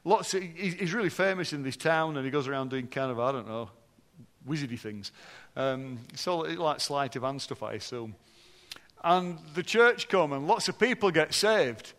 Lots 0.04 0.32
of, 0.32 0.42
he's 0.42 0.94
really 0.94 1.10
famous 1.10 1.52
in 1.52 1.62
this 1.62 1.76
town, 1.76 2.16
and 2.16 2.24
he 2.24 2.30
goes 2.30 2.48
around 2.48 2.70
doing 2.70 2.86
kind 2.86 3.10
of, 3.10 3.20
I 3.20 3.32
don't 3.32 3.46
know, 3.46 3.68
wizardy 4.48 4.78
things. 4.78 5.12
Um, 5.54 5.98
all 6.26 6.48
like 6.48 6.80
sleight 6.80 7.16
of 7.16 7.22
hand 7.22 7.42
stuff, 7.42 7.62
I 7.62 7.74
assume. 7.74 8.14
And 9.04 9.38
the 9.54 9.62
church 9.62 10.08
come, 10.08 10.32
and 10.32 10.46
lots 10.46 10.68
of 10.68 10.78
people 10.78 11.10
get 11.10 11.34
saved. 11.34 11.92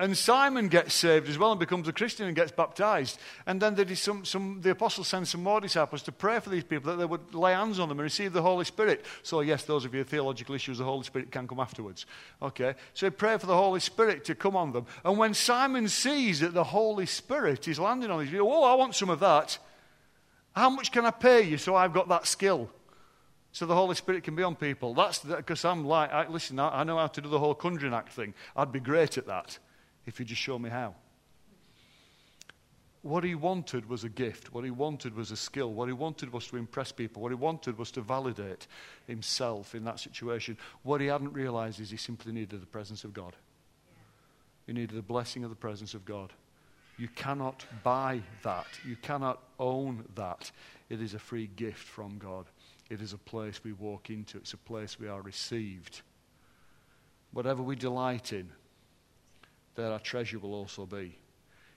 And 0.00 0.16
Simon 0.16 0.68
gets 0.68 0.94
saved 0.94 1.28
as 1.28 1.36
well 1.36 1.50
and 1.50 1.60
becomes 1.60 1.86
a 1.86 1.92
Christian 1.92 2.26
and 2.26 2.34
gets 2.34 2.50
baptized. 2.50 3.18
And 3.44 3.60
then 3.60 3.94
some, 3.94 4.24
some, 4.24 4.62
the 4.62 4.70
apostles 4.70 5.08
send 5.08 5.28
some 5.28 5.42
more 5.42 5.60
disciples 5.60 6.00
to 6.04 6.12
pray 6.12 6.40
for 6.40 6.48
these 6.48 6.64
people 6.64 6.90
that 6.90 6.96
they 6.96 7.04
would 7.04 7.34
lay 7.34 7.52
hands 7.52 7.78
on 7.78 7.90
them 7.90 7.98
and 7.98 8.04
receive 8.04 8.32
the 8.32 8.40
Holy 8.40 8.64
Spirit. 8.64 9.04
So, 9.22 9.42
yes, 9.42 9.64
those 9.64 9.84
of 9.84 9.92
you 9.92 9.98
with 9.98 10.08
theological 10.08 10.54
issues, 10.54 10.78
the 10.78 10.84
Holy 10.84 11.04
Spirit 11.04 11.30
can 11.30 11.46
come 11.46 11.60
afterwards. 11.60 12.06
Okay? 12.40 12.76
So 12.94 13.10
pray 13.10 13.36
for 13.36 13.44
the 13.44 13.54
Holy 13.54 13.78
Spirit 13.78 14.24
to 14.24 14.34
come 14.34 14.56
on 14.56 14.72
them. 14.72 14.86
And 15.04 15.18
when 15.18 15.34
Simon 15.34 15.86
sees 15.86 16.40
that 16.40 16.54
the 16.54 16.64
Holy 16.64 17.04
Spirit 17.04 17.68
is 17.68 17.78
landing 17.78 18.10
on 18.10 18.20
these 18.20 18.30
people, 18.30 18.50
oh, 18.50 18.64
I 18.64 18.76
want 18.76 18.94
some 18.94 19.10
of 19.10 19.20
that. 19.20 19.58
How 20.56 20.70
much 20.70 20.92
can 20.92 21.04
I 21.04 21.10
pay 21.10 21.42
you 21.42 21.58
so 21.58 21.76
I've 21.76 21.92
got 21.92 22.08
that 22.08 22.26
skill? 22.26 22.70
So 23.52 23.66
the 23.66 23.74
Holy 23.74 23.96
Spirit 23.96 24.24
can 24.24 24.34
be 24.34 24.44
on 24.44 24.56
people. 24.56 24.94
That's 24.94 25.18
because 25.18 25.62
I'm 25.66 25.84
like, 25.84 26.10
I, 26.10 26.26
listen, 26.26 26.58
I, 26.58 26.80
I 26.80 26.84
know 26.84 26.96
how 26.96 27.08
to 27.08 27.20
do 27.20 27.28
the 27.28 27.38
whole 27.38 27.54
conjuring 27.54 27.92
act 27.92 28.14
thing. 28.14 28.32
I'd 28.56 28.72
be 28.72 28.80
great 28.80 29.18
at 29.18 29.26
that 29.26 29.58
if 30.10 30.18
you 30.18 30.26
just 30.26 30.42
show 30.42 30.58
me 30.58 30.68
how. 30.68 30.94
What 33.02 33.24
he 33.24 33.34
wanted 33.34 33.88
was 33.88 34.04
a 34.04 34.08
gift. 34.08 34.52
What 34.52 34.64
he 34.64 34.70
wanted 34.70 35.14
was 35.14 35.30
a 35.30 35.36
skill. 35.36 35.72
What 35.72 35.88
he 35.88 35.94
wanted 35.94 36.32
was 36.32 36.48
to 36.48 36.56
impress 36.56 36.92
people. 36.92 37.22
What 37.22 37.30
he 37.30 37.36
wanted 37.36 37.78
was 37.78 37.90
to 37.92 38.02
validate 38.02 38.66
himself 39.06 39.74
in 39.74 39.84
that 39.84 40.00
situation. 40.00 40.58
What 40.82 41.00
he 41.00 41.06
hadn't 41.06 41.32
realized 41.32 41.80
is 41.80 41.90
he 41.90 41.96
simply 41.96 42.32
needed 42.32 42.60
the 42.60 42.66
presence 42.66 43.04
of 43.04 43.14
God. 43.14 43.36
He 44.66 44.72
needed 44.72 44.96
the 44.96 45.02
blessing 45.02 45.44
of 45.44 45.50
the 45.50 45.56
presence 45.56 45.94
of 45.94 46.04
God. 46.04 46.32
You 46.98 47.08
cannot 47.08 47.64
buy 47.82 48.20
that. 48.42 48.66
You 48.86 48.96
cannot 48.96 49.40
own 49.58 50.04
that. 50.16 50.50
It 50.90 51.00
is 51.00 51.14
a 51.14 51.18
free 51.18 51.48
gift 51.56 51.86
from 51.86 52.18
God. 52.18 52.46
It 52.90 53.00
is 53.00 53.12
a 53.12 53.18
place 53.18 53.62
we 53.62 53.72
walk 53.72 54.10
into, 54.10 54.38
it's 54.38 54.52
a 54.52 54.58
place 54.58 54.98
we 54.98 55.06
are 55.06 55.22
received. 55.22 56.02
Whatever 57.32 57.62
we 57.62 57.76
delight 57.76 58.32
in, 58.32 58.50
there 59.80 59.92
our 59.92 59.98
treasure 59.98 60.38
will 60.38 60.54
also 60.54 60.86
be. 60.86 61.16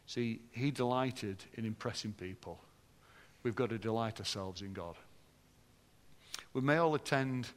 See, 0.05 0.41
He 0.51 0.71
delighted 0.71 1.43
in 1.55 1.65
impressing 1.65 2.13
people. 2.13 2.59
We've 3.43 3.55
got 3.55 3.69
to 3.69 3.77
delight 3.77 4.19
ourselves 4.19 4.61
in 4.61 4.73
God. 4.73 4.95
We 6.53 6.61
may 6.61 6.77
all 6.77 6.95
attend 6.95 7.47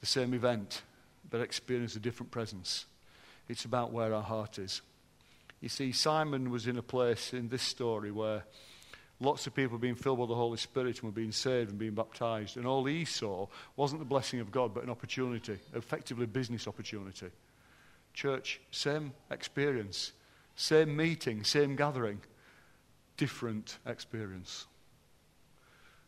the 0.00 0.06
same 0.06 0.34
event, 0.34 0.82
but 1.28 1.40
experience 1.40 1.96
a 1.96 2.00
different 2.00 2.30
presence. 2.30 2.86
It's 3.48 3.64
about 3.64 3.92
where 3.92 4.14
our 4.14 4.22
heart 4.22 4.58
is. 4.58 4.82
You 5.60 5.68
see, 5.68 5.92
Simon 5.92 6.50
was 6.50 6.66
in 6.66 6.78
a 6.78 6.82
place 6.82 7.32
in 7.32 7.48
this 7.48 7.62
story 7.62 8.10
where 8.10 8.44
lots 9.20 9.46
of 9.46 9.54
people 9.54 9.72
were 9.72 9.80
being 9.80 9.96
filled 9.96 10.18
with 10.18 10.28
the 10.28 10.34
Holy 10.34 10.58
Spirit 10.58 10.96
and 10.96 11.04
were 11.04 11.10
being 11.10 11.32
saved 11.32 11.70
and 11.70 11.78
being 11.78 11.94
baptized. 11.94 12.56
And 12.56 12.66
all 12.66 12.84
he 12.84 13.04
saw 13.04 13.48
wasn't 13.76 14.00
the 14.00 14.06
blessing 14.06 14.40
of 14.40 14.52
God, 14.52 14.72
but 14.72 14.84
an 14.84 14.90
opportunity, 14.90 15.58
effectively 15.74 16.24
a 16.24 16.28
business 16.28 16.68
opportunity. 16.68 17.30
Church, 18.14 18.60
same 18.70 19.12
experience, 19.30 20.12
same 20.56 20.96
meeting, 20.96 21.44
same 21.44 21.76
gathering, 21.76 22.20
different 23.16 23.78
experience. 23.86 24.66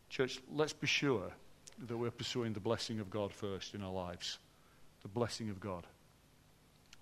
Church, 0.09 0.39
let's 0.53 0.73
be 0.73 0.87
sure 0.87 1.31
that 1.87 1.97
we're 1.97 2.11
pursuing 2.11 2.53
the 2.53 2.59
blessing 2.59 2.99
of 2.99 3.09
God 3.09 3.31
first 3.31 3.73
in 3.73 3.81
our 3.81 3.91
lives. 3.91 4.39
The 5.03 5.07
blessing 5.07 5.49
of 5.49 5.59
God. 5.59 5.87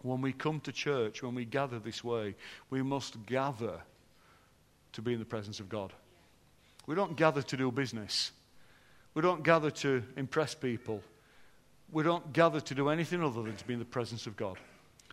When 0.02 0.22
we 0.22 0.32
come 0.32 0.60
to 0.62 0.72
church, 0.72 1.22
when 1.22 1.36
we 1.36 1.44
gather 1.44 1.80
this 1.80 2.04
way, 2.04 2.36
we 2.70 2.82
must 2.82 3.26
gather 3.26 3.82
to 4.94 5.02
be 5.02 5.14
in 5.14 5.20
the 5.20 5.26
presence 5.26 5.60
of 5.60 5.70
God. 5.70 5.92
We 6.86 6.96
don't 6.96 7.16
gather 7.16 7.42
to 7.42 7.58
do 7.58 7.72
business. 7.72 8.32
We 9.14 9.22
don't 9.22 9.44
gather 9.44 9.72
to 9.72 10.04
impress 10.16 10.56
people. 10.56 11.02
We 11.92 12.04
don't 12.04 12.32
gather 12.32 12.62
to 12.62 12.76
do 12.76 12.90
anything 12.90 13.24
other 13.24 13.44
than 13.44 13.56
to 13.56 13.66
be 13.66 13.74
in 13.74 13.80
the 13.80 13.86
presence 13.86 14.28
of 14.28 14.38
God. 14.38 14.58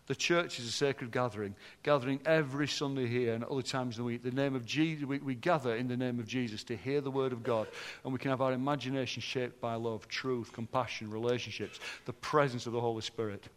The 0.07 0.15
church 0.15 0.61
is 0.61 0.67
a 0.67 0.73
sacred 0.73 1.11
gathering, 1.11 1.57
gathering 1.83 2.21
every 2.25 2.69
Sunday 2.69 3.09
here 3.09 3.35
and 3.35 3.43
other 3.43 3.63
times 3.63 3.97
in 3.97 4.05
the 4.05 4.07
week. 4.07 4.23
The 4.23 4.31
name 4.31 4.55
of 4.55 4.65
Jesus, 4.65 5.05
we, 5.05 5.19
we 5.19 5.35
gather 5.35 5.75
in 5.75 5.89
the 5.89 5.97
name 5.97 6.21
of 6.21 6.29
Jesus 6.29 6.63
to 6.65 6.77
hear 6.77 7.01
the 7.01 7.11
word 7.11 7.33
of 7.33 7.43
God, 7.43 7.67
and 8.05 8.13
we 8.13 8.19
can 8.21 8.31
have 8.31 8.41
our 8.41 8.53
imagination 8.53 9.21
shaped 9.21 9.61
by 9.61 9.75
love, 9.75 10.07
truth, 10.07 10.53
compassion, 10.53 11.11
relationships, 11.11 11.81
the 12.05 12.13
presence 12.13 12.67
of 12.67 12.73
the 12.73 12.81
Holy 12.81 13.03
Spirit. 13.03 13.49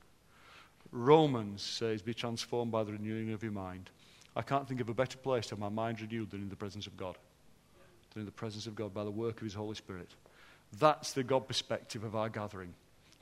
Romans 0.91 1.61
says, 1.61 2.01
Be 2.01 2.15
transformed 2.15 2.71
by 2.71 2.83
the 2.83 2.93
renewing 2.93 3.31
of 3.31 3.43
your 3.43 3.51
mind. 3.51 3.91
I 4.35 4.41
can't 4.41 4.67
think 4.67 4.81
of 4.81 4.89
a 4.89 4.93
better 4.93 5.17
place 5.17 5.45
to 5.47 5.51
have 5.51 5.59
my 5.59 5.69
mind 5.69 6.01
renewed 6.01 6.31
than 6.31 6.41
in 6.41 6.49
the 6.49 6.55
presence 6.55 6.87
of 6.87 6.97
God. 6.97 7.15
Than 8.13 8.21
in 8.21 8.25
the 8.25 8.31
presence 8.31 8.65
of 8.65 8.75
God 8.75 8.91
by 8.91 9.03
the 9.03 9.11
work 9.11 9.37
of 9.37 9.43
His 9.43 9.53
Holy 9.53 9.75
Spirit. 9.75 10.09
That's 10.79 11.13
the 11.13 11.23
God 11.23 11.47
perspective 11.47 12.03
of 12.03 12.15
our 12.15 12.29
gathering. 12.29 12.73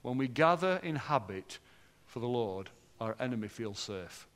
When 0.02 0.18
we 0.18 0.30
gather 0.30 0.80
in 0.82 0.96
habit 0.96 1.60
for 2.06 2.20
the 2.20 2.28
Lord, 2.28 2.70
our 3.00 3.16
enemy 3.20 3.48
feels 3.48 3.80
safe. 3.80 4.28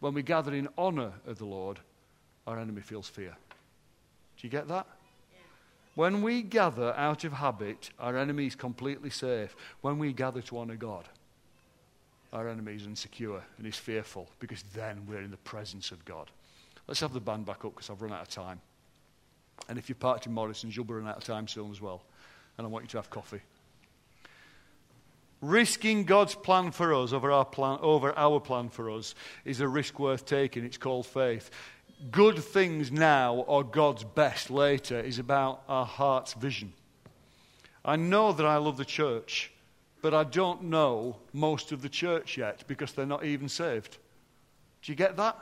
When 0.00 0.14
we 0.14 0.22
gather 0.22 0.54
in 0.54 0.68
honor 0.76 1.12
of 1.26 1.38
the 1.38 1.44
Lord, 1.44 1.80
our 2.46 2.58
enemy 2.58 2.80
feels 2.80 3.08
fear. 3.08 3.36
Do 4.36 4.46
you 4.46 4.50
get 4.50 4.68
that? 4.68 4.86
When 5.94 6.20
we 6.20 6.42
gather 6.42 6.92
out 6.94 7.24
of 7.24 7.32
habit, 7.32 7.90
our 7.98 8.18
enemy 8.18 8.46
is 8.46 8.54
completely 8.54 9.08
safe. 9.08 9.56
When 9.80 9.98
we 9.98 10.12
gather 10.12 10.42
to 10.42 10.58
honor 10.58 10.76
God, 10.76 11.08
our 12.34 12.48
enemy 12.48 12.74
is 12.74 12.84
insecure 12.84 13.42
and 13.56 13.66
is 13.66 13.76
fearful 13.76 14.28
because 14.38 14.62
then 14.74 15.06
we're 15.08 15.22
in 15.22 15.30
the 15.30 15.38
presence 15.38 15.90
of 15.90 16.04
God. 16.04 16.30
Let's 16.86 17.00
have 17.00 17.14
the 17.14 17.20
band 17.20 17.46
back 17.46 17.64
up 17.64 17.74
because 17.74 17.88
I've 17.88 18.02
run 18.02 18.12
out 18.12 18.20
of 18.20 18.28
time. 18.28 18.60
And 19.70 19.78
if 19.78 19.88
you're 19.88 19.96
parked 19.96 20.26
in 20.26 20.32
Morrison's, 20.32 20.76
you'll 20.76 20.84
be 20.84 20.92
running 20.92 21.08
out 21.08 21.16
of 21.16 21.24
time 21.24 21.48
soon 21.48 21.70
as 21.70 21.80
well. 21.80 22.02
And 22.58 22.66
I 22.66 22.70
want 22.70 22.84
you 22.84 22.88
to 22.90 22.98
have 22.98 23.08
coffee. 23.08 23.40
Risking 25.40 26.04
God's 26.04 26.34
plan 26.34 26.70
for 26.70 26.94
us 26.94 27.12
over 27.12 27.30
our 27.30 27.44
plan, 27.44 27.78
over 27.82 28.16
our 28.18 28.40
plan 28.40 28.68
for 28.68 28.90
us 28.90 29.14
is 29.44 29.60
a 29.60 29.68
risk 29.68 29.98
worth 29.98 30.24
taking. 30.24 30.64
It's 30.64 30.78
called 30.78 31.06
faith. 31.06 31.50
Good 32.10 32.38
things 32.38 32.90
now 32.90 33.34
or 33.34 33.64
God's 33.64 34.04
best 34.04 34.50
later 34.50 35.00
is 35.00 35.18
about 35.18 35.62
our 35.68 35.86
heart's 35.86 36.34
vision. 36.34 36.72
I 37.84 37.96
know 37.96 38.32
that 38.32 38.46
I 38.46 38.56
love 38.56 38.76
the 38.76 38.84
church 38.84 39.52
but 40.06 40.14
I 40.14 40.22
don't 40.22 40.62
know 40.62 41.16
most 41.32 41.72
of 41.72 41.82
the 41.82 41.88
church 41.88 42.36
yet 42.36 42.62
because 42.68 42.92
they're 42.92 43.06
not 43.06 43.24
even 43.24 43.48
saved. 43.48 43.98
Do 44.82 44.92
you 44.92 44.96
get 44.96 45.16
that? 45.16 45.36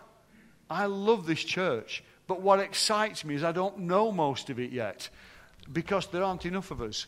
I 0.70 0.86
love 0.86 1.26
this 1.26 1.44
church, 1.44 2.02
but 2.26 2.40
what 2.40 2.60
excites 2.60 3.26
me 3.26 3.34
is 3.34 3.44
I 3.44 3.52
don't 3.52 3.80
know 3.80 4.10
most 4.10 4.48
of 4.48 4.58
it 4.58 4.72
yet 4.72 5.10
because 5.70 6.06
there 6.06 6.24
aren't 6.24 6.46
enough 6.46 6.70
of 6.70 6.80
us. 6.80 7.06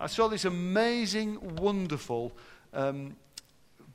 I 0.00 0.06
saw 0.06 0.28
this 0.28 0.44
amazing, 0.44 1.56
wonderful 1.56 2.32
um, 2.72 3.16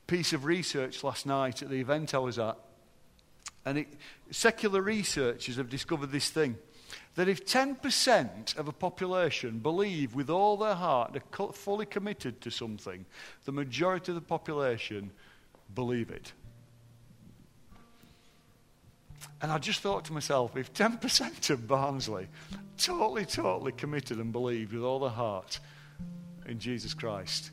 piece 0.08 0.34
of 0.34 0.46
research 0.46 1.04
last 1.04 1.26
night 1.26 1.62
at 1.62 1.70
the 1.70 1.80
event 1.80 2.14
I 2.14 2.20
was 2.20 2.40
at. 2.40 2.58
And 3.66 3.80
it, 3.80 3.88
secular 4.32 4.82
researchers 4.82 5.58
have 5.58 5.70
discovered 5.70 6.12
this 6.12 6.30
thing 6.30 6.58
that 7.16 7.28
if 7.28 7.46
10% 7.46 8.58
of 8.58 8.68
a 8.68 8.72
population 8.72 9.60
believe 9.60 10.16
with 10.16 10.30
all 10.30 10.58
their 10.58 10.76
heart, 10.76 11.14
they're 11.14 11.48
fully 11.54 11.86
committed 11.86 12.42
to 12.42 12.52
something, 12.52 13.06
the 13.46 13.52
majority 13.52 14.12
of 14.12 14.16
the 14.16 14.22
population 14.22 15.12
believe 15.76 16.10
it. 16.10 16.34
And 19.42 19.52
I 19.52 19.58
just 19.58 19.82
thought 19.82 20.06
to 20.06 20.14
myself, 20.14 20.56
if 20.56 20.74
10% 20.74 21.50
of 21.50 21.68
Barnsley 21.68 22.28
totally, 22.78 23.26
totally 23.26 23.72
committed 23.72 24.18
and 24.18 24.32
believed 24.32 24.74
with 24.74 24.84
all 24.84 25.00
their 25.00 25.10
heart 25.10 25.60
in 26.48 26.60
Jesus 26.60 26.94
Christ, 26.94 27.52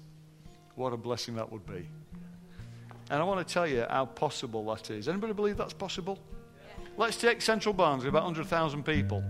what 0.75 0.93
a 0.93 0.97
blessing 0.97 1.35
that 1.37 1.51
would 1.51 1.67
be. 1.67 1.89
And 3.11 3.21
I 3.21 3.25
want 3.25 3.47
to 3.47 3.53
tell 3.53 3.67
you 3.67 3.87
how 3.89 4.05
possible 4.07 4.65
that 4.75 4.91
is. 4.91 5.09
Anybody 5.09 5.33
believe 5.33 5.57
that's 5.57 5.73
possible? 5.73 6.19
Let's 6.97 7.17
take 7.17 7.41
Central 7.41 7.73
Barnsley, 7.73 8.09
about 8.09 8.25
100,000 8.25 8.83
people. 8.85 9.23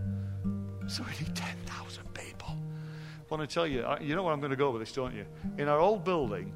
So 0.88 1.04
we 1.04 1.24
need 1.24 1.36
10,000 1.36 2.14
people. 2.14 2.48
I 2.50 3.34
want 3.34 3.48
to 3.48 3.52
tell 3.52 3.66
you, 3.66 3.84
you 4.00 4.16
know 4.16 4.22
where 4.22 4.32
I'm 4.32 4.40
going 4.40 4.50
to 4.50 4.56
go 4.56 4.70
with 4.70 4.80
this, 4.80 4.92
don't 4.92 5.14
you? 5.14 5.26
In 5.58 5.68
our 5.68 5.78
old 5.78 6.02
building, 6.04 6.52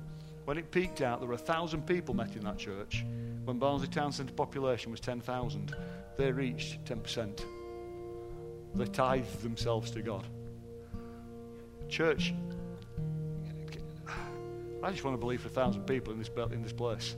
when 0.47 0.59
it 0.59 0.71
peaked 0.71 1.03
out, 1.03 1.21
there 1.21 1.29
were 1.29 1.37
1,000 1.37 1.87
people 1.87 2.15
met 2.15 2.35
in 2.35 2.45
that 2.45 2.59
church. 2.59 3.05
When 3.45 3.59
Barnsley 3.59 3.89
Town 3.89 4.11
Centre 4.11 4.33
population 4.33 4.91
was 4.91 5.01
10,000, 5.01 5.77
they 6.17 6.33
reached 6.33 6.85
10%. 6.85 7.45
They 8.75 8.87
tithed 8.87 9.43
themselves 9.43 9.91
to 9.93 10.03
God. 10.03 10.27
Church, 11.89 12.33
I 14.83 14.91
just 14.91 15.05
want 15.05 15.15
to 15.15 15.19
believe 15.21 15.41
for 15.41 15.49
1,000 15.49 15.85
people 15.87 16.13
in 16.13 16.19
this, 16.19 16.31
in 16.51 16.63
this 16.63 16.73
place. 16.73 17.17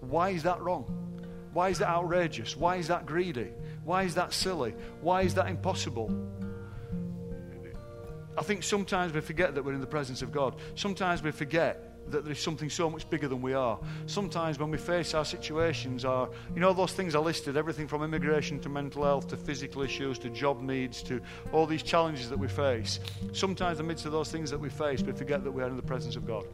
Why 0.00 0.30
is 0.30 0.44
that 0.44 0.60
wrong? 0.60 0.84
Why 1.52 1.70
is 1.70 1.78
that 1.78 1.88
outrageous? 1.88 2.56
Why 2.56 2.76
is 2.76 2.88
that 2.88 3.06
greedy? 3.06 3.48
Why 3.84 4.04
is 4.04 4.14
that 4.14 4.32
silly? 4.32 4.74
Why 5.00 5.22
is 5.22 5.34
that 5.34 5.48
impossible? 5.48 6.14
I 8.36 8.42
think 8.42 8.62
sometimes 8.62 9.12
we 9.12 9.20
forget 9.20 9.54
that 9.56 9.64
we're 9.64 9.74
in 9.74 9.80
the 9.80 9.86
presence 9.86 10.22
of 10.22 10.30
God. 10.30 10.54
Sometimes 10.76 11.22
we 11.22 11.32
forget 11.32 11.84
that 12.10 12.24
there's 12.24 12.40
something 12.40 12.70
so 12.70 12.88
much 12.88 13.08
bigger 13.10 13.28
than 13.28 13.42
we 13.42 13.54
are. 13.54 13.78
Sometimes 14.06 14.58
when 14.58 14.70
we 14.70 14.78
face 14.78 15.14
our 15.14 15.24
situations, 15.24 16.04
are 16.04 16.30
you 16.54 16.60
know 16.60 16.72
those 16.72 16.92
things 16.92 17.14
I 17.14 17.18
listed, 17.18 17.56
everything 17.56 17.88
from 17.88 18.02
immigration 18.02 18.60
to 18.60 18.68
mental 18.68 19.04
health 19.04 19.28
to 19.28 19.36
physical 19.36 19.82
issues 19.82 20.18
to 20.20 20.30
job 20.30 20.62
needs 20.62 21.02
to 21.04 21.20
all 21.52 21.66
these 21.66 21.82
challenges 21.82 22.30
that 22.30 22.38
we 22.38 22.48
face. 22.48 23.00
Sometimes 23.32 23.80
in 23.80 23.86
the 23.86 23.88
midst 23.88 24.06
of 24.06 24.12
those 24.12 24.30
things 24.30 24.50
that 24.50 24.60
we 24.60 24.70
face, 24.70 25.02
we 25.02 25.12
forget 25.12 25.44
that 25.44 25.50
we 25.50 25.62
are 25.62 25.68
in 25.68 25.76
the 25.76 25.82
presence 25.82 26.16
of 26.16 26.26
God. 26.26 26.44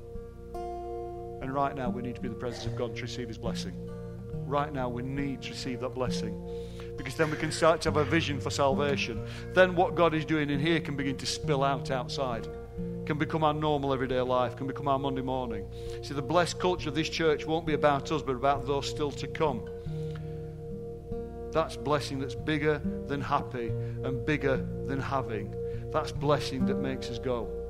And 1.44 1.54
right 1.54 1.76
now 1.76 1.88
we 1.90 2.02
need 2.02 2.16
to 2.16 2.20
be 2.20 2.26
in 2.26 2.34
the 2.34 2.40
presence 2.40 2.66
of 2.66 2.74
God 2.74 2.96
to 2.96 3.02
receive 3.02 3.28
his 3.28 3.38
blessing 3.38 3.74
right 4.46 4.72
now 4.72 4.88
we 4.88 5.02
need 5.02 5.42
to 5.42 5.50
receive 5.50 5.80
that 5.80 5.94
blessing 5.94 6.40
because 6.96 7.16
then 7.16 7.30
we 7.30 7.36
can 7.36 7.50
start 7.50 7.80
to 7.80 7.88
have 7.88 7.96
a 7.96 8.04
vision 8.04 8.40
for 8.40 8.50
salvation. 8.50 9.20
Then 9.52 9.74
what 9.74 9.94
God 9.94 10.14
is 10.14 10.24
doing 10.24 10.50
in 10.50 10.60
here 10.60 10.80
can 10.80 10.96
begin 10.96 11.16
to 11.16 11.26
spill 11.26 11.64
out 11.64 11.90
outside, 11.90 12.46
can 13.04 13.18
become 13.18 13.42
our 13.42 13.54
normal 13.54 13.92
everyday 13.92 14.20
life, 14.20 14.56
can 14.56 14.66
become 14.66 14.86
our 14.86 14.98
Monday 14.98 15.22
morning. 15.22 15.66
See, 16.02 16.14
the 16.14 16.22
blessed 16.22 16.60
culture 16.60 16.88
of 16.88 16.94
this 16.94 17.08
church 17.08 17.46
won't 17.46 17.66
be 17.66 17.74
about 17.74 18.12
us, 18.12 18.22
but 18.22 18.36
about 18.36 18.66
those 18.66 18.88
still 18.88 19.10
to 19.12 19.26
come. 19.26 19.68
That's 21.50 21.76
blessing 21.76 22.18
that's 22.20 22.34
bigger 22.34 22.80
than 23.06 23.20
happy 23.20 23.68
and 23.68 24.24
bigger 24.24 24.64
than 24.86 25.00
having. 25.00 25.54
That's 25.92 26.12
blessing 26.12 26.66
that 26.66 26.76
makes 26.76 27.10
us 27.10 27.18
go. 27.18 27.63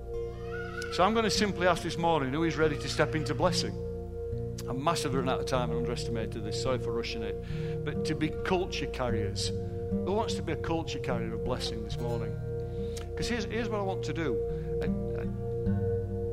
So 0.94 1.02
I'm 1.02 1.12
going 1.12 1.24
to 1.24 1.30
simply 1.30 1.66
ask 1.66 1.82
this 1.82 1.98
morning 1.98 2.32
who 2.32 2.44
is 2.44 2.56
ready 2.56 2.78
to 2.78 2.88
step 2.88 3.16
into 3.16 3.34
blessing? 3.34 3.74
I'm 4.68 4.84
massively 4.84 5.18
run 5.18 5.28
out 5.28 5.40
of 5.40 5.46
time 5.46 5.70
and 5.70 5.80
underestimated 5.80 6.44
this. 6.44 6.62
Sorry 6.62 6.78
for 6.78 6.92
rushing 6.92 7.24
it. 7.24 7.84
But 7.84 8.04
to 8.04 8.14
be 8.14 8.28
culture 8.44 8.86
carriers. 8.86 9.50
Who 9.90 10.12
wants 10.12 10.34
to 10.34 10.42
be 10.42 10.52
a 10.52 10.56
culture 10.56 11.00
carrier 11.00 11.34
of 11.34 11.44
blessing 11.44 11.82
this 11.82 11.98
morning? 11.98 12.32
Because 13.10 13.26
here's, 13.26 13.44
here's 13.46 13.68
what 13.68 13.80
I 13.80 13.82
want 13.82 14.04
to 14.04 14.12
do. 14.12 14.38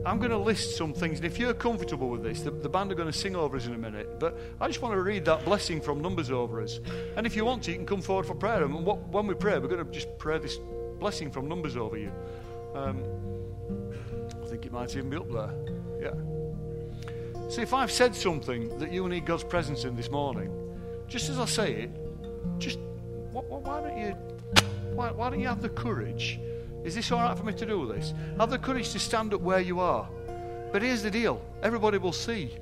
I'm 0.05 0.19
going 0.19 0.29
to 0.29 0.37
list 0.37 0.77
some 0.77 0.93
things, 0.93 1.17
and 1.17 1.25
if 1.25 1.39
you're 1.39 1.55
comfortable 1.55 2.09
with 2.09 2.21
this, 2.21 2.41
the, 2.41 2.51
the, 2.51 2.69
band 2.69 2.91
are 2.91 2.95
going 2.95 3.11
to 3.11 3.17
sing 3.17 3.35
over 3.35 3.57
us 3.57 3.65
in 3.65 3.73
a 3.73 3.79
minute. 3.79 4.19
But 4.19 4.37
I 4.59 4.67
just 4.67 4.83
want 4.83 4.93
to 4.93 5.01
read 5.01 5.25
that 5.25 5.43
blessing 5.43 5.81
from 5.81 6.01
Numbers 6.01 6.29
over 6.29 6.61
us. 6.61 6.79
And 7.17 7.25
if 7.25 7.35
you 7.35 7.45
want 7.45 7.63
to, 7.63 7.71
you 7.71 7.77
can 7.77 7.87
come 7.87 8.01
forward 8.01 8.27
for 8.27 8.35
prayer. 8.35 8.63
And 8.63 8.85
what, 8.85 9.07
when 9.07 9.25
we 9.25 9.33
pray, 9.33 9.57
we're 9.57 9.69
going 9.69 9.83
to 9.83 9.91
just 9.91 10.19
pray 10.19 10.37
this 10.37 10.59
blessing 10.99 11.31
from 11.31 11.47
Numbers 11.47 11.75
over 11.75 11.97
you. 11.97 12.11
Um, 12.75 13.03
I 13.03 13.40
think 14.61 14.71
it 14.71 14.75
might 14.75 14.95
even 14.95 15.09
be 15.09 15.17
up 15.17 15.31
there. 15.31 15.53
Yeah. 16.01 17.49
See, 17.49 17.61
if 17.61 17.73
I've 17.73 17.91
said 17.91 18.15
something 18.15 18.77
that 18.77 18.91
you 18.91 19.07
need 19.09 19.25
God's 19.25 19.43
presence 19.43 19.85
in 19.85 19.95
this 19.95 20.11
morning, 20.11 20.51
just 21.07 21.29
as 21.29 21.39
I 21.39 21.45
say 21.45 21.73
it, 21.73 21.89
just 22.59 22.77
why 23.31 23.81
don't 23.81 23.97
you 23.97 24.15
why, 24.93 25.11
why 25.11 25.29
don't 25.29 25.39
you 25.39 25.47
have 25.47 25.61
the 25.61 25.69
courage? 25.69 26.39
Is 26.83 26.95
this 26.95 27.11
all 27.11 27.19
right 27.19 27.37
for 27.37 27.43
me 27.43 27.53
to 27.53 27.65
do 27.65 27.87
this? 27.87 28.13
Have 28.39 28.49
the 28.49 28.57
courage 28.57 28.91
to 28.91 28.99
stand 28.99 29.33
up 29.33 29.41
where 29.41 29.59
you 29.59 29.79
are. 29.79 30.07
But 30.71 30.81
here's 30.81 31.01
the 31.01 31.11
deal 31.11 31.41
everybody 31.63 31.97
will 31.97 32.13
see. 32.13 32.55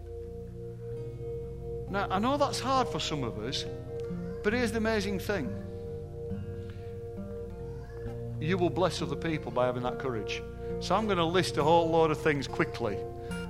Now, 1.89 2.07
I 2.09 2.19
know 2.19 2.37
that's 2.37 2.59
hard 2.59 2.87
for 2.87 2.99
some 2.99 3.23
of 3.23 3.39
us, 3.39 3.65
but 4.43 4.53
here's 4.53 4.71
the 4.71 4.77
amazing 4.77 5.19
thing 5.19 5.53
you 8.39 8.57
will 8.57 8.69
bless 8.69 9.01
other 9.01 9.17
people 9.17 9.51
by 9.51 9.65
having 9.65 9.83
that 9.83 9.99
courage. 9.99 10.41
So 10.79 10.95
I'm 10.95 11.05
going 11.05 11.17
to 11.17 11.25
list 11.25 11.57
a 11.57 11.63
whole 11.63 11.89
load 11.89 12.11
of 12.11 12.21
things 12.21 12.47
quickly 12.47 12.97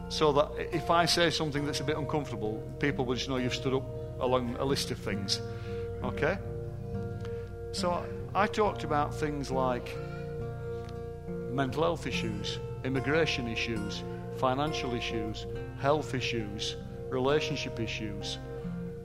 so 0.09 0.31
that 0.33 0.49
if 0.73 0.89
I 0.89 1.05
say 1.05 1.29
something 1.29 1.65
that's 1.65 1.79
a 1.79 1.83
bit 1.83 1.97
uncomfortable, 1.97 2.63
people 2.79 3.05
will 3.05 3.15
just 3.15 3.29
know 3.29 3.37
you've 3.37 3.53
stood 3.53 3.73
up 3.73 3.83
along 4.19 4.55
a 4.59 4.65
list 4.65 4.91
of 4.91 4.97
things. 4.97 5.41
Okay? 6.03 6.37
So 7.71 8.03
I 8.33 8.47
talked 8.47 8.83
about 8.83 9.13
things 9.13 9.51
like 9.51 9.95
mental 11.51 11.83
health 11.83 12.07
issues, 12.07 12.59
immigration 12.83 13.47
issues, 13.47 14.03
financial 14.37 14.95
issues, 14.95 15.45
health 15.79 16.15
issues, 16.15 16.75
relationship 17.09 17.79
issues. 17.79 18.39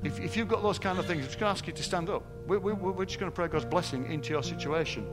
If, 0.03 0.21
if 0.21 0.37
you've 0.37 0.49
got 0.49 0.63
those 0.63 0.79
kind 0.79 0.99
of 0.99 1.07
things, 1.07 1.21
I'm 1.21 1.27
just 1.27 1.39
going 1.39 1.49
to 1.49 1.59
ask 1.59 1.67
you 1.67 1.73
to 1.73 1.83
stand 1.83 2.09
up. 2.09 2.25
We, 2.47 2.59
we, 2.59 2.73
we're 2.73 3.05
just 3.05 3.19
going 3.19 3.31
to 3.31 3.35
pray 3.35 3.49
God's 3.49 3.65
blessing 3.65 4.11
into 4.11 4.31
your 4.31 4.43
situation. 4.43 5.07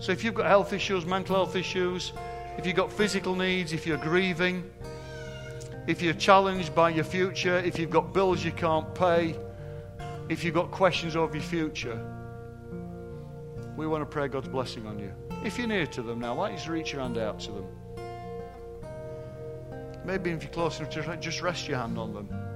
So 0.00 0.12
if 0.12 0.24
you've 0.24 0.34
got 0.34 0.46
health 0.46 0.72
issues, 0.72 1.04
mental 1.04 1.36
health 1.36 1.54
issues, 1.54 2.12
if 2.56 2.66
you've 2.66 2.76
got 2.76 2.90
physical 2.90 3.34
needs, 3.34 3.74
if 3.74 3.86
you're 3.86 3.98
grieving, 3.98 4.68
if 5.86 6.00
you're 6.00 6.14
challenged 6.14 6.74
by 6.74 6.88
your 6.88 7.04
future, 7.04 7.58
if 7.58 7.78
you've 7.78 7.90
got 7.90 8.14
bills 8.14 8.42
you 8.42 8.52
can't 8.52 8.94
pay, 8.94 9.36
if 10.30 10.42
you've 10.42 10.54
got 10.54 10.70
questions 10.70 11.16
over 11.16 11.36
your 11.36 11.44
future, 11.44 12.00
we 13.76 13.86
want 13.86 14.00
to 14.02 14.06
pray 14.06 14.26
God's 14.28 14.48
blessing 14.48 14.86
on 14.86 14.98
you. 14.98 15.12
If 15.44 15.58
you're 15.58 15.66
near 15.66 15.86
to 15.86 16.02
them 16.02 16.18
now, 16.18 16.34
why 16.34 16.48
don't 16.48 16.66
you 16.66 16.72
reach 16.72 16.92
your 16.92 17.02
hand 17.02 17.18
out 17.18 17.38
to 17.40 17.52
them? 17.52 17.66
Maybe 20.04 20.30
if 20.30 20.42
you're 20.42 20.52
close 20.52 20.80
enough 20.80 20.90
to 20.92 21.16
just 21.18 21.42
rest 21.42 21.68
your 21.68 21.78
hand 21.78 21.98
on 21.98 22.14
them. 22.14 22.49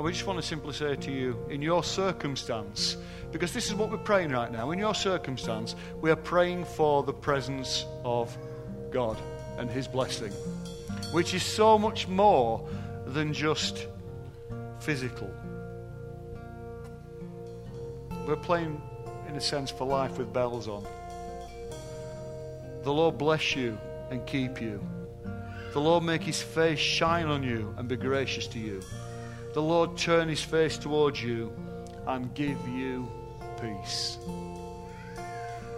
And 0.00 0.06
we 0.06 0.12
just 0.12 0.26
want 0.26 0.40
to 0.40 0.42
simply 0.42 0.72
say 0.72 0.96
to 0.96 1.12
you, 1.12 1.38
in 1.50 1.60
your 1.60 1.84
circumstance, 1.84 2.96
because 3.32 3.52
this 3.52 3.66
is 3.66 3.74
what 3.74 3.90
we're 3.90 3.98
praying 3.98 4.30
right 4.30 4.50
now, 4.50 4.70
in 4.70 4.78
your 4.78 4.94
circumstance, 4.94 5.76
we 6.00 6.10
are 6.10 6.16
praying 6.16 6.64
for 6.64 7.02
the 7.02 7.12
presence 7.12 7.84
of 8.02 8.34
God 8.90 9.18
and 9.58 9.68
His 9.68 9.86
blessing, 9.86 10.32
which 11.12 11.34
is 11.34 11.42
so 11.42 11.78
much 11.78 12.08
more 12.08 12.66
than 13.08 13.34
just 13.34 13.88
physical. 14.78 15.30
We're 18.26 18.36
playing, 18.36 18.80
in 19.28 19.36
a 19.36 19.40
sense, 19.42 19.70
for 19.70 19.86
life 19.86 20.16
with 20.16 20.32
bells 20.32 20.66
on. 20.66 20.86
The 22.84 22.92
Lord 22.94 23.18
bless 23.18 23.54
you 23.54 23.76
and 24.10 24.24
keep 24.26 24.62
you. 24.62 24.80
The 25.74 25.80
Lord 25.80 26.04
make 26.04 26.22
his 26.22 26.40
face 26.40 26.78
shine 26.78 27.26
on 27.26 27.42
you 27.42 27.74
and 27.76 27.86
be 27.86 27.96
gracious 27.96 28.46
to 28.46 28.58
you. 28.58 28.80
The 29.52 29.62
Lord 29.62 29.96
turn 29.96 30.28
his 30.28 30.42
face 30.42 30.78
towards 30.78 31.22
you 31.22 31.52
and 32.06 32.32
give 32.34 32.58
you 32.68 33.10
peace. 33.60 34.18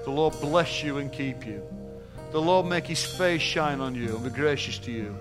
The 0.04 0.10
Lord 0.10 0.34
bless 0.40 0.82
you 0.82 0.98
and 0.98 1.10
keep 1.10 1.46
you. 1.46 1.62
The 2.32 2.40
Lord 2.40 2.66
make 2.66 2.86
his 2.86 3.04
face 3.04 3.40
shine 3.40 3.80
on 3.80 3.94
you 3.94 4.16
and 4.16 4.24
be 4.24 4.30
gracious 4.30 4.78
to 4.80 4.90
you. 4.90 5.16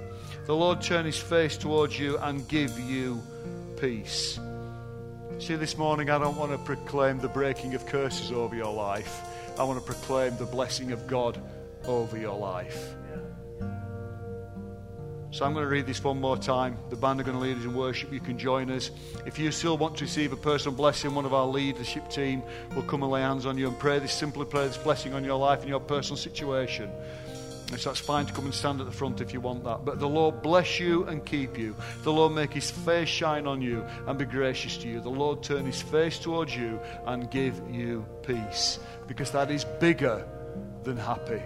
The 0.47 0.56
Lord 0.56 0.82
turn 0.82 1.06
his 1.06 1.18
face 1.18 1.56
towards 1.56 1.97
you 1.97 2.18
and 2.18 2.47
give 2.47 2.78
you 2.80 3.22
peace. 3.80 4.39
See, 5.39 5.56
this 5.56 5.78
morning 5.78 6.10
I 6.10 6.18
don't 6.18 6.36
want 6.36 6.52
to 6.52 6.58
proclaim 6.58 7.20
the 7.20 7.30
breaking 7.30 7.74
of 7.74 7.86
curses 7.86 8.32
over 8.32 8.56
your 8.56 8.74
life. 8.74 9.22
I 9.58 9.64
want 9.64 9.80
to 9.80 9.86
proclaim 9.86 10.36
the 10.38 10.45
blessing 10.45 10.91
of 10.91 11.08
God 11.08 11.41
over 11.86 12.18
your 12.18 12.38
life. 12.38 12.95
So 15.32 15.45
I'm 15.45 15.53
going 15.53 15.63
to 15.63 15.71
read 15.71 15.88
this 15.88 16.03
one 16.03 16.19
more 16.19 16.38
time. 16.38 16.77
The 16.89 16.97
band 16.97 17.21
are 17.21 17.23
going 17.23 17.38
to 17.38 17.41
lead 17.41 17.57
us 17.57 17.63
in 17.63 17.73
worship. 17.73 18.11
You 18.11 18.19
can 18.19 18.38
join 18.38 18.69
us. 18.69 18.91
If 19.25 19.39
you 19.39 19.49
still 19.51 19.77
want 19.77 19.95
to 19.97 20.03
receive 20.03 20.34
a 20.34 20.38
personal 20.38 20.75
blessing, 20.75 21.15
one 21.15 21.25
of 21.25 21.34
our 21.34 21.47
leadership 21.47 22.09
team 22.09 22.43
will 22.75 22.84
come 22.84 23.01
and 23.01 23.11
lay 23.11 23.21
hands 23.21 23.45
on 23.45 23.57
you 23.57 23.69
and 23.69 23.79
pray 23.79 23.99
this, 23.99 24.11
simply 24.11 24.45
pray 24.45 24.67
this 24.67 24.77
blessing 24.77 25.13
on 25.13 25.23
your 25.23 25.38
life 25.38 25.61
and 25.61 25.69
your 25.69 25.79
personal 25.79 26.17
situation. 26.17 26.91
So 27.77 27.89
that's 27.89 28.01
fine 28.01 28.25
to 28.25 28.34
come 28.34 28.43
and 28.43 28.53
stand 28.53 28.82
at 28.82 28.86
the 28.86 28.91
front 28.91 29.21
if 29.21 29.32
you 29.32 29.39
want 29.39 29.63
that. 29.63 29.86
But 29.86 29.99
the 29.99 30.09
Lord 30.09 30.41
bless 30.41 30.82
you 30.82 31.05
and 31.05 31.25
keep 31.25 31.57
you. 31.57 31.77
The 32.03 32.11
Lord 32.11 32.34
make 32.34 32.51
his 32.51 32.69
face 32.69 33.07
shine 33.07 33.47
on 33.47 33.61
you 33.61 33.86
and 34.07 34.19
be 34.19 34.25
gracious 34.25 34.75
to 34.79 34.89
you. 34.89 34.99
The 34.99 35.09
Lord 35.09 35.41
turn 35.41 35.65
his 35.65 35.82
face 35.82 36.19
towards 36.19 36.53
you 36.53 36.77
and 37.05 37.32
give 37.32 37.61
you 37.71 38.05
peace. 38.23 38.79
Because 39.07 39.32
that 39.32 39.49
is 39.49 39.63
bigger 39.63 40.27
than 40.84 40.97
happy. 40.97 41.41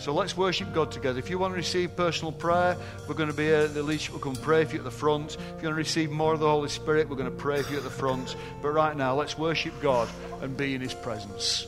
So 0.00 0.14
let's 0.14 0.34
worship 0.34 0.72
God 0.72 0.90
together. 0.90 1.18
If 1.18 1.28
you 1.28 1.38
want 1.38 1.52
to 1.52 1.56
receive 1.56 1.94
personal 1.94 2.32
prayer, 2.32 2.74
we're 3.06 3.14
going 3.14 3.28
to 3.28 3.36
be 3.36 3.44
here 3.44 3.56
at 3.56 3.74
the 3.74 3.82
leadership. 3.82 4.14
We'll 4.14 4.22
come 4.22 4.34
pray 4.34 4.64
for 4.64 4.72
you 4.72 4.78
at 4.78 4.84
the 4.84 4.90
front. 4.90 5.34
If 5.34 5.38
you 5.62 5.68
want 5.68 5.74
to 5.74 5.74
receive 5.74 6.10
more 6.10 6.32
of 6.32 6.40
the 6.40 6.48
Holy 6.48 6.70
Spirit, 6.70 7.10
we're 7.10 7.16
going 7.16 7.30
to 7.30 7.36
pray 7.36 7.60
for 7.60 7.72
you 7.72 7.76
at 7.76 7.84
the 7.84 7.90
front. 7.90 8.34
But 8.62 8.70
right 8.70 8.96
now, 8.96 9.14
let's 9.14 9.36
worship 9.36 9.74
God 9.82 10.08
and 10.40 10.56
be 10.56 10.74
in 10.74 10.80
his 10.80 10.94
presence. 10.94 11.66